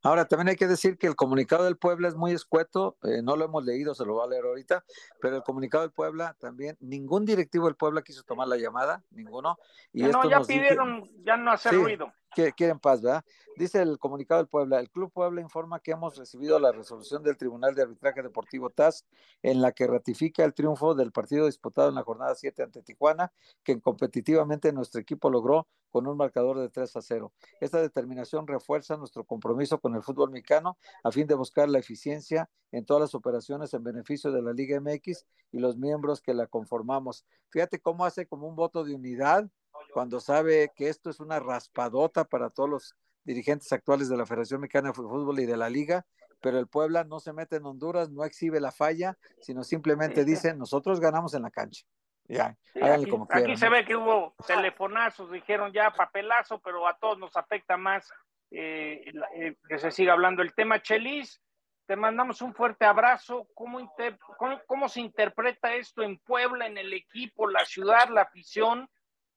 Ahora, 0.04 0.26
también 0.26 0.50
hay 0.50 0.56
que 0.56 0.68
decir 0.68 0.98
que 0.98 1.08
el 1.08 1.16
comunicado 1.16 1.66
del 1.66 1.78
Puebla 1.78 2.08
es 2.08 2.16
muy 2.16 2.32
escueto, 2.32 2.98
eh, 3.04 3.22
no 3.24 3.36
lo 3.36 3.46
hemos 3.46 3.64
leído, 3.66 3.96
se 3.96 4.06
lo 4.06 4.14
voy 4.14 4.26
a 4.26 4.30
leer 4.30 4.46
ahorita, 4.46 4.84
pero 5.22 5.38
el 5.38 5.44
comunicado 5.44 5.84
del 5.84 5.92
Puebla 5.92 6.36
también, 6.40 6.78
ningún 6.80 7.26
directivo 7.26 7.66
del 7.66 7.76
Puebla 7.76 8.02
quiso 8.02 8.24
tomar 8.24 8.48
la 8.48 8.58
llamada, 8.58 9.04
ninguno. 9.12 9.58
Y 9.92 10.04
no, 10.04 10.30
ya 10.30 10.42
pidieron 10.42 11.10
ya 11.24 11.38
no 11.38 11.52
hacer 11.52 11.74
ruido 11.74 12.14
quieren 12.56 12.80
paz, 12.80 13.02
¿verdad? 13.02 13.24
Dice 13.58 13.82
el 13.82 13.98
comunicado 13.98 14.42
del 14.42 14.50
Puebla, 14.50 14.80
el 14.80 14.90
Club 14.90 15.12
Puebla 15.12 15.40
informa 15.42 15.80
que 15.80 15.92
hemos 15.92 16.18
recibido 16.18 16.60
la 16.60 16.74
resolución 16.74 17.24
del 17.24 17.38
Tribunal 17.38 17.74
de 17.74 17.84
Arbitraje 17.84 18.22
Deportivo 18.22 18.70
TAS 18.70 19.06
en 19.42 19.62
la 19.62 19.72
que 19.72 19.88
ratifica 19.88 20.44
el 20.44 20.54
triunfo 20.54 20.94
del 20.94 21.12
partido 21.12 21.46
disputado 21.46 21.90
en 21.90 21.96
la 21.96 22.04
jornada 22.04 22.36
7 22.36 22.64
ante 22.64 22.82
Tijuana, 22.82 23.32
que 23.64 23.80
competitivamente 23.80 24.74
nuestro 24.74 25.00
equipo 25.00 25.30
logró 25.30 25.68
con 25.90 26.08
un 26.08 26.18
marcador 26.18 26.60
de 26.60 26.68
3 26.68 26.98
a 26.98 27.02
0. 27.02 27.32
Esta 27.62 27.82
determinación 27.82 28.46
refuerza 28.46 28.98
nuestro 28.98 29.24
compromiso 29.24 29.80
con 29.80 29.96
el 29.96 30.04
fútbol 30.04 30.30
mexicano 30.30 30.78
a 31.06 31.12
fin 31.12 31.26
de 31.26 31.36
buscar 31.36 31.70
la 31.70 31.80
eficiencia 31.80 32.50
en 32.74 32.86
todas 32.86 33.00
las 33.00 33.16
operaciones 33.16 33.74
en 33.74 33.86
beneficio 33.86 34.34
de 34.34 34.42
la 34.42 34.52
Liga 34.52 34.78
MX 34.82 35.26
y 35.54 35.60
los 35.60 35.78
miembros 35.78 36.20
que 36.20 36.34
la 36.34 36.48
conformamos. 36.48 37.26
Fíjate 37.48 37.80
cómo 37.80 38.04
hace 38.04 38.28
como 38.28 38.46
un 38.50 38.58
voto 38.58 38.84
de 38.84 38.94
unidad 38.94 39.50
cuando 39.96 40.20
sabe 40.20 40.74
que 40.76 40.90
esto 40.90 41.10
es 41.10 41.22
una 41.22 41.40
raspadota 41.40 42.26
para 42.26 42.50
todos 42.50 42.70
los 42.70 42.96
dirigentes 43.24 43.72
actuales 43.72 44.10
de 44.10 44.18
la 44.18 44.26
Federación 44.26 44.60
Mexicana 44.60 44.90
de 44.90 44.94
Fútbol 44.94 45.40
y 45.40 45.46
de 45.46 45.56
la 45.56 45.70
Liga, 45.70 46.06
pero 46.42 46.60
el 46.60 46.68
Puebla 46.68 47.06
no 47.06 47.22
se 47.22 47.32
mete 47.32 47.56
en 47.56 47.66
Honduras, 47.66 48.12
no 48.12 48.26
exhibe 48.26 48.60
la 48.60 48.74
falla, 48.74 49.18
sino 49.40 49.64
simplemente 49.64 50.26
dice, 50.26 50.54
nosotros 50.54 51.00
ganamos 51.00 51.34
en 51.34 51.44
la 51.44 51.50
cancha. 51.50 51.86
Ya, 52.28 52.58
aquí, 52.82 53.10
como 53.10 53.26
Aquí 53.30 53.56
se 53.56 53.70
ve 53.70 53.86
que 53.86 53.96
hubo 53.96 54.36
telefonazos, 54.46 55.32
dijeron 55.32 55.72
ya 55.72 55.92
papelazo, 55.92 56.60
pero 56.60 56.86
a 56.90 56.98
todos 56.98 57.18
nos 57.18 57.38
afecta 57.38 57.78
más 57.78 58.12
eh, 58.52 59.14
eh, 59.36 59.56
que 59.70 59.80
se 59.80 59.92
siga 59.92 60.12
hablando 60.12 60.42
el 60.42 60.54
tema. 60.54 60.82
Chelis, 60.82 61.42
te 61.86 61.96
mandamos 61.96 62.42
un 62.42 62.54
fuerte 62.54 62.84
abrazo. 62.84 63.48
¿Cómo, 63.54 63.90
cómo, 64.38 64.60
¿Cómo 64.68 64.90
se 64.90 65.00
interpreta 65.00 65.74
esto 65.74 66.04
en 66.04 66.18
Puebla, 66.18 66.68
en 66.68 66.78
el 66.78 66.92
equipo, 66.92 67.48
la 67.48 67.64
ciudad, 67.64 68.10
la 68.10 68.24
afición? 68.24 68.90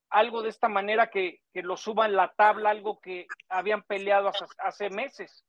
Algo 0.09 0.41
de 0.41 0.49
esta 0.49 0.67
manera 0.69 1.07
que, 1.07 1.41
que 1.53 1.61
lo 1.61 1.77
suba 1.77 2.05
en 2.05 2.15
la 2.15 2.31
tabla, 2.33 2.71
algo 2.71 2.99
que 2.99 3.27
habían 3.49 3.83
peleado 3.83 4.31
hace, 4.57 4.89
meses. 4.89 5.45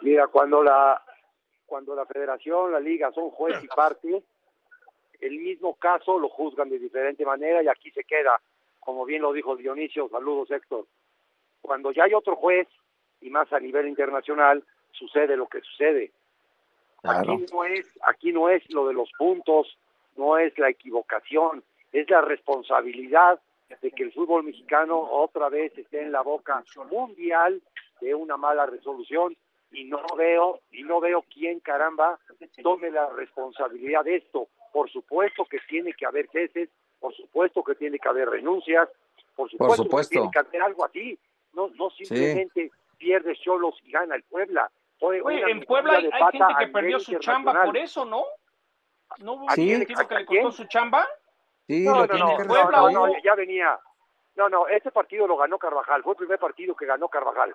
Mira, 0.00 0.26
cuando 0.26 0.62
la, 0.62 1.00
cuando 1.66 1.94
la 1.94 2.06
federación, 2.06 2.72
la 2.72 2.80
liga 2.80 3.12
son 3.12 3.30
juez 3.30 3.62
y 3.62 3.68
parte, 3.68 4.22
el 5.20 5.38
mismo 5.38 5.76
caso 5.76 6.18
lo 6.18 6.28
juzgan 6.28 6.68
de 6.68 6.78
diferente 6.78 7.24
manera 7.24 7.62
y 7.62 7.68
aquí 7.68 7.90
se 7.92 8.02
queda, 8.02 8.40
como 8.80 9.04
bien 9.04 9.22
lo 9.22 9.32
dijo 9.32 9.56
Dionisio, 9.56 10.08
saludos 10.08 10.50
Héctor. 10.50 10.86
Cuando 11.60 11.92
ya 11.92 12.04
hay 12.04 12.14
otro 12.14 12.34
juez, 12.34 12.66
y 13.20 13.30
más 13.30 13.52
a 13.52 13.60
nivel 13.60 13.86
internacional, 13.86 14.64
sucede 14.90 15.36
lo 15.36 15.46
que 15.46 15.60
sucede. 15.60 16.10
Aquí 17.04 17.46
no 17.52 17.64
es, 17.64 17.86
aquí 18.02 18.32
no 18.32 18.48
es 18.48 18.68
lo 18.72 18.88
de 18.88 18.94
los 18.94 19.10
puntos, 19.16 19.78
no 20.16 20.38
es 20.38 20.56
la 20.58 20.68
equivocación, 20.68 21.62
es 21.92 22.10
la 22.10 22.20
responsabilidad 22.20 23.40
de 23.80 23.90
que 23.90 24.02
el 24.04 24.12
fútbol 24.12 24.44
mexicano 24.44 24.98
otra 24.98 25.48
vez 25.48 25.76
esté 25.76 26.02
en 26.02 26.12
la 26.12 26.22
boca 26.22 26.62
mundial 26.90 27.62
de 28.00 28.14
una 28.14 28.36
mala 28.36 28.66
resolución 28.66 29.36
y 29.70 29.84
no 29.84 30.02
veo 30.16 30.60
y 30.70 30.82
no 30.82 31.00
veo 31.00 31.24
quién 31.32 31.60
caramba 31.60 32.18
tome 32.62 32.90
la 32.90 33.08
responsabilidad 33.10 34.04
de 34.04 34.16
esto. 34.16 34.48
Por 34.72 34.90
supuesto 34.90 35.44
que 35.44 35.58
tiene 35.68 35.92
que 35.92 36.06
haber 36.06 36.28
ceses, 36.30 36.68
por 37.00 37.14
supuesto 37.14 37.62
que 37.62 37.74
tiene 37.74 37.98
que 37.98 38.08
haber 38.08 38.28
renuncias, 38.28 38.88
por 39.34 39.50
supuesto, 39.50 39.76
Por 39.76 39.84
supuesto. 39.84 40.10
tiene 40.10 40.30
que 40.30 40.38
hacer 40.38 40.62
algo 40.62 40.84
así. 40.84 41.18
No, 41.54 41.68
no 41.74 41.90
simplemente 41.90 42.70
pierde 42.98 43.34
solos 43.36 43.74
y 43.84 43.90
gana 43.90 44.14
el 44.14 44.22
Puebla. 44.24 44.70
Oye, 45.00 45.42
en 45.50 45.60
Puebla 45.64 45.94
hay, 45.94 46.10
gente 46.32 46.54
que 46.58 46.66
perdió 46.68 47.00
su 47.00 47.18
chamba 47.18 47.64
por 47.64 47.76
eso, 47.76 48.04
¿no? 48.04 48.24
¿No 49.18 49.34
hubo 49.34 49.50
Sí. 49.50 49.74
un 49.74 49.84
que 49.84 49.94
le 49.94 50.24
costó 50.24 50.52
su 50.52 50.64
chamba? 50.64 51.06
Sí, 51.66 51.84
No, 51.84 51.94
lo 51.94 52.00
no, 52.00 52.08
tiene 52.08 52.20
no, 52.32 52.36
que 52.36 52.42
no, 52.44 52.48
Puebla 52.48 52.90
no, 52.92 53.22
ya 53.22 53.34
venía. 53.34 53.78
No, 54.34 54.48
no, 54.48 54.66
este 54.68 54.90
partido 54.90 55.26
lo 55.26 55.36
ganó 55.36 55.58
Carvajal. 55.58 56.02
Fue 56.02 56.12
el 56.12 56.16
primer 56.18 56.38
partido 56.38 56.74
que 56.74 56.86
ganó 56.86 57.08
Carvajal. 57.08 57.54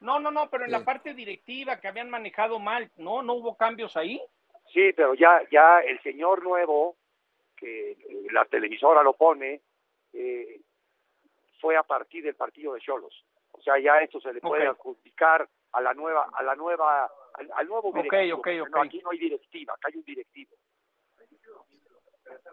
No, 0.00 0.18
no, 0.20 0.30
no, 0.30 0.50
pero 0.50 0.64
en 0.64 0.70
Sí. 0.70 0.76
la 0.78 0.84
parte 0.84 1.14
directiva 1.14 1.80
que 1.80 1.88
habían 1.88 2.10
manejado 2.10 2.58
mal, 2.58 2.90
¿no? 2.96 3.22
¿No 3.22 3.34
hubo 3.34 3.56
cambios 3.56 3.96
ahí? 3.96 4.20
Sí, 4.72 4.92
pero 4.94 5.14
ya, 5.14 5.42
ya 5.50 5.80
el 5.80 6.00
señor 6.02 6.42
nuevo, 6.42 6.96
que 7.56 7.92
eh, 7.92 8.26
la 8.32 8.44
televisora 8.46 9.02
lo 9.02 9.12
pone, 9.14 9.60
eh, 10.12 10.60
fue 11.60 11.76
a 11.76 11.82
partir 11.82 12.24
del 12.24 12.34
partido 12.34 12.74
de 12.74 12.80
Cholos. 12.80 13.24
O 13.52 13.60
sea, 13.62 13.78
ya 13.78 13.98
esto 13.98 14.20
se 14.20 14.32
le 14.32 14.40
puede 14.40 14.68
Ok. 14.68 14.76
adjudicar 14.78 15.48
a 15.72 15.80
la 15.80 15.94
nueva, 15.94 16.28
a 16.32 16.42
la 16.42 16.54
nueva, 16.56 17.10
al, 17.34 17.50
al 17.54 17.66
nuevo 17.68 17.88
Ok, 17.90 17.96
directivo. 17.96 18.38
ok, 18.38 18.42
porque 18.44 18.60
ok. 18.62 18.68
No, 18.70 18.82
aquí 18.82 19.00
no 19.02 19.10
hay 19.10 19.18
directiva, 19.18 19.74
acá 19.74 19.88
hay 19.88 19.98
un 19.98 20.04
directivo. 20.04 20.56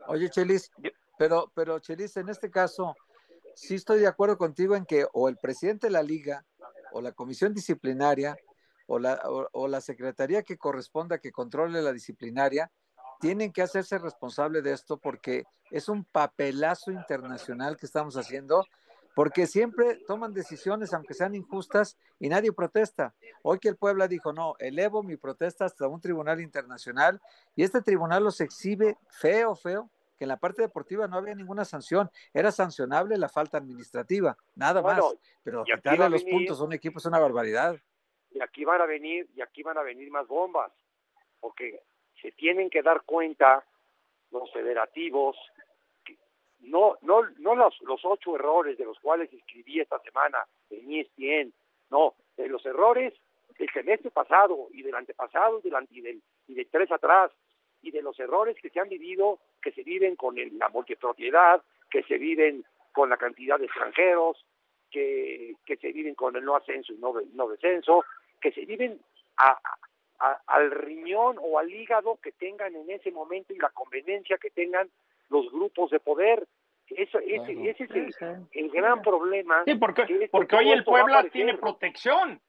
Oye, 0.07 0.29
Chelis, 0.29 0.71
pero, 1.17 1.51
pero 1.53 1.79
Chelis, 1.79 2.17
en 2.17 2.29
este 2.29 2.49
caso, 2.49 2.95
sí 3.55 3.75
estoy 3.75 3.99
de 3.99 4.07
acuerdo 4.07 4.37
contigo 4.37 4.75
en 4.75 4.85
que 4.85 5.05
o 5.13 5.29
el 5.29 5.37
presidente 5.37 5.87
de 5.87 5.91
la 5.91 6.03
liga, 6.03 6.45
o 6.91 7.01
la 7.01 7.11
comisión 7.11 7.53
disciplinaria, 7.53 8.35
o 8.87 8.99
la, 8.99 9.21
o, 9.25 9.47
o 9.51 9.67
la 9.67 9.81
secretaría 9.81 10.43
que 10.43 10.57
corresponda 10.57 11.19
que 11.19 11.31
controle 11.31 11.81
la 11.81 11.93
disciplinaria, 11.93 12.71
tienen 13.19 13.51
que 13.51 13.61
hacerse 13.61 13.97
responsable 13.97 14.61
de 14.61 14.73
esto 14.73 14.97
porque 14.97 15.43
es 15.71 15.89
un 15.89 16.05
papelazo 16.05 16.91
internacional 16.91 17.77
que 17.77 17.85
estamos 17.85 18.15
haciendo, 18.17 18.65
porque 19.19 19.47
siempre 19.47 19.97
toman 20.07 20.33
decisiones, 20.33 20.93
aunque 20.93 21.13
sean 21.13 21.35
injustas, 21.35 21.97
y 22.21 22.29
nadie 22.29 22.53
protesta. 22.53 23.13
Hoy 23.43 23.59
que 23.59 23.67
el 23.67 23.75
Puebla 23.75 24.07
dijo, 24.07 24.31
no, 24.31 24.55
elevo 24.59 25.03
mi 25.03 25.17
protesta 25.17 25.65
hasta 25.65 25.89
un 25.89 25.99
tribunal 25.99 26.39
internacional, 26.39 27.19
y 27.53 27.63
este 27.63 27.81
tribunal 27.81 28.23
los 28.23 28.39
exhibe 28.39 28.95
feo, 29.09 29.55
feo, 29.57 29.89
que 30.17 30.23
en 30.23 30.29
la 30.29 30.37
parte 30.37 30.61
deportiva 30.61 31.05
no 31.09 31.17
había 31.17 31.35
ninguna 31.35 31.65
sanción, 31.65 32.09
era 32.33 32.49
sancionable 32.53 33.17
la 33.17 33.27
falta 33.27 33.57
administrativa, 33.57 34.37
nada 34.55 34.79
Bueno, 34.79 35.03
más, 35.09 35.15
pero 35.43 35.65
quitarle 35.65 36.09
los 36.09 36.23
venir- 36.23 36.35
puntos 36.37 36.61
a 36.61 36.63
un 36.63 36.71
equipo 36.71 36.99
es 36.99 37.05
una 37.05 37.19
barbaridad. 37.19 37.75
y 38.31 38.41
aquí 38.41 38.63
van 38.63 38.79
a 38.79 38.85
venir 38.85 39.27
y 39.35 39.41
aquí 39.41 39.63
van 39.63 39.77
a 39.77 39.83
venir 39.83 40.09
más 40.11 40.27
bombas 40.27 40.71
porque 41.41 41.83
se 42.21 42.31
tienen 42.31 42.69
que 42.69 42.81
dar 42.81 43.01
cuenta 43.01 43.65
los 44.31 44.49
federativos 44.53 45.35
no 46.61 46.97
no 47.01 47.21
no 47.37 47.55
los, 47.55 47.79
los 47.81 48.01
ocho 48.03 48.35
errores 48.35 48.77
de 48.77 48.85
los 48.85 48.99
cuales 48.99 49.31
escribí 49.33 49.79
esta 49.79 49.99
semana 49.99 50.39
en 50.69 50.91
ESPN 50.91 51.53
no 51.89 52.15
de 52.37 52.47
los 52.47 52.65
errores 52.65 53.13
del 53.57 53.69
semestre 53.71 54.11
pasado 54.11 54.67
y 54.71 54.81
del 54.83 54.95
antepasado 54.95 55.59
y 55.63 55.69
del 55.69 55.87
y 55.91 56.01
del 56.01 56.21
y 56.47 56.53
de 56.55 56.65
tres 56.65 56.91
atrás 56.91 57.31
y 57.81 57.91
de 57.91 58.01
los 58.01 58.19
errores 58.19 58.57
que 58.61 58.69
se 58.69 58.79
han 58.79 58.89
vivido 58.89 59.39
que 59.61 59.71
se 59.71 59.83
viven 59.83 60.15
con 60.15 60.37
el- 60.37 60.57
la 60.57 60.69
multipropiedad 60.69 61.61
que 61.89 62.03
se 62.03 62.17
viven 62.17 62.65
con 62.93 63.09
la 63.09 63.17
cantidad 63.17 63.57
de 63.59 63.65
extranjeros 63.65 64.45
que, 64.91 65.55
que 65.65 65.77
se 65.77 65.91
viven 65.91 66.15
con 66.15 66.35
el 66.35 66.43
no 66.43 66.55
ascenso 66.55 66.91
y 66.93 66.97
no, 66.97 67.13
no 67.33 67.47
descenso, 67.47 68.03
que 68.41 68.51
se 68.51 68.65
viven 68.65 68.99
a- 69.37 69.59
a- 70.19 70.41
al 70.47 70.71
riñón 70.71 71.37
o 71.39 71.59
al 71.59 71.71
hígado 71.71 72.17
que 72.21 72.31
tengan 72.31 72.75
en 72.75 72.89
ese 72.89 73.11
momento 73.11 73.53
y 73.53 73.57
la 73.59 73.69
conveniencia 73.69 74.37
que 74.39 74.49
tengan 74.49 74.89
los 75.29 75.51
grupos 75.51 75.89
de 75.91 75.99
poder. 75.99 76.47
Eso, 76.87 77.19
ese, 77.19 77.53
Claro. 77.53 77.69
ese 77.69 77.83
es 77.83 77.91
el, 78.21 78.47
el 78.51 78.69
gran 78.71 79.01
problema. 79.01 79.63
Sí, 79.65 79.75
porque, 79.75 80.05
que 80.05 80.23
esto- 80.25 80.37
porque 80.37 80.55
hoy 80.55 80.71
el 80.71 80.83
Puebla 80.83 81.23
tiene 81.29 81.55
protección. 81.57 82.41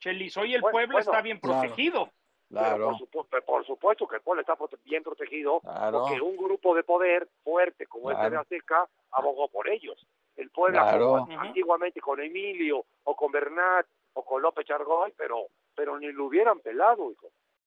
Chelis, 0.00 0.36
hoy 0.36 0.54
el 0.54 0.60
Bueno, 0.60 0.72
Puebla 0.72 0.92
bueno, 0.94 1.10
está 1.10 1.22
bien 1.22 1.38
claro. 1.38 1.60
protegido. 1.60 2.10
Pero 2.50 2.90
por, 2.90 2.94
supu- 3.26 3.44
por 3.44 3.66
supuesto 3.66 4.06
que 4.06 4.16
el 4.16 4.22
pueblo 4.22 4.42
está 4.42 4.54
bien 4.84 5.02
protegido 5.02 5.60
Claro. 5.60 6.02
porque 6.02 6.20
un 6.20 6.36
grupo 6.36 6.74
de 6.74 6.84
poder 6.84 7.26
fuerte 7.42 7.86
como 7.86 8.10
el 8.10 8.16
Claro. 8.16 8.30
de 8.30 8.36
Azteca 8.38 8.86
abogó 9.12 9.48
por 9.48 9.68
ellos. 9.68 10.06
El 10.36 10.50
pueblo 10.50 10.78
Claro. 10.78 11.08
como 11.26 11.40
antiguamente 11.40 12.00
con 12.00 12.20
Emilio 12.20 12.84
o 13.04 13.16
con 13.16 13.32
Bernat 13.32 13.86
o 14.12 14.24
con 14.24 14.42
López 14.42 14.66
Chargoy, 14.66 15.12
pero 15.16 15.46
pero 15.74 15.98
ni 15.98 16.12
lo 16.12 16.26
hubieran 16.26 16.60
pelado, 16.60 17.10
hijo. 17.10 17.30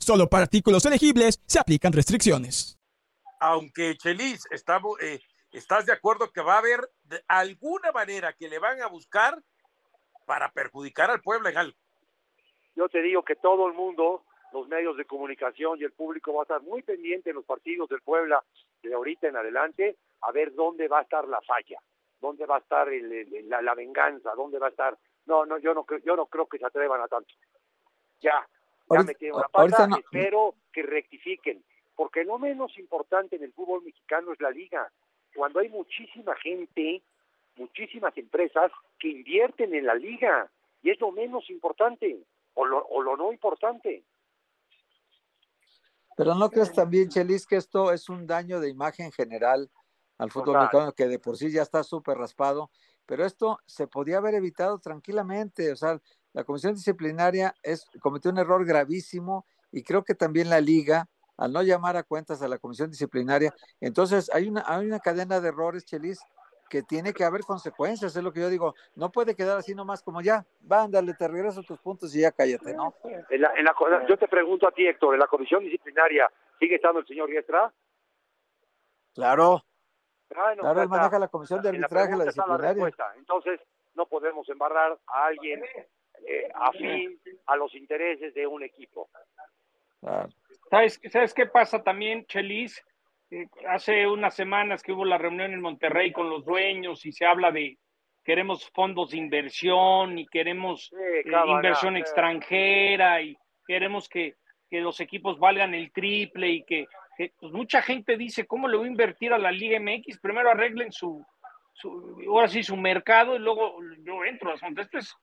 Solo 0.00 0.26
para 0.28 0.44
artículos 0.44 0.84
elegibles 0.86 1.40
se 1.46 1.58
aplican 1.60 1.92
restricciones. 1.92 2.76
aunque 3.42 3.96
Chelis, 3.96 4.46
estamos, 4.50 5.00
eh, 5.00 5.18
¿estás 5.52 5.86
de 5.86 5.92
acuerdo 5.92 6.30
que 6.30 6.42
va 6.42 6.54
a 6.56 6.58
haber 6.58 6.80
de 7.04 7.22
alguna 7.28 7.90
manera 7.92 8.32
que 8.34 8.48
le 8.48 8.58
van 8.58 8.82
a 8.82 8.86
buscar 8.86 9.38
para 10.26 10.50
perjudicar 10.52 11.10
al 11.10 11.22
pueblo 11.22 11.48
en 11.48 11.56
algo? 11.56 11.76
Yo 12.76 12.88
te 12.90 13.00
digo 13.00 13.22
que 13.22 13.36
todo 13.36 13.66
el 13.66 13.72
mundo, 13.74 14.24
los 14.52 14.68
medios 14.68 14.96
de 14.98 15.06
comunicación 15.06 15.78
y 15.80 15.84
el 15.84 15.92
público 15.92 16.34
va 16.34 16.42
a 16.42 16.44
estar 16.44 16.62
muy 16.62 16.82
pendiente 16.82 17.30
en 17.30 17.36
los 17.36 17.44
partidos 17.46 17.88
del 17.88 18.02
Puebla 18.02 18.42
de 18.82 18.92
ahorita 18.94 19.28
en 19.28 19.36
adelante 19.36 19.96
a 20.22 20.32
ver 20.32 20.54
dónde 20.54 20.86
va 20.88 20.98
a 20.98 21.02
estar 21.02 21.26
la 21.26 21.40
falla, 21.42 21.78
dónde 22.20 22.44
va 22.46 22.56
a 22.56 22.60
estar 22.60 22.88
el- 22.90 23.10
el- 23.12 23.48
la, 23.48 23.62
la 23.62 23.74
venganza, 23.74 24.32
dónde 24.36 24.58
va 24.58 24.66
a 24.66 24.70
estar. 24.70 24.98
No, 25.26 25.46
no, 25.46 25.56
yo 25.58 25.72
no 25.72 25.84
creo, 25.84 26.00
yo 26.04 26.14
no 26.16 26.26
creo 26.26 26.46
que 26.46 26.58
se 26.58 26.66
atrevan 26.66 27.00
a 27.00 27.08
tanto. 27.08 27.32
Ya, 28.20 28.46
ya 28.90 29.30
la 29.32 29.48
ahorita 29.52 29.76
pata, 29.76 29.86
no- 29.86 29.96
espero 29.98 30.54
que 30.72 30.82
rectifiquen, 30.82 31.64
porque 31.94 32.24
lo 32.24 32.38
menos 32.38 32.76
importante 32.78 33.36
en 33.36 33.44
el 33.44 33.52
fútbol 33.52 33.82
mexicano 33.84 34.32
es 34.32 34.40
la 34.40 34.50
liga. 34.50 34.90
Cuando 35.34 35.60
hay 35.60 35.68
muchísima 35.68 36.34
gente, 36.36 37.02
muchísimas 37.56 38.16
empresas 38.16 38.72
que 38.98 39.08
invierten 39.08 39.74
en 39.74 39.86
la 39.86 39.94
liga, 39.94 40.50
y 40.82 40.90
es 40.90 41.00
lo 41.00 41.12
menos 41.12 41.48
importante, 41.50 42.24
o 42.54 42.64
lo, 42.64 42.84
o 42.86 43.02
lo 43.02 43.16
no 43.16 43.32
importante. 43.32 44.02
Pero 46.16 46.34
no 46.34 46.50
crees 46.50 46.72
también, 46.72 47.08
Chelis, 47.08 47.46
que 47.46 47.56
esto 47.56 47.92
es 47.92 48.08
un 48.08 48.26
daño 48.26 48.60
de 48.60 48.68
imagen 48.68 49.10
general 49.12 49.70
al 50.18 50.30
fútbol 50.30 50.54
Total. 50.54 50.62
mexicano, 50.62 50.92
que 50.92 51.06
de 51.06 51.18
por 51.18 51.36
sí 51.36 51.50
ya 51.50 51.62
está 51.62 51.82
súper 51.82 52.18
raspado, 52.18 52.70
pero 53.06 53.24
esto 53.24 53.58
se 53.64 53.86
podía 53.86 54.18
haber 54.18 54.34
evitado 54.34 54.78
tranquilamente. 54.78 55.72
O 55.72 55.76
sea, 55.76 56.00
la 56.32 56.44
comisión 56.44 56.74
disciplinaria 56.74 57.54
es, 57.62 57.86
cometió 58.00 58.30
un 58.30 58.38
error 58.38 58.64
gravísimo 58.64 59.46
y 59.72 59.82
creo 59.82 60.04
que 60.04 60.14
también 60.14 60.50
la 60.50 60.60
liga, 60.60 61.06
al 61.36 61.52
no 61.52 61.62
llamar 61.62 61.96
a 61.96 62.02
cuentas 62.02 62.42
a 62.42 62.48
la 62.48 62.58
comisión 62.58 62.90
disciplinaria, 62.90 63.52
entonces 63.80 64.30
hay 64.32 64.48
una, 64.48 64.64
hay 64.66 64.86
una 64.86 65.00
cadena 65.00 65.40
de 65.40 65.48
errores, 65.48 65.84
Chelis, 65.84 66.20
que 66.68 66.82
tiene 66.82 67.12
que 67.12 67.24
haber 67.24 67.42
consecuencias, 67.42 68.14
es 68.14 68.22
lo 68.22 68.32
que 68.32 68.40
yo 68.40 68.48
digo. 68.48 68.74
No 68.94 69.10
puede 69.10 69.34
quedar 69.34 69.58
así 69.58 69.74
nomás 69.74 70.02
como 70.02 70.20
ya, 70.20 70.46
va, 70.70 70.82
ándale, 70.82 71.14
te 71.14 71.26
regreso 71.26 71.62
tus 71.62 71.80
puntos 71.80 72.14
y 72.14 72.20
ya 72.20 72.30
cállate, 72.30 72.74
¿no? 72.74 72.94
En 73.28 73.40
la, 73.40 73.52
en 73.56 73.64
la, 73.64 73.74
yo 74.08 74.16
te 74.16 74.28
pregunto 74.28 74.68
a 74.68 74.72
ti, 74.72 74.86
Héctor, 74.86 75.14
¿en 75.14 75.20
la 75.20 75.26
comisión 75.26 75.64
disciplinaria 75.64 76.30
sigue 76.60 76.76
estando 76.76 77.00
el 77.00 77.06
señor 77.06 77.28
Riestra? 77.28 77.72
Claro, 79.14 79.64
Ah, 80.36 80.54
no, 80.54 80.62
claro, 80.62 80.82
él 80.82 80.88
maneja 80.88 81.18
la 81.18 81.28
comisión 81.28 81.60
de 81.60 81.70
arbitraje, 81.70 82.12
la 82.12 82.18
la 82.18 82.24
disciplinaria. 82.26 82.92
Entonces, 83.16 83.60
no 83.94 84.06
podemos 84.06 84.48
embarrar 84.48 84.98
a 85.06 85.26
alguien 85.26 85.60
eh, 86.26 86.48
afín 86.54 87.20
a 87.46 87.56
los 87.56 87.74
intereses 87.74 88.34
de 88.34 88.46
un 88.46 88.62
equipo. 88.62 89.08
¿Sabes, 90.70 91.00
¿Sabes 91.10 91.34
qué 91.34 91.46
pasa 91.46 91.82
también, 91.82 92.24
Chelis? 92.26 92.82
Eh, 93.30 93.46
hace 93.68 94.06
unas 94.06 94.34
semanas 94.34 94.82
que 94.82 94.92
hubo 94.92 95.04
la 95.04 95.18
reunión 95.18 95.52
en 95.52 95.60
Monterrey 95.60 96.12
con 96.12 96.28
los 96.28 96.44
dueños 96.44 97.06
y 97.06 97.12
se 97.12 97.26
habla 97.26 97.52
de 97.52 97.78
queremos 98.24 98.68
fondos 98.70 99.10
de 99.10 99.18
inversión 99.18 100.18
y 100.18 100.26
queremos 100.26 100.92
eh, 100.92 101.22
inversión 101.24 101.96
extranjera 101.96 103.22
y 103.22 103.36
queremos 103.66 104.08
que, 104.08 104.36
que 104.68 104.80
los 104.80 105.00
equipos 105.00 105.38
valgan 105.38 105.74
el 105.74 105.90
triple 105.92 106.48
y 106.50 106.62
que, 106.64 106.86
pues 107.38 107.52
mucha 107.52 107.82
gente 107.82 108.16
dice, 108.16 108.46
¿cómo 108.46 108.68
le 108.68 108.76
voy 108.76 108.86
a 108.86 108.90
invertir 108.90 109.32
a 109.32 109.38
la 109.38 109.50
Liga 109.50 109.78
MX? 109.78 110.20
Primero 110.20 110.50
arreglen 110.50 110.92
su, 110.92 111.24
su 111.72 112.22
ahora 112.28 112.48
sí, 112.48 112.62
su 112.62 112.76
mercado 112.76 113.36
y 113.36 113.38
luego 113.38 113.76
yo 114.04 114.24
entro. 114.24 114.54
Entonces, 114.62 115.14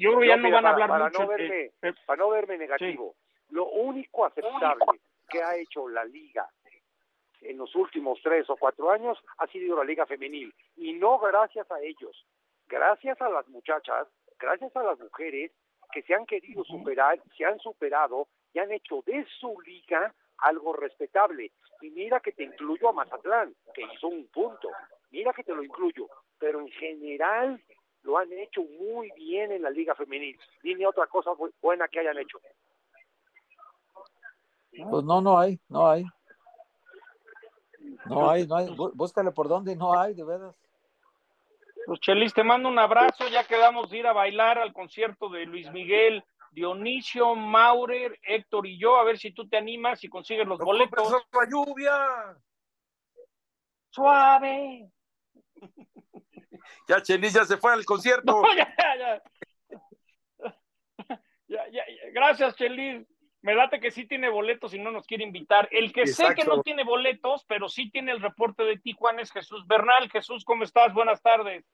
yo 0.00 0.10
creo 0.10 0.20
que 0.20 0.28
ya 0.28 0.36
no, 0.36 0.50
van 0.50 0.66
a 0.66 0.70
hablar 0.70 0.88
para 0.88 1.04
mucho. 1.04 1.22
No 1.22 1.28
verme, 1.28 1.72
para 2.06 2.16
no 2.16 2.30
verme 2.30 2.58
negativo, 2.58 3.14
lo 3.50 3.66
único 3.66 4.24
aceptable 4.24 5.00
que 5.28 5.42
ha 5.42 5.56
hecho 5.56 5.88
la 5.88 6.04
Liga 6.04 6.48
en 7.42 7.58
los 7.58 7.74
últimos 7.74 8.18
tres 8.22 8.48
o 8.50 8.56
cuatro 8.56 8.90
años 8.90 9.18
ha 9.38 9.46
sido 9.46 9.76
la 9.76 9.84
Liga 9.84 10.06
Femenil. 10.06 10.54
Y 10.76 10.92
no 10.94 11.18
gracias 11.18 11.70
a 11.70 11.80
ellos, 11.80 12.26
gracias 12.66 13.20
a 13.20 13.28
las 13.28 13.46
muchachas, 13.48 14.08
gracias 14.38 14.74
a 14.76 14.82
las 14.82 14.98
mujeres 14.98 15.52
que 15.92 16.02
se 16.02 16.14
han 16.14 16.26
querido 16.26 16.64
superar, 16.64 17.20
se 17.36 17.44
han 17.44 17.58
superado 17.58 18.28
y 18.52 18.58
han 18.58 18.70
hecho 18.72 19.02
de 19.06 19.26
su 19.38 19.60
liga 19.60 20.14
algo 20.38 20.72
respetable. 20.72 21.52
Y 21.80 21.90
mira 21.90 22.20
que 22.20 22.32
te 22.32 22.44
incluyo 22.44 22.88
a 22.88 22.92
Mazatlán, 22.92 23.54
que 23.74 23.82
hizo 23.82 24.08
un 24.08 24.26
punto. 24.28 24.70
Mira 25.10 25.32
que 25.32 25.44
te 25.44 25.54
lo 25.54 25.62
incluyo. 25.62 26.08
Pero 26.38 26.60
en 26.60 26.68
general 26.68 27.60
lo 28.02 28.18
han 28.18 28.32
hecho 28.32 28.62
muy 28.62 29.10
bien 29.16 29.52
en 29.52 29.62
la 29.62 29.70
liga 29.70 29.94
femenil. 29.94 30.38
Dime 30.62 30.86
otra 30.86 31.06
cosa 31.06 31.30
buena 31.60 31.88
que 31.88 32.00
hayan 32.00 32.18
hecho. 32.18 32.38
Pues 34.90 35.04
no, 35.04 35.20
no 35.20 35.38
hay, 35.38 35.58
no 35.68 35.88
hay. 35.88 36.04
No 38.06 38.30
hay, 38.30 38.46
no 38.46 38.56
hay. 38.56 38.68
Búscale 38.94 39.30
por 39.32 39.48
dónde, 39.48 39.76
no 39.76 39.98
hay, 39.98 40.14
de 40.14 40.24
veras. 40.24 40.56
Pues 41.86 42.00
Chelis, 42.00 42.32
te 42.32 42.44
mando 42.44 42.68
un 42.68 42.78
abrazo. 42.78 43.28
Ya 43.28 43.44
quedamos 43.44 43.90
de 43.90 43.98
ir 43.98 44.06
a 44.06 44.12
bailar 44.12 44.58
al 44.58 44.72
concierto 44.72 45.28
de 45.28 45.44
Luis 45.46 45.70
Miguel, 45.72 46.24
Dionisio, 46.52 47.34
Maurer, 47.34 48.18
Héctor 48.22 48.66
y 48.66 48.78
yo. 48.78 48.96
A 48.96 49.04
ver 49.04 49.18
si 49.18 49.32
tú 49.32 49.48
te 49.48 49.56
animas 49.56 50.02
y 50.04 50.08
consigues 50.08 50.46
los 50.46 50.58
boletos. 50.58 51.10
la 51.10 51.48
lluvia! 51.50 52.36
¡Suave! 53.90 54.90
Ya 56.88 57.02
Chelis 57.02 57.32
ya 57.32 57.44
se 57.44 57.56
fue 57.56 57.72
al 57.72 57.84
concierto. 57.84 58.42
ya, 58.56 58.74
ya, 58.78 59.22
ya. 61.48 61.70
ya, 61.70 61.84
Gracias, 62.12 62.56
Chelis. 62.56 63.06
Me 63.42 63.54
late 63.54 63.80
que 63.80 63.90
sí 63.90 64.06
tiene 64.06 64.28
boletos 64.28 64.74
y 64.74 64.78
no 64.78 64.90
nos 64.90 65.06
quiere 65.06 65.24
invitar. 65.24 65.66
El 65.70 65.92
que 65.94 66.06
sé 66.06 66.34
que 66.34 66.44
no 66.44 66.62
tiene 66.62 66.84
boletos, 66.84 67.44
pero 67.48 67.70
sí 67.70 67.90
tiene 67.90 68.12
el 68.12 68.20
reporte 68.20 68.64
de 68.64 68.78
Tijuana 68.78 69.22
es 69.22 69.32
Jesús 69.32 69.66
Bernal. 69.66 70.10
Jesús, 70.10 70.44
¿cómo 70.44 70.64
estás? 70.64 70.92
Buenas 70.92 71.22
tardes. 71.22 71.64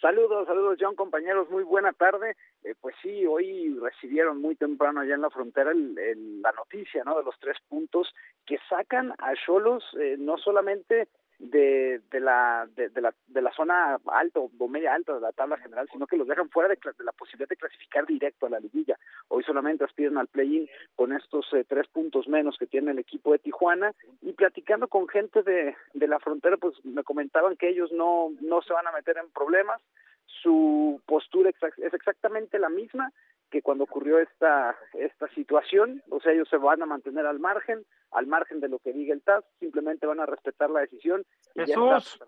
Saludos, 0.00 0.46
saludos 0.46 0.76
John, 0.78 0.96
compañeros, 0.96 1.48
muy 1.48 1.62
buena 1.62 1.92
tarde. 1.94 2.36
Eh, 2.62 2.74
pues 2.78 2.94
sí, 3.00 3.24
hoy 3.24 3.74
recibieron 3.80 4.40
muy 4.40 4.56
temprano 4.56 5.00
allá 5.00 5.14
en 5.14 5.22
la 5.22 5.30
frontera 5.30 5.72
la 5.72 6.52
noticia, 6.52 7.04
¿no? 7.04 7.16
De 7.16 7.24
los 7.24 7.38
tres 7.38 7.56
puntos 7.68 8.12
que 8.44 8.58
sacan 8.68 9.12
a 9.12 9.32
Cholos 9.46 9.82
eh, 9.98 10.16
no 10.18 10.36
solamente 10.36 11.08
de, 11.38 12.00
de, 12.10 12.20
la, 12.20 12.68
de, 12.74 13.00
la, 13.00 13.14
de 13.26 13.42
la 13.42 13.52
zona 13.52 13.98
alta 14.06 14.40
o 14.40 14.68
media 14.68 14.94
alta 14.94 15.14
de 15.14 15.20
la 15.20 15.32
tabla 15.32 15.56
general, 15.58 15.88
sino 15.92 16.06
que 16.06 16.16
los 16.16 16.28
dejan 16.28 16.48
fuera 16.50 16.68
de, 16.68 16.78
la 17.04 17.12
posibilidad 17.12 17.48
de 17.48 17.56
clasificar 17.56 18.06
directo 18.06 18.46
a 18.46 18.50
la 18.50 18.60
liguilla. 18.60 18.98
Hoy 19.28 19.42
solamente 19.44 19.84
aspiran 19.84 20.18
al 20.18 20.28
play-in 20.28 20.68
con 20.96 21.12
estos 21.12 21.46
eh, 21.52 21.64
tres 21.68 21.88
puntos 21.88 22.28
menos 22.28 22.56
que 22.58 22.66
tiene 22.66 22.92
el 22.92 22.98
equipo 22.98 23.32
de 23.32 23.38
Tijuana. 23.38 23.92
Y 24.22 24.32
platicando 24.32 24.88
con 24.88 25.08
gente 25.08 25.42
de, 25.42 25.74
de 25.92 26.08
la 26.08 26.18
frontera, 26.18 26.56
pues 26.56 26.74
me 26.84 27.04
comentaban 27.04 27.56
que 27.56 27.68
ellos 27.68 27.92
no, 27.92 28.32
no 28.40 28.62
se 28.62 28.72
van 28.72 28.86
a 28.86 28.92
meter 28.92 29.16
en 29.18 29.30
problemas, 29.30 29.80
su 30.26 31.00
postura 31.06 31.50
es 31.50 31.94
exactamente 31.94 32.58
la 32.58 32.68
misma 32.68 33.12
que 33.50 33.62
cuando 33.62 33.84
ocurrió 33.84 34.18
esta, 34.18 34.76
esta 34.94 35.28
situación, 35.28 36.02
o 36.10 36.20
sea, 36.20 36.32
ellos 36.32 36.48
se 36.48 36.56
van 36.56 36.82
a 36.82 36.86
mantener 36.86 37.26
al 37.26 37.38
margen, 37.38 37.84
al 38.10 38.26
margen 38.26 38.60
de 38.60 38.68
lo 38.68 38.78
que 38.78 38.92
diga 38.92 39.14
el 39.14 39.22
TAS, 39.22 39.44
simplemente 39.60 40.06
van 40.06 40.20
a 40.20 40.26
respetar 40.26 40.70
la 40.70 40.80
decisión. 40.80 41.24
Jesús, 41.54 42.18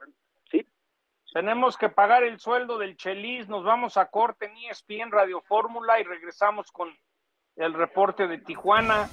¿sí? 0.50 0.66
tenemos 1.32 1.76
que 1.76 1.88
pagar 1.88 2.22
el 2.22 2.38
sueldo 2.38 2.78
del 2.78 2.96
Chelis, 2.96 3.48
nos 3.48 3.64
vamos 3.64 3.96
a 3.96 4.06
corte 4.06 4.46
en 4.46 4.56
ESPN 4.70 5.10
Radio 5.10 5.42
Fórmula 5.42 6.00
y 6.00 6.04
regresamos 6.04 6.70
con 6.70 6.88
el 7.56 7.74
reporte 7.74 8.26
de 8.26 8.38
Tijuana. 8.38 9.08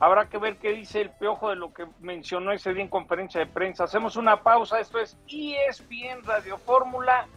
Habrá 0.00 0.28
que 0.28 0.38
ver 0.38 0.56
qué 0.56 0.72
dice 0.72 1.00
el 1.00 1.10
piojo 1.10 1.50
de 1.50 1.56
lo 1.56 1.72
que 1.72 1.86
mencionó 2.00 2.50
ese 2.52 2.74
día 2.74 2.82
en 2.82 2.88
conferencia 2.88 3.40
de 3.40 3.46
prensa. 3.46 3.84
Hacemos 3.84 4.16
una 4.16 4.42
pausa, 4.42 4.80
esto 4.80 4.98
es 4.98 5.16
ESPN 5.28 6.24
Radio 6.24 6.58
Fórmula. 6.58 7.28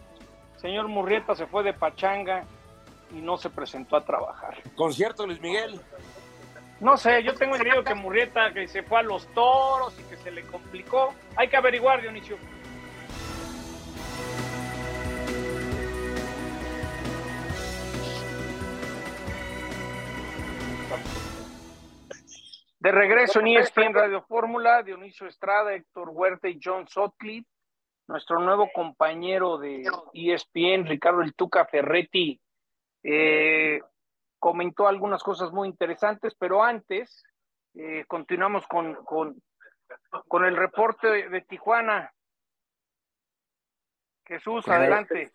Señor 0.56 0.88
Murrieta 0.88 1.34
se 1.34 1.46
fue 1.46 1.62
de 1.62 1.74
pachanga 1.74 2.44
y 3.12 3.20
no 3.20 3.36
se 3.36 3.50
presentó 3.50 3.96
a 3.96 4.04
trabajar. 4.04 4.62
¿Concierto 4.74 5.26
Luis 5.26 5.40
Miguel? 5.40 5.80
No 6.80 6.96
sé, 6.96 7.22
yo 7.22 7.34
tengo 7.34 7.56
entendido 7.56 7.82
que 7.82 7.94
Murrieta 7.94 8.52
que 8.52 8.68
se 8.68 8.82
fue 8.82 8.98
a 8.98 9.02
los 9.02 9.26
toros 9.28 9.98
y 9.98 10.02
que 10.04 10.16
se 10.16 10.30
le 10.30 10.42
complicó. 10.42 11.14
Hay 11.36 11.48
que 11.48 11.56
averiguar, 11.56 12.02
Dionisio. 12.02 12.36
De 22.78 22.92
regreso 22.92 23.40
en 23.40 23.48
ESPN 23.48 23.94
Radio 23.94 24.22
Fórmula, 24.22 24.82
Dionisio 24.82 25.26
Estrada, 25.26 25.74
Héctor 25.74 26.10
Huerta 26.10 26.48
y 26.48 26.60
John 26.62 26.86
Sotcliffe. 26.86 27.48
Nuestro 28.06 28.38
nuevo 28.38 28.70
compañero 28.72 29.58
de 29.58 29.82
ESPN, 30.12 30.86
Ricardo 30.86 31.22
El 31.22 31.34
Tuca 31.34 31.64
Ferretti, 31.64 32.40
eh, 33.08 33.80
comentó 34.40 34.88
algunas 34.88 35.22
cosas 35.22 35.52
muy 35.52 35.68
interesantes, 35.68 36.34
pero 36.34 36.64
antes 36.64 37.22
eh, 37.74 38.04
continuamos 38.08 38.66
con, 38.66 38.94
con, 39.04 39.40
con, 40.26 40.44
el 40.44 40.56
reporte 40.56 41.28
de, 41.28 41.40
Tijuana. 41.42 42.12
Jesús, 44.24 44.66
adelante. 44.66 45.30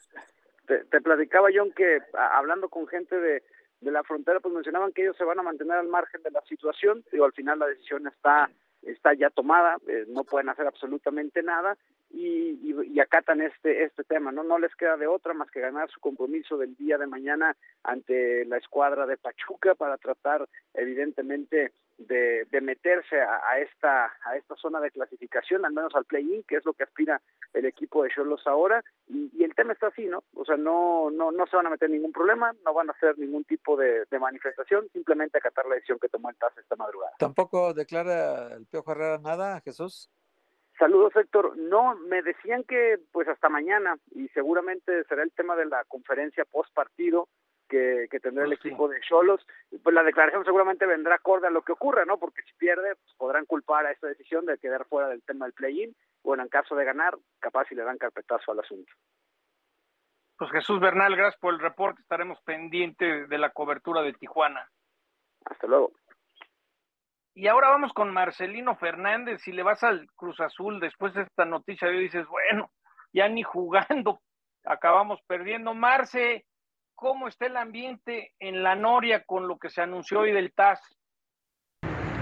Te, 0.67 0.83
te, 0.83 0.99
platicaba, 0.99 1.47
John, 1.53 1.71
que 1.71 2.01
hablando 2.13 2.67
con 2.67 2.87
gente 2.87 3.17
de, 3.17 3.41
de 3.79 3.91
la 3.91 4.03
frontera, 4.03 4.41
pues 4.41 4.53
mencionaban 4.53 4.91
que 4.91 5.03
ellos 5.03 5.15
se 5.15 5.23
van 5.23 5.39
a 5.39 5.43
mantener 5.43 5.77
al 5.77 5.87
margen 5.87 6.21
de 6.23 6.31
la 6.31 6.41
situación. 6.41 7.05
Digo, 7.09 7.23
al 7.23 7.33
final 7.33 7.59
la 7.59 7.67
decisión 7.67 8.05
está 8.07 8.49
está 8.83 9.13
ya 9.13 9.29
tomada, 9.29 9.77
eh, 9.87 10.05
no 10.09 10.23
pueden 10.23 10.49
hacer 10.49 10.67
absolutamente 10.67 11.43
nada 11.43 11.77
y, 12.09 12.59
y, 12.61 12.99
acatan 12.99 13.41
este 13.41 13.83
este 13.83 14.03
tema, 14.03 14.31
no 14.31 14.43
no 14.43 14.59
les 14.59 14.75
queda 14.75 14.97
de 14.97 15.07
otra 15.07 15.33
más 15.33 15.49
que 15.49 15.61
ganar 15.61 15.89
su 15.89 15.99
compromiso 15.99 16.57
del 16.57 16.75
día 16.75 16.97
de 16.97 17.07
mañana 17.07 17.55
ante 17.83 18.45
la 18.45 18.57
escuadra 18.57 19.05
de 19.05 19.17
Pachuca 19.17 19.75
para 19.75 19.97
tratar 19.97 20.47
evidentemente 20.73 21.71
de, 22.07 22.45
de 22.45 22.61
meterse 22.61 23.21
a, 23.21 23.59
esta 23.59 24.13
a 24.23 24.35
esta 24.35 24.55
zona 24.55 24.79
de 24.79 24.91
clasificación, 24.91 25.65
al 25.65 25.73
menos 25.73 25.93
al 25.95 26.05
play-in, 26.05 26.43
que 26.43 26.57
es 26.57 26.65
lo 26.65 26.73
que 26.73 26.83
aspira 26.83 27.21
el 27.53 27.65
equipo 27.65 28.03
de 28.03 28.09
Cholos 28.09 28.45
ahora, 28.45 28.83
y, 29.07 29.29
y, 29.33 29.43
el 29.43 29.55
tema 29.55 29.73
está 29.73 29.87
así, 29.87 30.05
¿no? 30.05 30.23
O 30.35 30.45
sea, 30.45 30.57
no, 30.57 31.09
no, 31.11 31.31
no 31.31 31.47
se 31.47 31.55
van 31.55 31.67
a 31.67 31.71
meter 31.71 31.89
ningún 31.89 32.11
problema, 32.11 32.53
no 32.65 32.73
van 32.73 32.89
a 32.89 32.93
hacer 32.93 33.17
ningún 33.17 33.43
tipo 33.43 33.75
de, 33.75 34.05
de 34.09 34.19
manifestación, 34.19 34.87
simplemente 34.93 35.37
acatar 35.37 35.65
la 35.65 35.75
decisión 35.75 35.99
que 35.99 36.09
tomó 36.09 36.29
el 36.29 36.35
TAS 36.37 36.57
esta 36.57 36.75
madrugada. 36.75 37.13
¿Tampoco 37.19 37.73
declara 37.73 38.53
el 38.55 38.65
Piojo 38.65 38.91
Herrera 38.91 39.17
nada, 39.17 39.59
Jesús? 39.61 40.09
Saludos, 40.81 41.15
Héctor. 41.15 41.55
No, 41.57 41.95
me 41.95 42.23
decían 42.23 42.63
que 42.63 42.97
pues 43.11 43.27
hasta 43.27 43.49
mañana 43.49 43.97
y 44.15 44.27
seguramente 44.29 45.03
será 45.03 45.21
el 45.21 45.31
tema 45.31 45.55
de 45.55 45.65
la 45.65 45.83
conferencia 45.83 46.43
post 46.45 46.73
partido 46.73 47.27
que, 47.71 48.07
que 48.11 48.19
tendrá 48.19 48.43
el 48.43 48.49
pues 48.49 48.65
equipo 48.65 48.89
de 48.89 48.99
Cholos. 48.99 49.47
Pues 49.81 49.95
la 49.95 50.03
declaración 50.03 50.43
seguramente 50.43 50.85
vendrá 50.85 51.15
acorde 51.15 51.47
a 51.47 51.51
lo 51.51 51.61
que 51.61 51.71
ocurra, 51.71 52.03
¿no? 52.03 52.19
Porque 52.19 52.41
si 52.43 52.53
pierde, 52.55 52.95
pues, 52.95 53.15
podrán 53.17 53.45
culpar 53.45 53.85
a 53.85 53.91
esta 53.91 54.07
decisión 54.07 54.45
de 54.45 54.57
quedar 54.57 54.85
fuera 54.85 55.07
del 55.07 55.23
tema 55.23 55.45
del 55.45 55.53
play-in. 55.53 55.95
Bueno, 56.21 56.43
en 56.43 56.49
caso 56.49 56.75
de 56.75 56.83
ganar, 56.83 57.17
capaz 57.39 57.65
si 57.69 57.75
le 57.75 57.83
dan 57.83 57.97
carpetazo 57.97 58.51
al 58.51 58.59
asunto. 58.59 58.91
Pues 60.37 60.51
Jesús 60.51 60.81
Bernal, 60.81 61.15
gracias 61.15 61.39
por 61.39 61.53
el 61.53 61.59
reporte. 61.59 62.01
Estaremos 62.01 62.41
pendientes 62.41 63.29
de 63.29 63.37
la 63.37 63.51
cobertura 63.51 64.01
de 64.01 64.13
Tijuana. 64.13 64.69
Hasta 65.45 65.67
luego. 65.67 65.93
Y 67.33 67.47
ahora 67.47 67.69
vamos 67.69 67.93
con 67.93 68.11
Marcelino 68.11 68.75
Fernández. 68.75 69.41
Si 69.41 69.53
le 69.53 69.63
vas 69.63 69.81
al 69.83 70.07
Cruz 70.15 70.39
Azul 70.41 70.81
después 70.81 71.13
de 71.13 71.21
esta 71.21 71.45
noticia, 71.45 71.87
dices, 71.87 72.27
bueno, 72.27 72.69
ya 73.13 73.29
ni 73.29 73.43
jugando, 73.43 74.19
acabamos 74.65 75.21
perdiendo. 75.27 75.73
Marce, 75.73 76.45
¿cómo 77.01 77.27
está 77.27 77.47
el 77.47 77.57
ambiente 77.57 78.31
en 78.39 78.61
la 78.61 78.75
Noria 78.75 79.23
con 79.25 79.47
lo 79.47 79.57
que 79.57 79.71
se 79.71 79.81
anunció 79.81 80.19
hoy 80.19 80.31
del 80.31 80.53
TAS? 80.53 80.79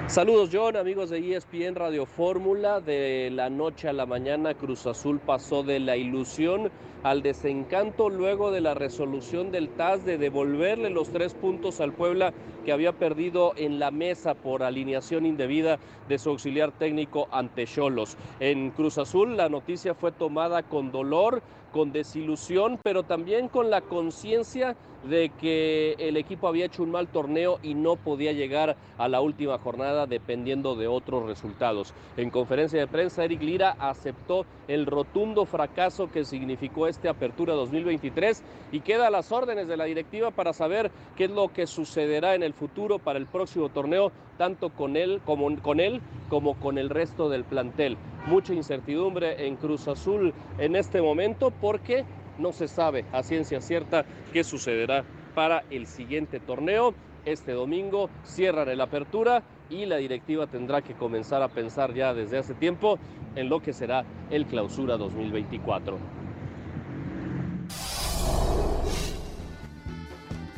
Saludos 0.08 0.50
John, 0.54 0.78
amigos 0.78 1.10
de 1.10 1.36
ESPN 1.36 1.76
Radio 1.76 2.06
Fórmula. 2.06 2.80
De 2.80 3.30
la 3.30 3.50
noche 3.50 3.89
a 3.89 3.94
la 3.94 4.06
mañana 4.06 4.54
Cruz 4.54 4.88
Azul 4.88 5.20
pasó 5.20 5.63
de 5.63 5.82
la 5.82 5.98
ilusión 5.98 6.72
al 7.04 7.22
desencanto 7.22 8.10
luego 8.10 8.52
de 8.52 8.62
la 8.62 8.74
resolución 8.74 9.52
del 9.52 9.70
TAS 9.70 10.06
de 10.06 10.18
devolverle 10.18 10.89
los 10.89 11.12
tres 11.12 11.34
puntos 11.34 11.82
al 11.82 11.92
Puebla 11.92 12.34
que 12.63 12.72
había 12.72 12.94
perdido 12.94 13.54
en 13.58 13.80
la 13.80 13.92
mesa 13.92 14.34
por 14.34 14.63
alineación 14.63 15.26
indebida 15.26 15.78
de 16.08 16.18
su 16.18 16.30
auxiliar 16.30 16.72
técnico 16.72 17.28
ante 17.32 17.65
Cholos. 17.65 18.18
En 18.39 18.72
Cruz 18.72 18.98
Azul 18.98 19.36
la 19.36 19.50
noticia 19.50 19.94
fue 19.94 20.13
tomada 20.13 20.63
con 20.63 20.92
dolor 20.92 21.44
con 21.72 21.92
desilusión, 21.92 22.80
pero 22.84 23.04
también 23.04 23.48
con 23.48 23.70
la 23.70 23.82
conciencia 23.82 24.76
de 25.04 25.30
que 25.40 25.96
el 25.98 26.18
equipo 26.18 26.48
había 26.48 26.66
hecho 26.66 26.84
un 26.84 26.92
mal 26.92 27.08
torneo 27.08 27.60
y 27.64 27.74
no 27.74 27.96
podía 27.96 28.34
llegar 28.34 28.76
a 28.98 29.08
la 29.08 29.22
última 29.22 29.58
jornada 29.58 30.08
dependiendo 30.08 30.76
de 30.76 30.88
otros 30.88 31.26
resultados. 31.26 31.94
En 32.18 32.30
conferencia 32.30 32.80
de 32.80 32.88
prensa, 32.88 33.24
Eric 33.24 33.42
Lira 33.42 33.76
aceptó 33.80 34.46
el 34.68 34.86
rotundo 34.86 35.46
fracaso 35.46 36.12
que 36.12 36.26
significó 36.26 36.88
esta 36.88 37.12
apertura 37.12 37.54
2023 37.54 38.44
y 38.72 38.82
queda 38.82 39.08
a 39.08 39.12
las 39.12 39.32
órdenes 39.32 39.68
de 39.68 39.78
la 39.78 39.86
directiva 39.86 40.32
para 40.32 40.54
saber 40.54 40.92
qué 41.16 41.26
es 41.26 41.32
lo 41.32 41.48
que 41.48 41.68
sucederá 41.68 42.36
en 42.36 42.44
el 42.44 42.54
futuro 42.54 43.00
para 43.00 43.20
el 43.20 43.26
próximo 43.26 43.70
torneo, 43.70 44.12
tanto 44.38 44.70
con 44.70 44.96
él 44.96 45.22
como 45.26 45.50
con 45.62 45.80
él 45.80 46.02
como 46.30 46.56
con 46.60 46.78
el 46.78 46.90
resto 46.90 47.30
del 47.30 47.44
plantel. 47.44 47.98
Mucha 48.26 48.54
incertidumbre 48.54 49.48
en 49.48 49.56
Cruz 49.56 49.88
Azul 49.88 50.34
en 50.58 50.76
este 50.76 51.02
momento 51.02 51.52
porque 51.52 52.06
no 52.38 52.52
se 52.52 52.68
sabe 52.68 53.06
a 53.12 53.24
ciencia 53.24 53.62
cierta 53.62 54.06
qué 54.34 54.44
sucederá 54.44 55.04
para 55.36 55.64
el 55.70 55.88
siguiente 55.88 56.40
torneo. 56.40 56.94
Este 57.26 57.52
domingo 57.52 58.10
cierran 58.24 58.70
el 58.70 58.82
apertura 58.82 59.44
y 59.70 59.86
la 59.86 59.98
directiva 59.98 60.48
tendrá 60.48 60.82
que 60.82 60.94
comenzar 60.94 61.42
a 61.42 61.50
pensar 61.50 61.94
ya 61.94 62.14
desde 62.14 62.38
hace 62.38 62.54
tiempo 62.54 62.98
en 63.36 63.50
lo 63.50 63.62
que 63.62 63.74
será 63.74 64.04
el 64.30 64.46
clausura 64.46 64.98
2024. 64.98 65.98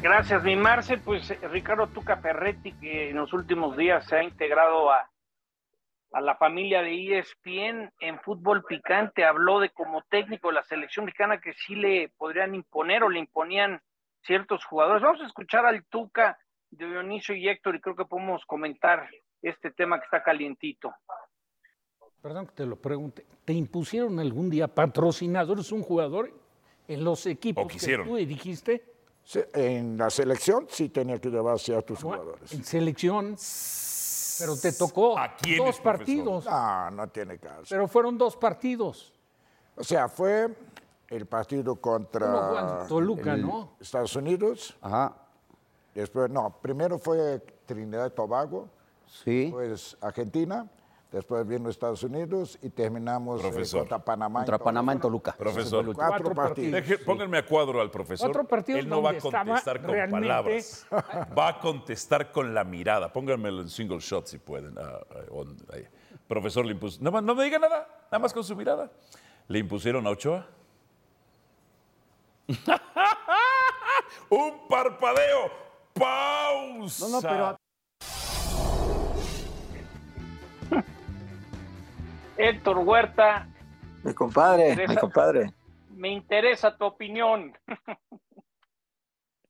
Gracias, 0.02 0.44
mi 0.44 0.56
Marce. 0.56 0.98
Pues 0.98 1.32
Ricardo 1.52 1.88
Tuca 1.88 2.18
Ferretti, 2.18 2.72
que 2.74 3.12
en 3.12 3.18
los 3.18 3.34
últimos 3.34 3.78
días 3.78 4.06
se 4.06 4.16
ha 4.16 4.24
integrado 4.24 4.92
a 4.92 5.08
a 6.12 6.22
la 6.22 6.36
familia 6.36 6.82
de 6.82 7.20
ESPN 7.20 7.92
en 8.00 8.20
fútbol 8.20 8.64
picante, 8.64 9.24
habló 9.24 9.60
de 9.60 9.70
como 9.70 10.02
técnico 10.04 10.50
de 10.50 10.56
la 10.56 10.64
selección 10.64 11.06
mexicana 11.06 11.40
que 11.40 11.54
sí 11.54 11.76
le 11.76 12.10
podrían 12.18 12.54
imponer 12.54 13.04
o 13.04 13.10
le 13.10 13.20
imponían 13.20 13.82
ciertos 14.22 14.66
jugadores. 14.66 15.02
Vamos 15.02 15.22
a 15.22 15.28
escuchar 15.28 15.66
al 15.66 15.86
Tuca 15.86 16.38
de 16.70 16.86
Dionisio 16.86 17.36
y 17.36 17.48
Héctor 17.48 17.76
y 17.76 17.82
creo 17.82 17.96
que 17.96 18.06
podemos 18.06 18.46
comentar 18.46 19.10
este 19.42 19.72
tema 19.72 20.00
que 20.00 20.06
está 20.06 20.22
calientito. 20.22 20.94
Perdón 22.22 22.48
que 22.48 22.54
te 22.54 22.66
lo 22.66 22.76
pregunte, 22.76 23.26
¿te 23.46 23.54
impusieron 23.54 24.20
algún 24.20 24.50
día 24.50 24.68
patrocinadores 24.68 25.72
un 25.72 25.82
jugador 25.82 26.32
en 26.88 27.04
los 27.04 27.26
equipos 27.26 27.68
que 27.68 27.98
tú 27.98 28.16
dijiste? 28.16 28.86
en 29.54 29.98
la 29.98 30.10
selección 30.10 30.66
sí 30.68 30.90
tenía 30.90 31.20
que 31.20 31.30
llevar 31.30 31.56
a 31.56 31.82
tus 31.84 32.02
jugadores. 32.02 32.52
En 32.54 32.64
selección 32.64 33.36
pero 34.42 34.58
te 34.58 34.72
tocó 34.74 35.16
dos 35.58 35.80
partidos. 35.80 36.46
No, 36.46 36.92
no 36.92 37.08
tiene 37.08 37.38
caso. 37.38 37.66
Pero 37.70 37.88
fueron 37.88 38.18
dos 38.18 38.36
partidos. 38.36 39.14
O 39.76 39.84
sea, 39.84 40.10
fue 40.10 40.54
el 41.08 41.26
partido 41.26 41.76
contra 41.76 42.86
Toluca, 42.88 43.38
¿no? 43.38 43.76
Estados 43.80 44.16
Unidos. 44.16 44.76
Ajá. 44.82 45.16
Después, 45.94 46.30
no, 46.30 46.58
primero 46.62 46.98
fue 46.98 47.40
Trinidad 47.66 48.08
y 48.08 48.10
Tobago. 48.12 48.70
Sí. 49.08 49.46
Después 49.46 49.98
Argentina. 50.02 50.70
Después 51.12 51.46
vino 51.46 51.70
Estados 51.70 52.04
Unidos 52.04 52.58
y 52.62 52.70
terminamos 52.70 53.44
eh, 53.44 53.78
contra 53.78 54.00
Panamá. 54.00 54.40
Contra 54.40 54.58
Panamá 54.58 54.94
en 54.94 55.02
Toluca. 55.02 55.34
Profesor, 55.34 55.94
cuatro, 55.94 56.34
partidos. 56.34 56.82
Pónganme 57.06 57.38
a 57.38 57.46
cuadro 57.46 57.82
al 57.82 57.92
profesor. 57.92 58.30
Cuatro 58.30 58.48
partidos 58.48 58.80
Él 58.80 58.88
no 58.88 59.02
va 59.02 59.10
a 59.12 59.18
contestar 59.18 59.82
con 59.82 59.94
palabras. 60.10 60.88
Va 61.38 61.50
a 61.50 61.60
contestar 61.60 62.32
con 62.32 62.54
la 62.54 62.64
mirada. 62.64 63.12
Pónganmelo 63.12 63.62
en 63.62 63.68
single 63.68 64.00
shot 64.00 64.28
si 64.28 64.38
pueden. 64.38 64.78
Ah, 64.78 65.02
ah, 65.12 65.76
profesor 66.30 66.66
le 66.66 66.72
impuso. 66.72 66.98
No, 67.02 67.12
no 67.20 67.36
me 67.36 67.44
diga 67.44 67.60
nada, 67.60 67.90
nada 68.06 68.20
más 68.20 68.32
con 68.32 68.46
su 68.46 68.56
mirada. 68.56 68.90
¿Le 69.50 69.60
impusieron 69.60 70.08
a 70.08 70.12
Ochoa? 70.12 70.48
¡Un 74.30 74.66
parpadeo! 74.70 75.52
¡Pausa! 75.94 77.06
No, 77.06 77.12
no, 77.12 77.22
pero 77.22 77.61
Héctor 82.44 82.80
Huerta. 82.80 83.48
Mi 84.04 84.16
compadre, 84.16 84.88
mi 84.88 84.96
compadre. 84.96 85.54
Me 85.92 86.10
interesa 86.10 86.76
tu 86.76 86.86
opinión. 86.86 87.54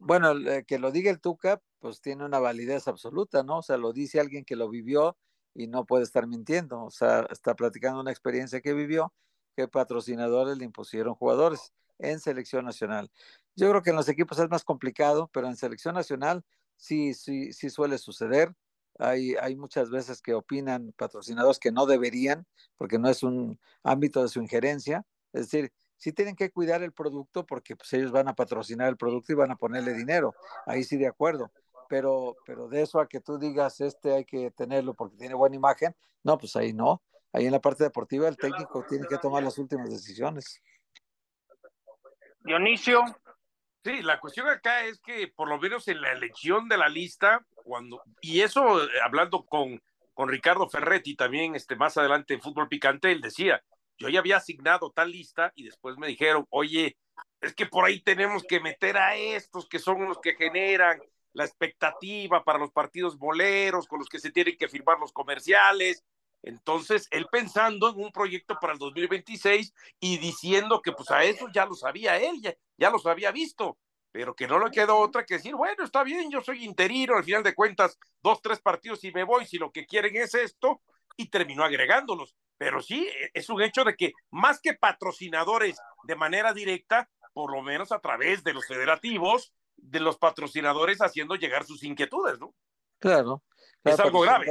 Bueno, 0.03 0.33
que 0.65 0.79
lo 0.79 0.89
diga 0.91 1.11
el 1.11 1.21
Tuca, 1.21 1.61
pues 1.77 2.01
tiene 2.01 2.25
una 2.25 2.39
validez 2.39 2.87
absoluta, 2.87 3.43
¿no? 3.43 3.59
O 3.59 3.61
sea, 3.61 3.77
lo 3.77 3.93
dice 3.93 4.19
alguien 4.19 4.43
que 4.43 4.55
lo 4.55 4.67
vivió 4.67 5.15
y 5.53 5.67
no 5.67 5.85
puede 5.85 6.05
estar 6.05 6.25
mintiendo. 6.25 6.83
O 6.83 6.89
sea, 6.89 7.27
está 7.29 7.53
platicando 7.53 7.99
una 7.99 8.09
experiencia 8.09 8.61
que 8.61 8.73
vivió, 8.73 9.13
que 9.55 9.67
patrocinadores 9.67 10.57
le 10.57 10.65
impusieron 10.65 11.13
jugadores 11.13 11.71
en 11.99 12.19
selección 12.19 12.65
nacional. 12.65 13.11
Yo 13.55 13.69
creo 13.69 13.83
que 13.83 13.91
en 13.91 13.95
los 13.95 14.09
equipos 14.09 14.39
es 14.39 14.49
más 14.49 14.63
complicado, 14.63 15.29
pero 15.31 15.45
en 15.45 15.55
selección 15.55 15.93
nacional 15.93 16.43
sí, 16.77 17.13
sí, 17.13 17.53
sí 17.53 17.69
suele 17.69 17.99
suceder. 17.99 18.55
Hay, 19.01 19.35
hay 19.35 19.55
muchas 19.55 19.89
veces 19.89 20.21
que 20.21 20.33
opinan 20.33 20.93
patrocinadores 20.95 21.57
que 21.57 21.71
no 21.71 21.85
deberían, 21.85 22.45
porque 22.77 22.99
no 22.99 23.09
es 23.09 23.23
un 23.23 23.59
ámbito 23.83 24.21
de 24.21 24.29
su 24.29 24.39
injerencia. 24.39 25.05
Es 25.33 25.49
decir, 25.49 25.73
sí 25.97 26.13
tienen 26.13 26.35
que 26.35 26.51
cuidar 26.51 26.83
el 26.83 26.93
producto 26.93 27.45
porque 27.45 27.75
pues, 27.75 27.91
ellos 27.93 28.11
van 28.11 28.27
a 28.27 28.35
patrocinar 28.35 28.89
el 28.89 28.97
producto 28.97 29.31
y 29.31 29.35
van 29.35 29.51
a 29.51 29.55
ponerle 29.55 29.93
dinero. 29.93 30.35
Ahí 30.65 30.83
sí 30.83 30.97
de 30.97 31.07
acuerdo. 31.07 31.51
Pero, 31.89 32.37
pero 32.45 32.67
de 32.67 32.83
eso 32.83 32.99
a 32.99 33.07
que 33.07 33.19
tú 33.19 33.37
digas, 33.37 33.81
este 33.81 34.13
hay 34.13 34.25
que 34.25 34.51
tenerlo 34.51 34.93
porque 34.93 35.17
tiene 35.17 35.33
buena 35.33 35.55
imagen, 35.55 35.95
no, 36.23 36.37
pues 36.37 36.55
ahí 36.55 36.71
no. 36.71 37.01
Ahí 37.33 37.45
en 37.45 37.51
la 37.51 37.59
parte 37.59 37.83
deportiva 37.83 38.27
el 38.27 38.37
técnico 38.37 38.85
tiene 38.87 39.07
que 39.07 39.17
tomar 39.17 39.43
las 39.43 39.57
últimas 39.57 39.89
decisiones. 39.89 40.61
Dionisio. 42.43 43.03
Sí, 43.83 44.03
la 44.03 44.19
cuestión 44.19 44.47
acá 44.47 44.85
es 44.85 44.99
que 44.99 45.27
por 45.27 45.49
lo 45.49 45.57
menos 45.57 45.87
en 45.87 46.01
la 46.01 46.11
elección 46.11 46.69
de 46.69 46.77
la 46.77 46.87
lista, 46.87 47.43
cuando, 47.63 48.03
y 48.21 48.41
eso 48.41 48.83
eh, 48.83 48.89
hablando 49.03 49.43
con, 49.45 49.81
con 50.13 50.29
Ricardo 50.29 50.69
Ferretti 50.69 51.15
también, 51.15 51.55
este, 51.55 51.75
más 51.75 51.97
adelante 51.97 52.35
en 52.35 52.41
Fútbol 52.41 52.67
Picante, 52.67 53.11
él 53.11 53.21
decía, 53.21 53.63
yo 53.97 54.09
ya 54.09 54.19
había 54.19 54.37
asignado 54.37 54.91
tal 54.91 55.11
lista 55.11 55.51
y 55.55 55.63
después 55.63 55.97
me 55.97 56.07
dijeron, 56.07 56.45
oye, 56.49 56.97
es 57.39 57.55
que 57.55 57.65
por 57.65 57.85
ahí 57.85 57.99
tenemos 58.01 58.43
que 58.43 58.59
meter 58.59 58.97
a 58.97 59.15
estos 59.15 59.67
que 59.67 59.79
son 59.79 60.07
los 60.07 60.19
que 60.19 60.35
generan 60.35 61.01
la 61.33 61.45
expectativa 61.45 62.43
para 62.43 62.59
los 62.59 62.71
partidos 62.71 63.17
boleros, 63.17 63.87
con 63.87 63.99
los 63.99 64.09
que 64.09 64.19
se 64.19 64.31
tienen 64.31 64.57
que 64.57 64.67
firmar 64.67 64.99
los 64.99 65.11
comerciales. 65.11 66.03
Entonces, 66.43 67.07
él 67.11 67.27
pensando 67.31 67.89
en 67.89 68.03
un 68.03 68.11
proyecto 68.11 68.57
para 68.59 68.73
el 68.73 68.79
2026 68.79 69.73
y 69.99 70.17
diciendo 70.17 70.81
que 70.81 70.91
pues 70.91 71.11
a 71.11 71.23
eso 71.23 71.47
ya 71.53 71.65
lo 71.65 71.75
sabía 71.75 72.17
él, 72.17 72.41
ya, 72.41 72.55
ya 72.77 72.89
los 72.89 73.05
había 73.05 73.31
visto 73.31 73.77
pero 74.11 74.35
que 74.35 74.47
no 74.47 74.59
le 74.59 74.71
quedó 74.71 74.97
otra 74.97 75.25
que 75.25 75.35
decir, 75.35 75.55
bueno, 75.55 75.83
está 75.83 76.03
bien, 76.03 76.29
yo 76.29 76.41
soy 76.41 76.65
interino, 76.65 77.15
al 77.15 77.23
final 77.23 77.43
de 77.43 77.55
cuentas, 77.55 77.97
dos, 78.21 78.41
tres 78.41 78.59
partidos 78.59 79.03
y 79.03 79.11
me 79.11 79.23
voy, 79.23 79.45
si 79.45 79.57
lo 79.57 79.71
que 79.71 79.85
quieren 79.85 80.15
es 80.17 80.35
esto, 80.35 80.81
y 81.15 81.29
terminó 81.29 81.63
agregándolos. 81.63 82.35
Pero 82.57 82.81
sí, 82.81 83.07
e, 83.07 83.31
es 83.33 83.49
un 83.49 83.61
hecho 83.61 83.83
de 83.83 83.95
que 83.95 84.11
más 84.29 84.59
que 84.59 84.73
patrocinadores 84.73 85.77
de 86.03 86.15
manera 86.15 86.53
directa, 86.53 87.09
por 87.33 87.51
lo 87.53 87.61
menos 87.61 87.91
a 87.91 87.99
través 87.99 88.43
de 88.43 88.53
los 88.53 88.67
federativos, 88.67 89.53
de 89.77 89.99
los 89.99 90.17
patrocinadores 90.17 91.01
haciendo 91.01 91.35
llegar 91.35 91.65
sus 91.65 91.83
inquietudes, 91.83 92.37
¿no? 92.39 92.53
Claro. 92.99 93.41
Es 93.83 93.99
algo 93.99 94.21
grave. 94.21 94.47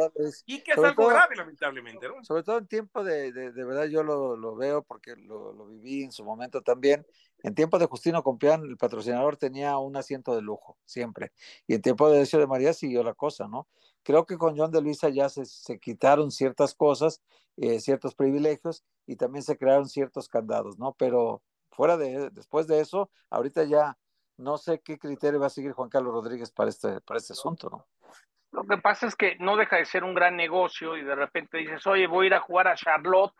Y 0.46 0.60
que 0.62 0.72
es 0.72 0.78
algo 0.78 1.06
grave, 1.06 1.36
lamentablemente, 1.36 2.08
¿no? 2.08 2.24
Sobre 2.24 2.42
todo 2.42 2.58
en 2.58 2.66
tiempo 2.66 3.04
de, 3.04 3.32
de, 3.32 3.52
de 3.52 3.64
verdad, 3.64 3.86
yo 3.86 4.02
lo, 4.02 4.36
lo 4.36 4.56
veo 4.56 4.82
porque 4.82 5.14
lo, 5.16 5.52
lo, 5.52 5.66
viví 5.66 6.02
en 6.02 6.12
su 6.12 6.24
momento 6.24 6.62
también. 6.62 7.06
En 7.42 7.54
tiempo 7.54 7.78
de 7.78 7.86
Justino 7.86 8.22
Compián, 8.22 8.64
el 8.64 8.76
patrocinador 8.76 9.36
tenía 9.36 9.78
un 9.78 9.96
asiento 9.96 10.34
de 10.34 10.42
lujo, 10.42 10.78
siempre. 10.84 11.32
Y 11.66 11.74
en 11.74 11.82
tiempo 11.82 12.10
de 12.10 12.18
Decio 12.18 12.38
de 12.38 12.46
María 12.46 12.72
siguió 12.72 13.02
la 13.02 13.14
cosa, 13.14 13.46
¿no? 13.48 13.68
Creo 14.02 14.26
que 14.26 14.36
con 14.36 14.56
John 14.56 14.70
de 14.70 14.80
Luisa 14.80 15.08
ya 15.08 15.28
se, 15.28 15.44
se 15.44 15.78
quitaron 15.78 16.30
ciertas 16.30 16.74
cosas, 16.74 17.22
eh, 17.56 17.80
ciertos 17.80 18.14
privilegios 18.14 18.84
y 19.06 19.16
también 19.16 19.42
se 19.42 19.56
crearon 19.56 19.88
ciertos 19.88 20.28
candados, 20.28 20.78
¿no? 20.78 20.94
Pero 20.98 21.42
fuera 21.70 21.96
de, 21.96 22.30
después 22.30 22.66
de 22.66 22.80
eso, 22.80 23.10
ahorita 23.28 23.64
ya 23.64 23.98
no 24.38 24.56
sé 24.58 24.80
qué 24.80 24.98
criterio 24.98 25.38
va 25.38 25.46
a 25.46 25.50
seguir 25.50 25.72
Juan 25.72 25.90
Carlos 25.90 26.14
Rodríguez 26.14 26.50
para 26.50 26.70
este, 26.70 27.00
para 27.02 27.18
este 27.18 27.34
asunto, 27.34 27.68
¿no? 27.68 27.86
Lo 28.52 28.64
que 28.64 28.78
pasa 28.78 29.06
es 29.06 29.14
que 29.14 29.36
no 29.36 29.56
deja 29.56 29.76
de 29.76 29.84
ser 29.84 30.02
un 30.02 30.14
gran 30.14 30.36
negocio 30.36 30.96
y 30.96 31.04
de 31.04 31.14
repente 31.14 31.58
dices, 31.58 31.86
oye, 31.86 32.06
voy 32.06 32.26
a 32.26 32.28
ir 32.28 32.34
a 32.34 32.40
jugar 32.40 32.68
a 32.68 32.74
Charlotte 32.74 33.34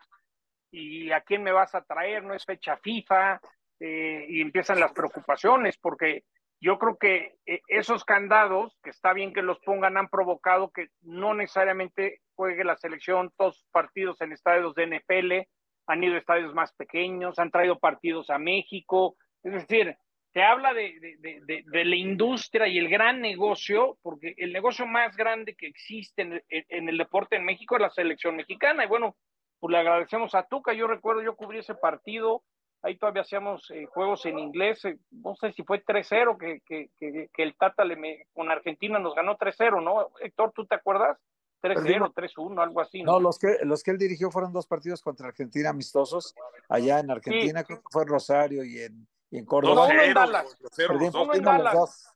y 0.71 1.11
a 1.11 1.21
quién 1.21 1.43
me 1.43 1.51
vas 1.51 1.75
a 1.75 1.83
traer, 1.83 2.23
no 2.23 2.33
es 2.33 2.45
fecha 2.45 2.77
FIFA, 2.77 3.41
eh, 3.79 4.25
y 4.29 4.41
empiezan 4.41 4.79
las 4.79 4.93
preocupaciones, 4.93 5.77
porque 5.77 6.23
yo 6.61 6.77
creo 6.77 6.97
que 6.97 7.35
eh, 7.45 7.61
esos 7.67 8.05
candados, 8.05 8.77
que 8.83 8.91
está 8.91 9.11
bien 9.11 9.33
que 9.33 9.41
los 9.41 9.59
pongan, 9.59 9.97
han 9.97 10.07
provocado 10.07 10.71
que 10.71 10.89
no 11.01 11.33
necesariamente 11.33 12.21
juegue 12.35 12.63
la 12.63 12.77
selección 12.77 13.33
todos 13.35 13.57
los 13.57 13.69
partidos 13.71 14.21
en 14.21 14.31
estadios 14.31 14.75
de 14.75 14.83
NPL, 14.83 15.49
han 15.87 16.03
ido 16.03 16.13
a 16.13 16.19
estadios 16.19 16.53
más 16.53 16.71
pequeños, 16.73 17.39
han 17.39 17.51
traído 17.51 17.79
partidos 17.79 18.29
a 18.29 18.37
México, 18.37 19.15
es 19.43 19.53
decir, 19.53 19.97
se 20.33 20.41
habla 20.41 20.73
de, 20.73 20.99
de, 20.99 21.41
de, 21.45 21.63
de, 21.65 21.85
la 21.85 21.95
industria 21.95 22.67
y 22.67 22.77
el 22.77 22.87
gran 22.89 23.19
negocio, 23.21 23.97
porque 24.01 24.33
el 24.37 24.53
negocio 24.53 24.85
más 24.87 25.15
grande 25.17 25.55
que 25.55 25.67
existe 25.67 26.21
en, 26.21 26.41
en, 26.49 26.89
el 26.89 26.97
deporte 26.97 27.35
en 27.35 27.43
México 27.43 27.75
es 27.75 27.81
la 27.81 27.89
selección 27.89 28.37
mexicana. 28.37 28.85
Y 28.85 28.87
bueno, 28.87 29.15
pues 29.59 29.71
le 29.71 29.79
agradecemos 29.79 30.33
a 30.33 30.43
Tuca. 30.43 30.73
Yo 30.73 30.87
recuerdo, 30.87 31.21
yo 31.21 31.35
cubrí 31.35 31.59
ese 31.59 31.75
partido 31.75 32.43
ahí 32.83 32.97
todavía 32.97 33.21
hacíamos 33.21 33.69
eh, 33.71 33.85
juegos 33.85 34.25
en 34.25 34.39
inglés, 34.39 34.83
eh, 34.85 34.97
no 35.11 35.35
sé 35.35 35.51
si 35.53 35.63
fue 35.63 35.83
3-0 35.83 36.37
que, 36.37 36.61
que, 36.65 36.89
que, 36.99 37.43
el 37.43 37.55
Tata 37.55 37.85
le 37.85 38.27
con 38.33 38.49
Argentina 38.49 38.99
nos 38.99 39.15
ganó 39.15 39.37
3-0, 39.37 39.83
¿no? 39.83 40.09
Héctor, 40.19 40.51
¿tú 40.55 40.65
te 40.65 40.75
acuerdas? 40.75 41.17
3-0, 41.61 42.11
3-1, 42.13 42.63
algo 42.63 42.81
así. 42.81 43.03
¿no? 43.03 43.19
los 43.19 43.37
que 43.37 43.57
los 43.63 43.83
que 43.83 43.91
él 43.91 43.99
dirigió 43.99 44.31
fueron 44.31 44.51
dos 44.51 44.65
partidos 44.65 45.01
contra 45.03 45.27
Argentina 45.27 45.69
amistosos, 45.69 46.33
allá 46.67 46.99
en 46.99 47.11
Argentina, 47.11 47.63
creo 47.63 47.79
que 47.79 47.87
fue 47.91 48.01
en 48.01 48.07
Rosario 48.07 48.63
y 48.63 48.79
en, 48.79 49.07
y 49.31 49.39
en 49.39 49.45
Córdoba. 49.45 49.87
No, 49.91 50.01
en 50.01 50.13
Dallas. 50.13 50.57
Perdimos, 50.75 51.13
los 51.27 51.73
dos. 51.73 52.15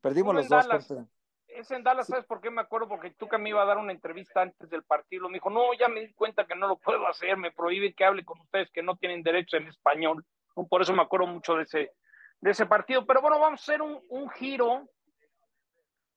Perdimos 0.00 0.34
los 0.34 0.48
dos. 0.48 0.94
Es 1.48 1.70
en 1.70 1.82
Dallas, 1.82 2.06
¿sabes 2.06 2.24
por 2.24 2.40
qué 2.40 2.50
me 2.50 2.62
acuerdo? 2.62 2.88
Porque 2.88 3.10
tú 3.10 3.28
que 3.28 3.36
me 3.36 3.50
iba 3.50 3.60
a 3.60 3.66
dar 3.66 3.76
una 3.76 3.92
entrevista 3.92 4.40
antes 4.40 4.70
del 4.70 4.84
partido, 4.84 5.28
me 5.28 5.34
dijo, 5.34 5.50
no, 5.50 5.74
ya 5.78 5.88
me 5.88 6.00
di 6.00 6.14
cuenta 6.14 6.46
que 6.46 6.54
no 6.54 6.66
lo 6.66 6.76
puedo 6.78 7.06
hacer, 7.06 7.36
me 7.36 7.52
prohíbe 7.52 7.92
que 7.92 8.04
hable 8.04 8.24
con 8.24 8.40
ustedes 8.40 8.70
que 8.72 8.82
no 8.82 8.96
tienen 8.96 9.22
derecho 9.22 9.58
en 9.58 9.68
español. 9.68 10.24
Por 10.70 10.80
eso 10.80 10.94
me 10.94 11.02
acuerdo 11.02 11.26
mucho 11.26 11.56
de 11.56 11.64
ese, 11.64 11.92
de 12.40 12.50
ese 12.50 12.64
partido. 12.64 13.04
Pero 13.04 13.20
bueno, 13.20 13.38
vamos 13.38 13.60
a 13.60 13.62
hacer 13.62 13.82
un, 13.82 14.00
un 14.08 14.30
giro 14.30 14.88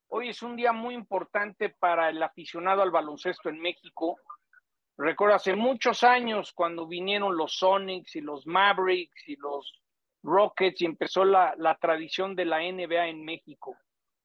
Hoy 0.08 0.30
es 0.30 0.41
un 0.43 0.56
día 0.56 0.72
muy 0.72 0.93
importante 0.93 1.70
para 1.70 2.10
el 2.10 2.22
aficionado 2.22 2.82
al 2.82 2.91
baloncesto 2.91 3.50
en 3.50 3.60
México. 3.60 4.18
Recuerdo 4.98 5.36
hace 5.36 5.56
muchos 5.56 6.04
años 6.04 6.54
cuando 6.54 6.88
vinieron 6.88 7.36
los 7.36 7.58
Sonics 7.58 8.16
y 8.16 8.22
los 8.22 8.46
Mavericks 8.48 9.28
y 9.28 9.36
los 9.36 9.74
Rockets 10.26 10.82
y 10.82 10.86
empezó 10.86 11.24
la, 11.24 11.54
la 11.58 11.76
tradición 11.76 12.36
de 12.36 12.46
la 12.46 12.60
NBA 12.60 13.08
en 13.08 13.24
México. 13.24 13.78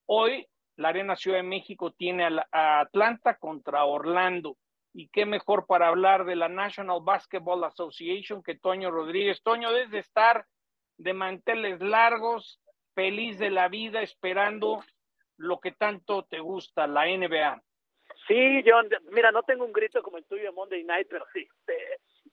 Hoy 0.07 0.47
la 0.81 0.89
Arena 0.89 1.15
Ciudad 1.15 1.37
de 1.37 1.43
México 1.43 1.93
tiene 1.93 2.27
a, 2.53 2.81
Atlanta 2.81 3.37
contra 3.37 3.85
Orlando. 3.85 4.57
Y 4.95 5.09
qué 5.09 5.27
mejor 5.27 5.67
para 5.67 5.89
hablar 5.89 6.25
de 6.25 6.35
la 6.37 6.49
National 6.49 7.01
Basketball 7.03 7.63
Association 7.65 8.43
que 8.43 8.57
Toño 8.57 8.91
Rodríguez. 8.91 9.43
Toño, 9.43 9.71
desde 9.73 9.99
estar 9.99 10.47
de 10.97 11.13
manteles 11.13 11.81
largos, 11.81 12.61
feliz 12.95 13.39
de 13.39 13.51
la 13.51 13.69
vida, 13.69 14.01
esperando 14.01 14.83
lo 15.37 15.61
que 15.61 15.73
tanto 15.73 16.25
te 16.25 16.41
gusta, 16.41 16.87
la 16.87 17.05
NBA. 17.05 17.63
Sí, 18.27 18.63
John, 18.67 18.89
mira, 19.13 19.31
no 19.33 19.43
tengo 19.43 19.67
un 19.67 19.73
grito 19.73 20.03
como 20.03 20.17
el 20.17 20.25
tuyo 20.25 20.45
de 20.45 20.51
Monday 20.51 20.83
Night, 20.83 21.09
pero 21.11 21.27
sí, 21.33 21.47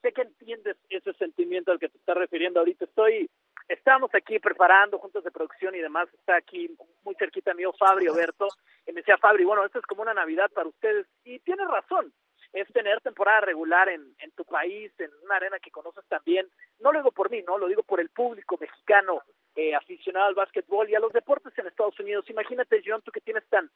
sé 0.02 0.14
que 0.14 0.22
entiendes 0.22 0.78
ese 0.90 1.14
sentimiento 1.14 1.72
al 1.72 1.80
que 1.80 1.90
te 1.90 1.98
estás 1.98 2.16
refiriendo 2.16 2.60
ahorita. 2.60 2.86
Estoy, 2.86 3.30
estamos 3.68 4.10
aquí 4.14 4.40
preparando 4.40 5.00
juntos 5.00 5.24
de 5.24 5.32
producción 5.32 5.76
y 5.76 5.80
demás, 5.80 6.08
está 6.14 6.36
aquí 6.36 6.70
muy 7.04 7.16
cerquita 7.16 7.54
mío 7.54 7.74
Fabri 7.78 8.08
Oberto, 8.08 8.48
y 8.86 8.92
me 8.92 9.02
decía 9.02 9.18
Fabri, 9.18 9.44
bueno, 9.44 9.66
esto 9.66 9.80
es 9.80 9.86
como 9.86 10.02
una 10.02 10.14
Navidad 10.14 10.50
para 10.52 10.70
ustedes, 10.70 11.06
y 11.24 11.40
tienes 11.40 11.68
razón, 11.68 12.14
es 12.54 12.72
tener 12.72 13.02
temporada 13.02 13.42
regular 13.42 13.90
en, 13.90 14.16
en 14.20 14.32
tu 14.32 14.46
país, 14.46 14.92
en 15.00 15.12
una 15.24 15.36
arena 15.36 15.60
que 15.60 15.72
conoces 15.72 16.06
también, 16.08 16.48
no 16.80 16.92
lo 16.92 17.00
digo 17.00 17.12
por 17.12 17.30
mí, 17.30 17.44
no, 17.44 17.58
lo 17.58 17.68
digo 17.68 17.84
por 17.84 18.00
el 18.00 18.10
público 18.10 18.58
mexicano 18.60 19.22
eh, 19.58 19.74
aficionado 19.74 20.28
al 20.28 20.36
básquetbol 20.36 20.88
y 20.88 20.94
a 20.94 21.00
los 21.00 21.12
deportes 21.12 21.52
en 21.58 21.66
Estados 21.66 22.00
Unidos. 22.00 22.30
Imagínate, 22.30 22.80
John, 22.86 23.02
tú 23.02 23.12
que 23.12 23.22
tienes 23.22 23.44
tan 23.50 23.72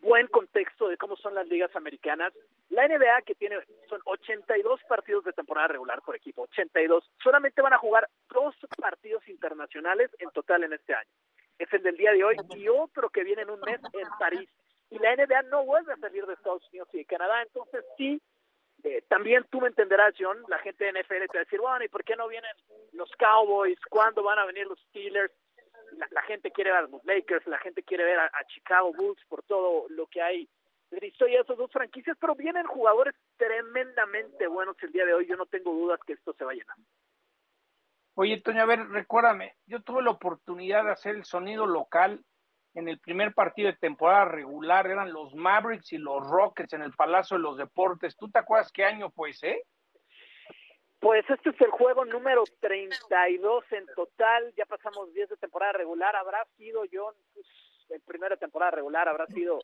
buen 0.00 0.28
contexto 0.28 0.86
de 0.86 0.96
cómo 0.96 1.16
son 1.16 1.34
las 1.34 1.48
ligas 1.48 1.74
americanas. 1.74 2.32
La 2.68 2.86
NBA 2.86 3.22
que 3.26 3.34
tiene 3.34 3.58
son 3.88 4.00
82 4.04 4.80
partidos 4.88 5.24
de 5.24 5.32
temporada 5.32 5.66
regular 5.66 6.00
por 6.02 6.14
equipo, 6.14 6.42
82. 6.42 7.10
Solamente 7.22 7.60
van 7.60 7.72
a 7.72 7.78
jugar 7.78 8.08
dos 8.32 8.54
partidos 8.78 9.26
internacionales 9.28 10.10
en 10.20 10.30
total 10.30 10.62
en 10.62 10.74
este 10.74 10.94
año. 10.94 11.10
Es 11.58 11.72
el 11.72 11.82
del 11.82 11.96
día 11.96 12.12
de 12.12 12.22
hoy 12.22 12.36
y 12.56 12.68
otro 12.68 13.10
que 13.10 13.24
viene 13.24 13.42
en 13.42 13.50
un 13.50 13.60
mes 13.62 13.80
en 13.92 14.08
París. 14.16 14.48
Y 14.90 14.98
la 15.00 15.16
NBA 15.16 15.42
no 15.50 15.64
vuelve 15.64 15.92
a 15.92 15.96
salir 15.96 16.24
de 16.24 16.34
Estados 16.34 16.62
Unidos 16.68 16.88
y 16.92 16.98
de 16.98 17.04
Canadá, 17.04 17.42
entonces 17.42 17.84
sí 17.96 18.22
eh, 18.84 19.04
también 19.08 19.44
tú 19.50 19.60
me 19.60 19.68
entenderás, 19.68 20.14
John, 20.18 20.42
la 20.48 20.58
gente 20.58 20.84
de 20.84 20.92
NFL 20.92 21.26
te 21.30 21.38
va 21.38 21.40
a 21.40 21.44
decir, 21.44 21.60
bueno, 21.60 21.84
¿y 21.84 21.88
por 21.88 22.04
qué 22.04 22.16
no 22.16 22.28
vienen 22.28 22.54
los 22.92 23.10
Cowboys? 23.18 23.78
¿Cuándo 23.88 24.22
van 24.22 24.38
a 24.38 24.46
venir 24.46 24.66
los 24.66 24.80
Steelers? 24.88 25.32
La, 26.10 26.22
gente 26.22 26.50
quiere 26.50 26.70
ver 26.70 26.84
a 26.84 26.86
los 26.86 27.04
Lakers, 27.04 27.46
la 27.46 27.58
gente 27.58 27.82
quiere 27.82 28.04
ver 28.04 28.18
a, 28.18 28.30
Chicago 28.46 28.92
Bulls 28.92 29.22
por 29.28 29.42
todo 29.42 29.86
lo 29.88 30.06
que 30.06 30.22
hay 30.22 30.48
historia 31.02 31.36
de 31.36 31.42
esas 31.42 31.56
dos 31.56 31.70
franquicias, 31.70 32.16
pero 32.20 32.34
vienen 32.34 32.66
jugadores 32.66 33.14
tremendamente 33.36 34.46
buenos 34.46 34.76
el 34.82 34.92
día 34.92 35.04
de 35.04 35.14
hoy. 35.14 35.26
Yo 35.26 35.36
no 35.36 35.46
tengo 35.46 35.72
dudas 35.72 36.00
que 36.06 36.14
esto 36.14 36.32
se 36.34 36.44
va 36.44 36.52
a 36.52 36.54
llenar. 36.54 36.76
Oye, 38.14 38.40
Toño, 38.40 38.62
a 38.62 38.66
ver, 38.66 38.88
recuérdame, 38.88 39.56
yo 39.66 39.82
tuve 39.82 40.02
la 40.02 40.10
oportunidad 40.10 40.84
de 40.84 40.90
hacer 40.90 41.14
el 41.14 41.24
sonido 41.24 41.66
local 41.66 42.24
en 42.74 42.88
el 42.88 42.98
primer 42.98 43.34
partido 43.34 43.70
de 43.70 43.76
temporada 43.76 44.26
regular 44.26 44.86
eran 44.86 45.12
los 45.12 45.34
Mavericks 45.34 45.92
y 45.92 45.98
los 45.98 46.26
Rockets 46.26 46.72
en 46.72 46.82
el 46.82 46.92
Palacio 46.92 47.36
de 47.36 47.42
los 47.42 47.56
Deportes. 47.56 48.16
¿Tú 48.16 48.30
te 48.30 48.38
acuerdas 48.38 48.70
qué 48.72 48.84
año 48.84 49.10
fue 49.10 49.30
ese? 49.30 49.64
Pues 51.00 51.24
este 51.28 51.50
es 51.50 51.60
el 51.62 51.70
juego 51.70 52.04
número 52.04 52.44
32 52.60 53.64
en 53.72 53.86
total. 53.96 54.52
Ya 54.56 54.66
pasamos 54.66 55.12
10 55.14 55.30
de 55.30 55.36
temporada 55.38 55.72
regular. 55.72 56.14
Habrá 56.14 56.44
sido, 56.56 56.84
yo, 56.84 57.14
pues, 57.34 57.46
el 57.88 58.00
primera 58.02 58.36
temporada 58.36 58.70
regular 58.70 59.08
habrá 59.08 59.26
sido, 59.26 59.58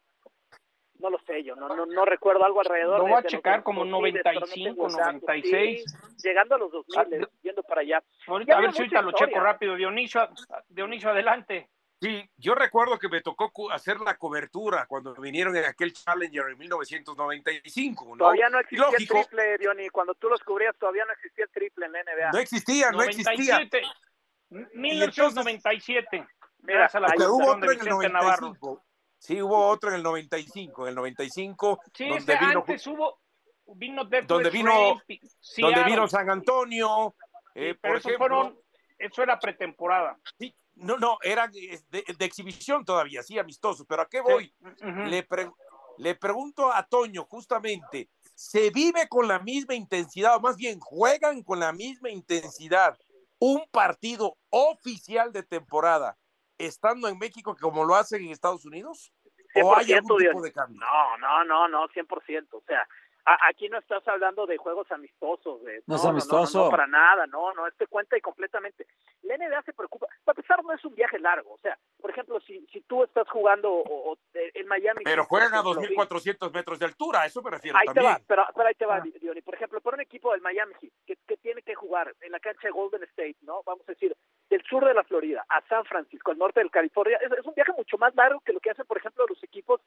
no 0.99 1.11
lo 1.11 1.19
sé 1.21 1.45
yo, 1.45 1.55
no 1.55 1.69
no, 1.69 1.85
no 1.85 2.05
recuerdo 2.07 2.45
algo 2.45 2.61
alrededor. 2.61 3.01
Lo 3.01 3.05
voy 3.05 3.19
a 3.19 3.23
checar 3.23 3.63
como 3.63 3.85
95, 3.85 4.89
96. 4.89 5.85
llegando 6.25 6.55
a 6.55 6.59
los 6.59 6.73
2000, 6.73 6.99
ah, 6.99 7.29
yendo 7.43 7.63
para 7.63 7.83
allá. 7.83 8.03
Ahorita, 8.27 8.57
a 8.57 8.61
ver 8.63 8.73
si 8.73 8.83
ahorita 8.83 9.03
lo 9.03 9.13
checo 9.13 9.39
rápido. 9.39 9.77
Dionisio, 9.77 10.29
Dionisio, 10.69 11.11
adelante. 11.11 11.69
Sí, 12.01 12.31
yo 12.37 12.55
recuerdo 12.55 12.99
que 12.99 13.09
me 13.09 13.23
tocó 13.23 13.51
hacer 13.73 14.01
la 14.01 14.19
cobertura 14.19 14.85
cuando 14.87 15.15
vinieron 15.15 15.57
en 15.57 15.65
aquel 15.65 15.95
Challenger 15.95 16.51
en 16.51 16.59
1995. 16.59 18.05
¿no? 18.05 18.17
Todavía 18.17 18.51
no 18.51 18.61
existía 18.61 18.87
el 18.99 19.09
triple, 19.09 19.59
Diony. 19.59 19.89
Cuando 19.89 20.15
tú 20.15 20.29
los 20.29 20.43
cubrías, 20.43 20.77
todavía 20.77 21.07
no 21.07 21.13
existía 21.13 21.47
el 21.47 21.51
triple 21.51 21.87
en 21.87 21.93
la 21.93 22.03
NBA. 22.03 22.33
No 22.33 22.39
existía, 22.39 22.91
no 22.91 23.03
existía. 23.03 23.61
1997. 24.51 26.27
Mira, 26.59 26.91
la 26.95 27.31
hubo 27.31 27.53
otro 27.53 27.73
en 27.73 27.81
el 27.81 27.89
95. 27.89 28.85
Sí, 29.19 29.41
hubo 29.41 29.69
otro 29.69 29.91
en 29.91 29.97
el 29.97 30.03
95. 30.03 30.83
En 30.83 30.89
el 30.91 30.95
95. 30.95 31.81
Sí, 31.95 32.09
donde 32.09 32.37
vino, 32.37 32.61
antes 32.61 32.87
hubo. 32.87 33.21
Vino 33.75 34.05
donde 34.05 34.51
vino, 34.51 35.03
donde 35.59 35.85
vino 35.85 36.07
San 36.07 36.31
Antonio. 36.31 37.17
Eh, 37.53 37.75
pero 37.81 37.97
eso, 37.97 38.11
fueron, 38.17 38.57
eso 38.97 39.23
era 39.25 39.41
pretemporada. 39.41 40.17
Sí, 40.39 40.55
no, 40.77 40.99
no, 40.99 41.19
eran 41.23 41.51
de, 41.53 42.05
exhibición 42.21 42.85
todavía, 42.85 43.23
sí, 43.23 43.39
amistosos, 43.39 43.87
pero 43.89 44.03
¿a 44.03 44.09
qué 44.09 44.21
voy? 44.21 44.55
le, 45.09 45.27
le 45.99 46.15
pregunto 46.15 46.73
a 46.73 46.87
Toño, 46.87 47.25
justamente, 47.25 48.11
¿se 48.35 48.71
vive 48.71 49.09
con 49.09 49.27
la 49.27 49.39
misma 49.39 49.75
intensidad, 49.75 50.37
o 50.37 50.41
más 50.41 50.57
bien 50.57 50.79
juegan 50.81 51.43
con 51.43 51.61
la 51.61 51.73
misma 51.73 52.11
intensidad 52.11 52.99
un 53.39 53.67
partido 53.71 54.37
oficial 54.51 55.33
de 55.33 55.43
temporada 55.43 56.17
estando 56.59 57.09
en 57.09 57.19
México 57.19 57.57
como 57.61 57.85
lo 57.85 57.95
hacen 57.95 58.25
en 58.25 58.31
Estados 58.31 58.65
Unidos? 58.65 59.13
¿O 59.63 59.75
hay 59.75 59.93
algún 59.93 60.19
tipo 60.19 60.43
de 60.43 60.53
cambio? 60.53 60.81
No, 60.81 61.17
no, 61.19 61.45
no, 61.45 61.69
no, 61.69 61.89
100%. 61.89 62.49
O 62.51 62.63
sea, 62.67 62.87
aquí 63.27 63.69
no 63.69 63.79
estás 63.79 64.07
hablando 64.07 64.47
de 64.47 64.57
juegos 64.57 64.91
amistosos. 64.91 65.63
De, 65.65 65.83
no, 65.87 65.97
es 65.97 66.05
amistoso. 66.05 66.65
No, 66.65 66.71
para 66.71 66.87
nada, 66.87 67.27
no, 67.27 67.53
no, 67.55 67.67
este 67.67 67.87
cuenta 67.87 68.17
y 68.17 68.21
completamente. 68.21 68.87
La 69.23 69.37
NBA 69.37 69.63
se 69.63 69.73
preocupa. 69.73 70.07
Para 70.25 70.39
empezar, 70.39 70.65
no 70.65 70.73
es 70.73 70.85
un 70.85 70.95
viaje 70.95 71.19
largo. 71.19 71.55
O 71.55 71.59
sea, 71.59 71.77
por 72.01 72.11
ejemplo, 72.11 72.41
si, 72.41 72.65
si 72.73 72.81
tú 72.83 73.03
estás 73.03 73.29
jugando 73.29 73.73
o, 73.73 74.17
en 74.33 74.67
Miami. 74.69 75.03
Pero 75.05 75.25
juegan 75.25 75.55
a 75.55 75.63
2.400 75.63 76.53
metros 76.53 76.79
de 76.79 76.87
altura, 76.87 77.23
a 77.23 77.27
eso 77.27 77.43
me 77.43 77.51
refiero 77.51 77.77
ahí 77.79 77.87
también. 77.87 78.05
Te 78.05 78.13
va, 78.13 78.21
pero, 78.27 78.45
pero 78.55 78.69
ahí 78.69 78.75
te 78.75 78.87
va, 78.87 78.97
ah. 78.97 79.19
Diony. 79.21 79.43
Por 79.43 79.55
ejemplo, 79.55 79.81
por 79.81 79.95
un 79.95 80.01
equipo 80.01 80.33
del 80.33 80.41
Miami 80.41 80.75
que, 81.05 81.17
que 81.27 81.37
tiene 81.39 81.63
que 81.63 81.75
jugar 81.75 82.15
en 82.21 82.33
la 82.33 82.41
cancha 82.41 82.69
de 82.69 82.71
Golden 82.71 83.03
State, 83.05 83.37
¿no? 83.43 83.63
Vamos 83.65 83.89
a 83.89 83.93
decir, 83.93 84.17
del 84.49 84.63
sur 84.63 84.85
de 84.85 84.95
la 84.95 85.03
Florida 85.03 85.45
a 85.49 85.61
San 85.69 85.85
Francisco, 85.85 86.31
al 86.31 86.39
norte 86.39 86.61
del 86.61 86.71
California, 86.71 87.19
es, 87.21 87.33
es 87.33 87.45
un 87.45 87.55
viaje 87.55 87.73
mucho 87.77 87.99
más 87.99 88.15
largo 88.15 88.41
que 88.41 88.53
lo 88.53 88.61
que 88.61 88.71
hacen, 88.71 88.87
por 88.87 88.99
ejemplo, 88.99 89.27
los 89.29 89.43
equipos 89.43 89.81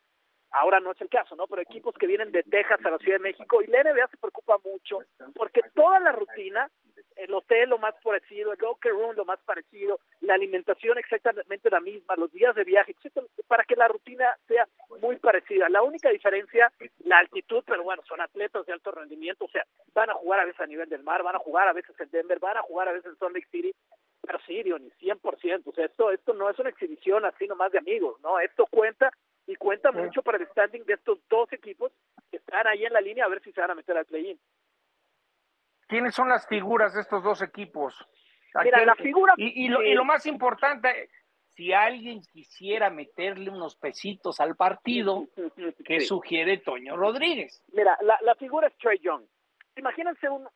Ahora 0.51 0.79
no 0.79 0.91
es 0.91 1.01
el 1.01 1.09
caso, 1.09 1.35
¿no? 1.35 1.45
Pero 1.47 1.61
equipos 1.61 1.93
que 1.99 2.07
vienen 2.07 2.31
de 2.31 2.43
Texas 2.43 2.79
a 2.83 2.89
la 2.89 2.97
Ciudad 2.97 3.17
de 3.17 3.23
México 3.23 3.28
y 3.29 3.67
la 3.67 3.83
NBA 3.83 4.07
se 4.07 4.17
preocupa 4.17 4.57
mucho 4.63 4.99
porque 5.35 5.61
toda 5.73 5.99
la 5.99 6.11
rutina, 6.11 6.69
el 7.15 7.33
hotel 7.33 7.69
lo 7.69 7.77
más 7.77 7.95
parecido, 8.03 8.53
el 8.53 8.59
locker 8.59 8.91
room 8.91 9.15
lo 9.15 9.25
más 9.25 9.39
parecido, 9.41 9.99
la 10.21 10.35
alimentación 10.35 10.97
exactamente 10.97 11.69
la 11.69 11.79
misma, 11.79 12.15
los 12.15 12.31
días 12.31 12.55
de 12.55 12.63
viaje, 12.63 12.93
etcétera, 12.93 13.25
para 13.47 13.63
que 13.63 13.75
la 13.75 13.87
rutina 13.87 14.37
sea 14.47 14.67
muy 15.01 15.17
parecida. 15.17 15.69
La 15.69 15.81
única 15.81 16.09
diferencia, 16.09 16.71
la 16.99 17.19
altitud, 17.19 17.63
pero 17.65 17.83
bueno, 17.83 18.03
son 18.07 18.21
atletas 18.21 18.65
de 18.65 18.73
alto 18.73 18.91
rendimiento, 18.91 19.45
o 19.45 19.49
sea, 19.49 19.65
van 19.93 20.09
a 20.09 20.13
jugar 20.13 20.39
a 20.39 20.45
veces 20.45 20.61
a 20.61 20.67
nivel 20.67 20.89
del 20.89 21.03
mar, 21.03 21.23
van 21.23 21.35
a 21.35 21.39
jugar 21.39 21.67
a 21.67 21.73
veces 21.73 21.95
en 21.99 22.09
Denver, 22.11 22.39
van 22.39 22.57
a 22.57 22.61
jugar 22.61 22.87
a 22.87 22.93
veces 22.93 23.11
en 23.11 23.17
Salt 23.17 23.35
Lake 23.35 23.47
City, 23.51 23.73
pero 24.21 24.39
sí, 24.45 24.63
ni 24.63 24.91
100%, 24.91 25.63
o 25.65 25.71
sea, 25.73 25.85
esto, 25.85 26.11
esto 26.11 26.33
no 26.33 26.49
es 26.49 26.59
una 26.59 26.69
exhibición 26.69 27.25
así 27.25 27.47
nomás 27.47 27.71
de 27.71 27.79
amigos, 27.79 28.19
¿no? 28.21 28.39
Esto 28.39 28.65
cuenta 28.67 29.11
y 29.47 29.55
cuenta 29.55 29.91
mucho 29.91 30.21
para 30.21 30.37
el 30.37 30.47
standing 30.49 30.85
de 30.85 30.93
estos 30.93 31.17
dos 31.27 31.51
equipos 31.51 31.91
están 32.49 32.67
ahí 32.67 32.85
en 32.85 32.93
la 32.93 33.01
línea 33.01 33.25
a 33.25 33.29
ver 33.29 33.41
si 33.41 33.51
se 33.51 33.61
van 33.61 33.71
a 33.71 33.75
meter 33.75 33.95
al 33.95 34.05
play-in. 34.05 34.39
¿Quiénes 35.87 36.13
son 36.13 36.29
las 36.29 36.47
figuras 36.47 36.93
de 36.93 37.01
estos 37.01 37.23
dos 37.23 37.41
equipos? 37.41 37.95
Mira, 38.63 38.83
la 38.85 38.95
figura... 38.95 39.33
Y, 39.37 39.65
y, 39.65 39.67
lo, 39.69 39.81
y, 39.83 39.93
lo, 39.93 40.03
más 40.03 40.25
importante, 40.25 41.09
si 41.55 41.71
alguien 41.73 42.21
quisiera 42.31 42.89
meterle 42.89 43.49
unos 43.49 43.75
pesitos 43.75 44.39
al 44.39 44.55
partido, 44.55 45.27
¿qué 45.85 46.01
sugiere 46.01 46.57
Toño 46.57 46.95
Rodríguez? 46.95 47.63
Mira, 47.71 47.97
la, 48.01 48.17
la 48.21 48.35
figura 48.35 48.67
es 48.67 48.77
Trey 48.77 48.99
Young. 48.99 49.23
Imagínense 49.75 50.29
un, 50.29 50.47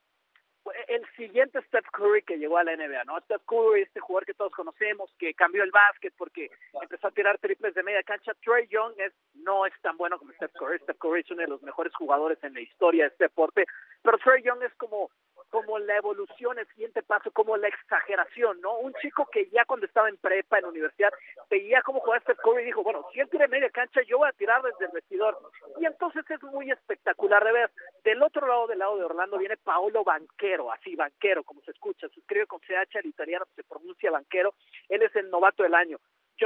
el 0.87 1.05
siguiente 1.17 1.61
Steph 1.67 1.89
Curry 1.91 2.23
que 2.23 2.37
llegó 2.37 2.57
a 2.57 2.63
la 2.63 2.75
NBA, 2.75 3.03
¿no? 3.05 3.19
Steph 3.21 3.43
Curry, 3.45 3.81
este 3.81 3.99
jugador 3.99 4.25
que 4.25 4.33
todos 4.33 4.53
conocemos, 4.53 5.13
que 5.19 5.33
cambió 5.33 5.63
el 5.63 5.71
básquet 5.71 6.13
porque 6.17 6.49
empezó 6.81 7.07
a 7.07 7.11
tirar 7.11 7.37
triples 7.39 7.73
de 7.73 7.83
media 7.83 8.03
cancha. 8.03 8.33
Trey 8.43 8.67
Young 8.67 8.93
es, 8.97 9.13
no 9.33 9.65
es 9.65 9.73
tan 9.81 9.97
bueno 9.97 10.17
como 10.17 10.31
Steph 10.33 10.53
Curry. 10.53 10.79
Steph 10.79 10.97
Curry 10.97 11.21
es 11.21 11.31
uno 11.31 11.41
de 11.41 11.47
los 11.47 11.61
mejores 11.63 11.93
jugadores 11.95 12.41
en 12.43 12.53
la 12.53 12.61
historia 12.61 13.03
de 13.05 13.09
este 13.09 13.25
deporte, 13.25 13.65
pero 14.01 14.17
Trey 14.19 14.43
Young 14.43 14.63
es 14.63 14.73
como 14.75 15.09
como 15.53 15.77
la 15.77 15.97
evolución, 15.97 16.57
el 16.57 16.65
siguiente 16.69 17.03
paso, 17.03 17.29
como 17.29 17.55
la 17.57 17.67
exageración, 17.67 18.59
¿no? 18.59 18.79
Un 18.79 18.91
chico 18.95 19.29
que 19.31 19.47
ya 19.51 19.63
cuando 19.65 19.85
estaba 19.85 20.09
en 20.09 20.17
prepa, 20.17 20.57
en 20.57 20.65
universidad, 20.65 21.13
veía 21.47 21.83
cómo 21.83 21.99
jugaba 21.99 22.21
Steph 22.21 22.39
Curry 22.39 22.63
y 22.63 22.65
dijo, 22.65 22.81
bueno, 22.81 23.05
si 23.13 23.19
él 23.19 23.29
tira 23.29 23.47
media 23.47 23.69
cancha, 23.69 24.01
yo 24.07 24.17
voy 24.17 24.29
a 24.29 24.31
tirar 24.31 24.63
desde 24.63 24.85
el 24.85 24.91
vestidor. 24.91 25.37
Y 25.79 25.85
entonces 25.85 26.25
es 26.27 26.41
muy 26.41 26.71
espectacular 26.71 27.43
de 27.43 27.51
ver. 27.51 27.71
Del 28.03 28.23
otro 28.23 28.47
lado, 28.47 28.65
del 28.65 28.79
lado 28.79 28.97
de 28.97 29.03
Orlando, 29.03 29.37
viene 29.37 29.55
Paolo 29.57 30.03
Banquero, 30.03 30.71
así, 30.71 30.95
Banquero, 30.95 31.43
como 31.43 31.61
se 31.61 31.69
escucha, 31.69 32.09
se 32.09 32.19
escribe 32.19 32.47
con 32.47 32.59
CH, 32.61 32.95
el 32.95 33.05
italiano 33.05 33.45
se 33.55 33.63
pronuncia 33.63 34.09
Banquero. 34.09 34.55
Él 34.89 35.03
es 35.03 35.15
el 35.15 35.29
novato 35.29 35.61
del 35.61 35.75
año. 35.75 35.99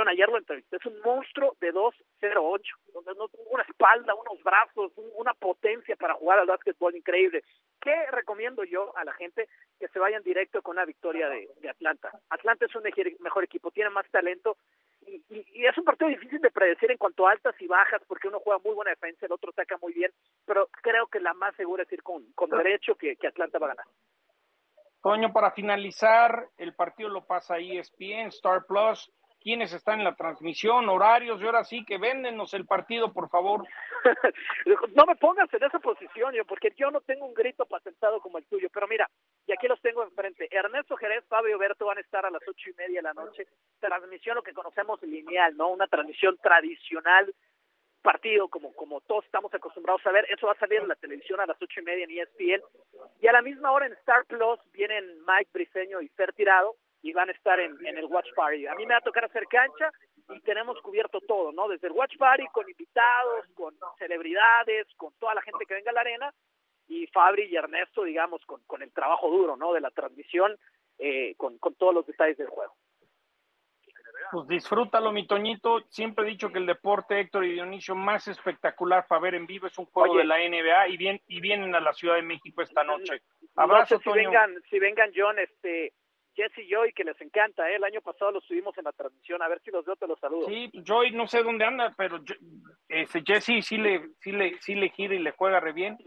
Ayer 0.05 0.29
lo 0.29 0.37
entrevisté, 0.37 0.75
es 0.75 0.85
un 0.85 0.99
monstruo 1.01 1.55
de 1.59 1.73
2.08, 1.73 2.61
donde 2.93 3.15
no 3.15 3.27
tuvo 3.29 3.49
una 3.49 3.63
espalda, 3.63 4.13
unos 4.13 4.43
brazos, 4.43 4.91
una 5.15 5.33
potencia 5.33 5.95
para 5.95 6.13
jugar 6.13 6.39
al 6.39 6.47
básquetbol 6.47 6.95
increíble. 6.95 7.43
¿Qué 7.81 7.95
recomiendo 8.11 8.63
yo 8.63 8.95
a 8.95 9.03
la 9.03 9.13
gente? 9.13 9.47
Que 9.79 9.87
se 9.87 9.99
vayan 9.99 10.21
directo 10.23 10.61
con 10.61 10.75
una 10.75 10.85
victoria 10.85 11.29
de, 11.29 11.47
Atlanta. 11.69 12.11
Atlanta 12.29 12.65
es 12.65 12.75
un 12.75 12.83
mejor 13.19 13.43
equipo, 13.43 13.71
tiene 13.71 13.89
más 13.89 14.07
talento 14.11 14.57
y, 15.01 15.65
es 15.65 15.77
un 15.77 15.83
partido 15.83 16.09
difícil 16.09 16.39
de 16.39 16.51
predecir 16.51 16.91
en 16.91 16.97
cuanto 16.97 17.27
a 17.27 17.31
altas 17.31 17.55
y 17.59 17.67
bajas 17.67 18.01
porque 18.07 18.27
uno 18.27 18.39
juega 18.39 18.59
muy 18.63 18.75
buena 18.75 18.91
defensa, 18.91 19.25
el 19.25 19.31
otro 19.31 19.49
ataca 19.49 19.77
muy 19.81 19.93
bien, 19.93 20.11
pero 20.45 20.67
creo 20.81 21.07
que 21.07 21.19
la 21.19 21.33
más 21.33 21.55
segura 21.55 21.83
es 21.83 21.91
ir 21.91 22.03
con, 22.03 22.23
derecho 22.49 22.95
que, 22.95 23.15
que 23.15 23.27
Atlanta 23.27 23.59
va 23.59 23.67
a 23.67 23.69
ganar. 23.69 23.85
Toño, 25.01 25.31
para 25.31 25.51
finalizar, 25.51 26.49
el 26.57 26.73
partido 26.75 27.09
lo 27.09 27.25
pasa 27.25 27.57
ESPN, 27.57 28.27
Star 28.27 28.65
Plus 28.65 29.11
quiénes 29.47 29.71
están 29.71 29.99
en 29.99 30.03
la 30.03 30.13
transmisión, 30.13 30.89
horarios, 30.89 31.39
y 31.39 31.45
ahora 31.45 31.63
sí 31.63 31.85
que 31.85 31.97
véndenos 31.97 32.53
el 32.53 32.65
partido, 32.65 33.13
por 33.13 33.29
favor. 33.29 33.65
no 34.93 35.05
me 35.05 35.15
pongas 35.15 35.47
en 35.53 35.63
esa 35.63 35.79
posición, 35.79 36.33
yo, 36.33 36.43
porque 36.43 36.73
yo 36.75 36.91
no 36.91 36.99
tengo 36.99 37.25
un 37.25 37.33
grito 37.33 37.65
patentado 37.65 38.19
como 38.19 38.39
el 38.39 38.45
tuyo, 38.47 38.67
pero 38.73 38.89
mira, 38.89 39.09
y 39.45 39.53
aquí 39.53 39.69
los 39.69 39.79
tengo 39.79 40.03
enfrente. 40.03 40.49
Ernesto 40.51 40.97
Jerez, 40.97 41.23
Fabio 41.29 41.57
Berto 41.57 41.85
van 41.85 41.97
a 41.97 42.01
estar 42.01 42.25
a 42.25 42.29
las 42.29 42.41
ocho 42.45 42.69
y 42.69 42.73
media 42.73 42.99
de 42.99 43.03
la 43.03 43.13
noche. 43.13 43.47
Transmisión, 43.79 44.35
lo 44.35 44.43
que 44.43 44.51
conocemos 44.51 45.01
lineal, 45.01 45.55
¿no? 45.55 45.69
Una 45.69 45.87
transmisión 45.87 46.37
tradicional, 46.39 47.33
partido 48.01 48.49
como, 48.49 48.73
como 48.73 48.99
todos 48.99 49.23
estamos 49.23 49.53
acostumbrados 49.53 50.05
a 50.07 50.11
ver. 50.11 50.25
Eso 50.29 50.47
va 50.47 50.53
a 50.53 50.59
salir 50.59 50.81
en 50.81 50.89
la 50.89 50.95
televisión 50.95 51.39
a 51.39 51.45
las 51.45 51.61
ocho 51.61 51.79
y 51.79 51.83
media 51.83 52.03
en 52.03 52.11
ESPN. 52.11 52.61
Y 53.21 53.27
a 53.27 53.31
la 53.31 53.41
misma 53.41 53.71
hora 53.71 53.85
en 53.85 53.93
Star 53.93 54.25
Plus 54.25 54.59
vienen 54.73 55.05
Mike 55.25 55.51
Briseño 55.53 56.01
y 56.01 56.09
Fer 56.09 56.33
Tirado 56.33 56.75
y 57.01 57.13
van 57.13 57.29
a 57.29 57.31
estar 57.31 57.59
en, 57.59 57.77
el 57.85 58.05
Watch 58.05 58.33
Party. 58.35 58.67
A 58.67 58.75
mí 58.75 58.85
me 58.85 58.93
va 58.93 58.99
a 58.99 59.03
tocar 59.03 59.25
hacer 59.25 59.47
cancha 59.47 59.91
y 60.29 60.39
tenemos 60.41 60.79
cubierto 60.81 61.21
todo, 61.21 61.51
¿no? 61.51 61.67
Desde 61.67 61.87
el 61.87 61.93
Watch 61.93 62.17
Party 62.17 62.45
con 62.51 62.69
invitados, 62.69 63.45
con 63.53 63.75
celebridades, 63.97 64.87
con 64.97 65.13
toda 65.19 65.35
la 65.35 65.41
gente 65.41 65.65
que 65.65 65.75
venga 65.75 65.91
a 65.91 65.93
la 65.93 66.01
arena 66.01 66.33
y 66.87 67.07
Fabri 67.07 67.43
y 67.43 67.55
Ernesto, 67.55 68.03
digamos, 68.03 68.45
con, 68.45 68.61
con 68.65 68.81
el 68.81 68.91
trabajo 68.91 69.29
duro, 69.29 69.55
¿no? 69.57 69.73
De 69.73 69.81
la 69.81 69.91
transmisión, 69.91 70.57
eh, 70.97 71.35
con, 71.35 71.57
con 71.57 71.75
todos 71.75 71.93
los 71.93 72.05
detalles 72.05 72.37
del 72.37 72.47
juego. 72.47 72.73
Pues 74.31 74.47
disfrútalo, 74.47 75.11
mi 75.11 75.25
Toñito. 75.25 75.81
Siempre 75.89 76.25
he 76.25 76.29
dicho 76.29 76.51
que 76.51 76.59
el 76.59 76.65
deporte, 76.65 77.19
Héctor 77.19 77.45
y 77.45 77.53
Dionisio, 77.53 77.95
más 77.95 78.27
espectacular 78.27 79.07
para 79.07 79.21
ver 79.21 79.35
en 79.35 79.45
vivo 79.45 79.67
es 79.67 79.77
un 79.77 79.85
juego 79.85 80.17
de 80.17 80.25
la 80.25 80.37
NBA 80.37 80.89
y, 80.89 80.97
bien, 80.97 81.21
y 81.27 81.39
vienen 81.39 81.75
a 81.75 81.79
la 81.79 81.93
Ciudad 81.93 82.15
de 82.15 82.23
México 82.23 82.61
esta 82.61 82.83
noche. 82.83 83.21
Abrazo, 83.55 83.99
si 83.99 84.09
vengan, 84.11 84.61
si 84.69 84.79
vengan, 84.79 85.11
John, 85.15 85.39
este, 85.39 85.93
Jesse 86.38 86.59
y 86.59 86.69
Joy, 86.69 86.93
que 86.93 87.03
les 87.03 87.19
encanta, 87.19 87.67
¿eh? 87.69 87.77
el 87.77 87.83
año 87.83 87.99
pasado 88.01 88.31
los 88.31 88.45
tuvimos 88.45 88.77
en 88.77 88.83
la 88.83 88.91
transmisión, 88.91 89.41
a 89.41 89.47
ver 89.47 89.59
si 89.65 89.71
los 89.71 89.83
veo, 89.83 89.95
te 89.95 90.07
los 90.07 90.19
saludo. 90.19 90.45
Sí, 90.45 90.69
Joy 90.85 91.11
no 91.11 91.27
sé 91.27 91.41
dónde 91.41 91.65
anda, 91.65 91.93
pero 91.97 92.19
ese 92.88 93.23
Jesse 93.25 93.65
sí 93.65 93.77
le, 93.77 94.09
sí, 94.21 94.31
le, 94.31 94.57
sí 94.61 94.75
le 94.75 94.89
gira 94.89 95.15
y 95.15 95.19
le 95.19 95.31
juega 95.31 95.59
re 95.59 95.73
bien. 95.73 95.97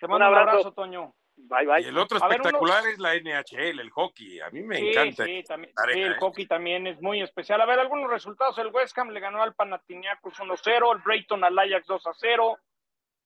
Te 0.00 0.08
mando 0.08 0.26
un 0.26 0.36
abrazo, 0.36 0.72
Toño. 0.72 1.14
Bye, 1.36 1.66
bye. 1.66 1.80
Y 1.80 1.86
el 1.86 1.96
otro 1.96 2.18
espectacular 2.18 2.86
es 2.88 2.98
la 2.98 3.14
NHL, 3.14 3.80
el 3.80 3.90
hockey. 3.90 4.40
A 4.40 4.50
mí 4.50 4.62
me 4.62 4.90
encanta. 4.90 5.24
Sí, 5.24 5.42
también, 5.44 5.72
sí, 5.92 6.00
el 6.00 6.14
hockey 6.16 6.46
también 6.46 6.86
es 6.88 7.00
muy 7.00 7.22
especial. 7.22 7.60
A 7.60 7.66
ver, 7.66 7.78
algunos 7.78 8.10
resultados. 8.10 8.58
El 8.58 8.68
West 8.68 8.98
Ham 8.98 9.10
le 9.10 9.20
ganó 9.20 9.42
al 9.42 9.54
Panathinaikos 9.54 10.34
1-0, 10.34 10.96
el 10.96 11.02
Brayton 11.02 11.44
al 11.44 11.58
Ajax 11.58 11.88
2-0, 11.88 12.58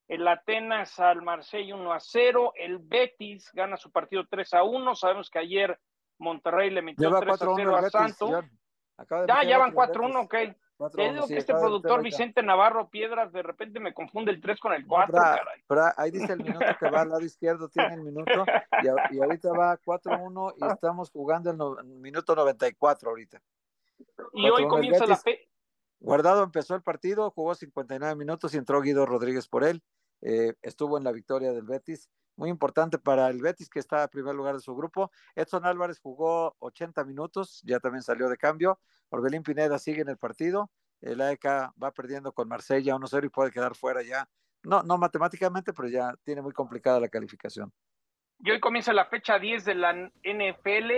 el 0.07 0.27
Atenas 0.27 0.99
al 0.99 1.21
Marsella 1.21 1.75
1-0, 1.75 2.53
el 2.55 2.77
Betis 2.77 3.51
gana 3.53 3.75
su 3.75 3.91
partido 3.91 4.23
3-1. 4.23 4.95
Sabemos 4.95 5.29
que 5.29 5.39
ayer 5.39 5.77
Monterrey 6.19 6.69
le 6.69 6.81
metió 6.81 7.09
3 7.19 7.41
a 7.41 7.55
0 7.55 7.75
a 7.75 7.89
Santos. 7.89 8.45
Ya, 9.27 9.43
ya 9.43 9.57
van 9.57 9.73
4-1, 9.73 10.23
ok. 10.23 10.35
Te 10.95 11.11
digo 11.11 11.27
que 11.27 11.37
este 11.37 11.53
productor 11.53 12.03
Vicente 12.03 12.43
Navarro 12.43 12.87
Piedras 12.89 13.31
de 13.31 13.41
repente 13.41 13.79
me 13.79 13.95
confunde 13.95 14.31
el 14.31 14.39
3 14.39 14.59
con 14.59 14.73
el 14.73 14.85
4, 14.85 15.13
caray. 15.13 15.63
Pero 15.67 15.81
ahí 15.97 16.11
dice 16.11 16.33
el 16.33 16.43
minuto 16.43 16.65
que 16.79 16.89
va 16.89 17.01
al 17.01 17.09
lado 17.09 17.21
izquierdo, 17.21 17.67
tiene 17.67 17.95
el 17.95 18.03
minuto, 18.03 18.45
y, 18.83 19.19
ahorita 19.19 19.53
va 19.53 19.79
4-1 19.79 20.53
y 20.57 20.65
estamos 20.79 21.09
jugando 21.09 21.79
el, 21.79 21.85
minuto 21.85 22.35
94 22.35 23.09
ahorita. 23.09 23.41
Y 24.33 24.49
hoy 24.49 24.67
comienza 24.67 25.07
la 25.07 25.17
fe. 25.17 25.49
Guardado 25.99 26.43
empezó 26.43 26.75
el 26.75 26.83
partido, 26.83 27.31
jugó 27.31 27.55
59 27.55 28.15
minutos 28.15 28.53
y 28.53 28.57
entró 28.57 28.81
Guido 28.81 29.07
Rodríguez 29.07 29.47
por 29.47 29.63
él. 29.63 29.81
Eh, 30.21 30.53
estuvo 30.61 30.99
en 30.99 31.03
la 31.03 31.11
victoria 31.11 31.53
del 31.53 31.63
Betis 31.63 32.07
muy 32.37 32.49
importante 32.49 32.97
para 32.97 33.29
el 33.29 33.41
Betis, 33.41 33.69
que 33.69 33.79
está 33.79 34.03
en 34.03 34.09
primer 34.09 34.35
lugar 34.35 34.55
de 34.55 34.61
su 34.61 34.75
grupo. 34.75 35.11
Edson 35.35 35.65
Álvarez 35.65 35.99
jugó 35.99 36.55
80 36.59 37.03
minutos, 37.03 37.61
ya 37.65 37.79
también 37.79 38.03
salió 38.03 38.29
de 38.29 38.37
cambio. 38.37 38.79
Orbelín 39.09 39.43
Pineda 39.43 39.77
sigue 39.79 40.01
en 40.01 40.09
el 40.09 40.17
partido. 40.17 40.71
El 41.01 41.21
AEK 41.21 41.45
va 41.81 41.91
perdiendo 41.91 42.31
con 42.31 42.47
Marsella 42.47 42.95
1-0 42.95 43.25
y 43.25 43.29
puede 43.29 43.51
quedar 43.51 43.75
fuera 43.75 44.01
ya. 44.03 44.27
No, 44.63 44.83
no 44.83 44.97
matemáticamente, 44.97 45.73
pero 45.73 45.87
ya 45.87 46.13
tiene 46.23 46.41
muy 46.41 46.53
complicada 46.53 46.99
la 46.99 47.09
calificación. 47.09 47.71
Y 48.43 48.51
hoy 48.51 48.59
comienza 48.59 48.93
la 48.93 49.05
fecha 49.05 49.39
10 49.39 49.65
de 49.65 49.75
la 49.75 49.93
NFL 49.93 50.91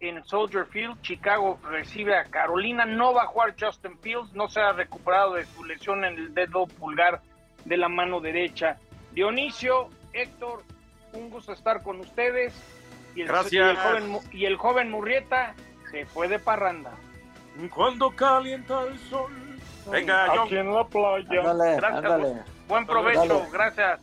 en 0.00 0.24
Soldier 0.24 0.66
Field. 0.66 1.00
Chicago 1.00 1.58
recibe 1.62 2.16
a 2.16 2.24
Carolina. 2.24 2.84
No 2.84 3.14
va 3.14 3.22
a 3.22 3.26
jugar 3.26 3.54
Justin 3.58 3.98
Fields, 3.98 4.32
no 4.34 4.48
se 4.48 4.60
ha 4.60 4.72
recuperado 4.72 5.34
de 5.34 5.46
su 5.46 5.64
lesión 5.64 6.04
en 6.04 6.18
el 6.18 6.34
dedo 6.34 6.66
pulgar 6.66 7.22
de 7.64 7.76
la 7.76 7.88
mano 7.88 8.20
derecha. 8.20 8.78
Dionisio, 9.12 9.88
Héctor, 10.12 10.64
un 11.12 11.30
gusto 11.30 11.52
estar 11.52 11.82
con 11.82 12.00
ustedes. 12.00 12.54
Y 13.14 13.22
el, 13.22 13.28
Gracias. 13.28 13.52
Y 13.52 13.58
el, 13.58 13.76
joven, 13.76 14.18
y 14.32 14.44
el 14.46 14.56
joven 14.56 14.90
Murrieta 14.90 15.54
se 15.90 16.06
fue 16.06 16.28
de 16.28 16.38
parranda. 16.38 16.92
Cuando 17.74 18.10
calienta 18.10 18.82
el 18.84 18.98
sol. 18.98 19.32
Venga, 19.90 20.42
Aquí 20.42 20.56
en 20.56 20.72
la 20.72 20.86
playa. 20.86 21.40
Ándale, 21.40 21.86
ándale. 21.86 22.42
Buen 22.68 22.86
provecho, 22.86 23.46
gracias. 23.52 24.00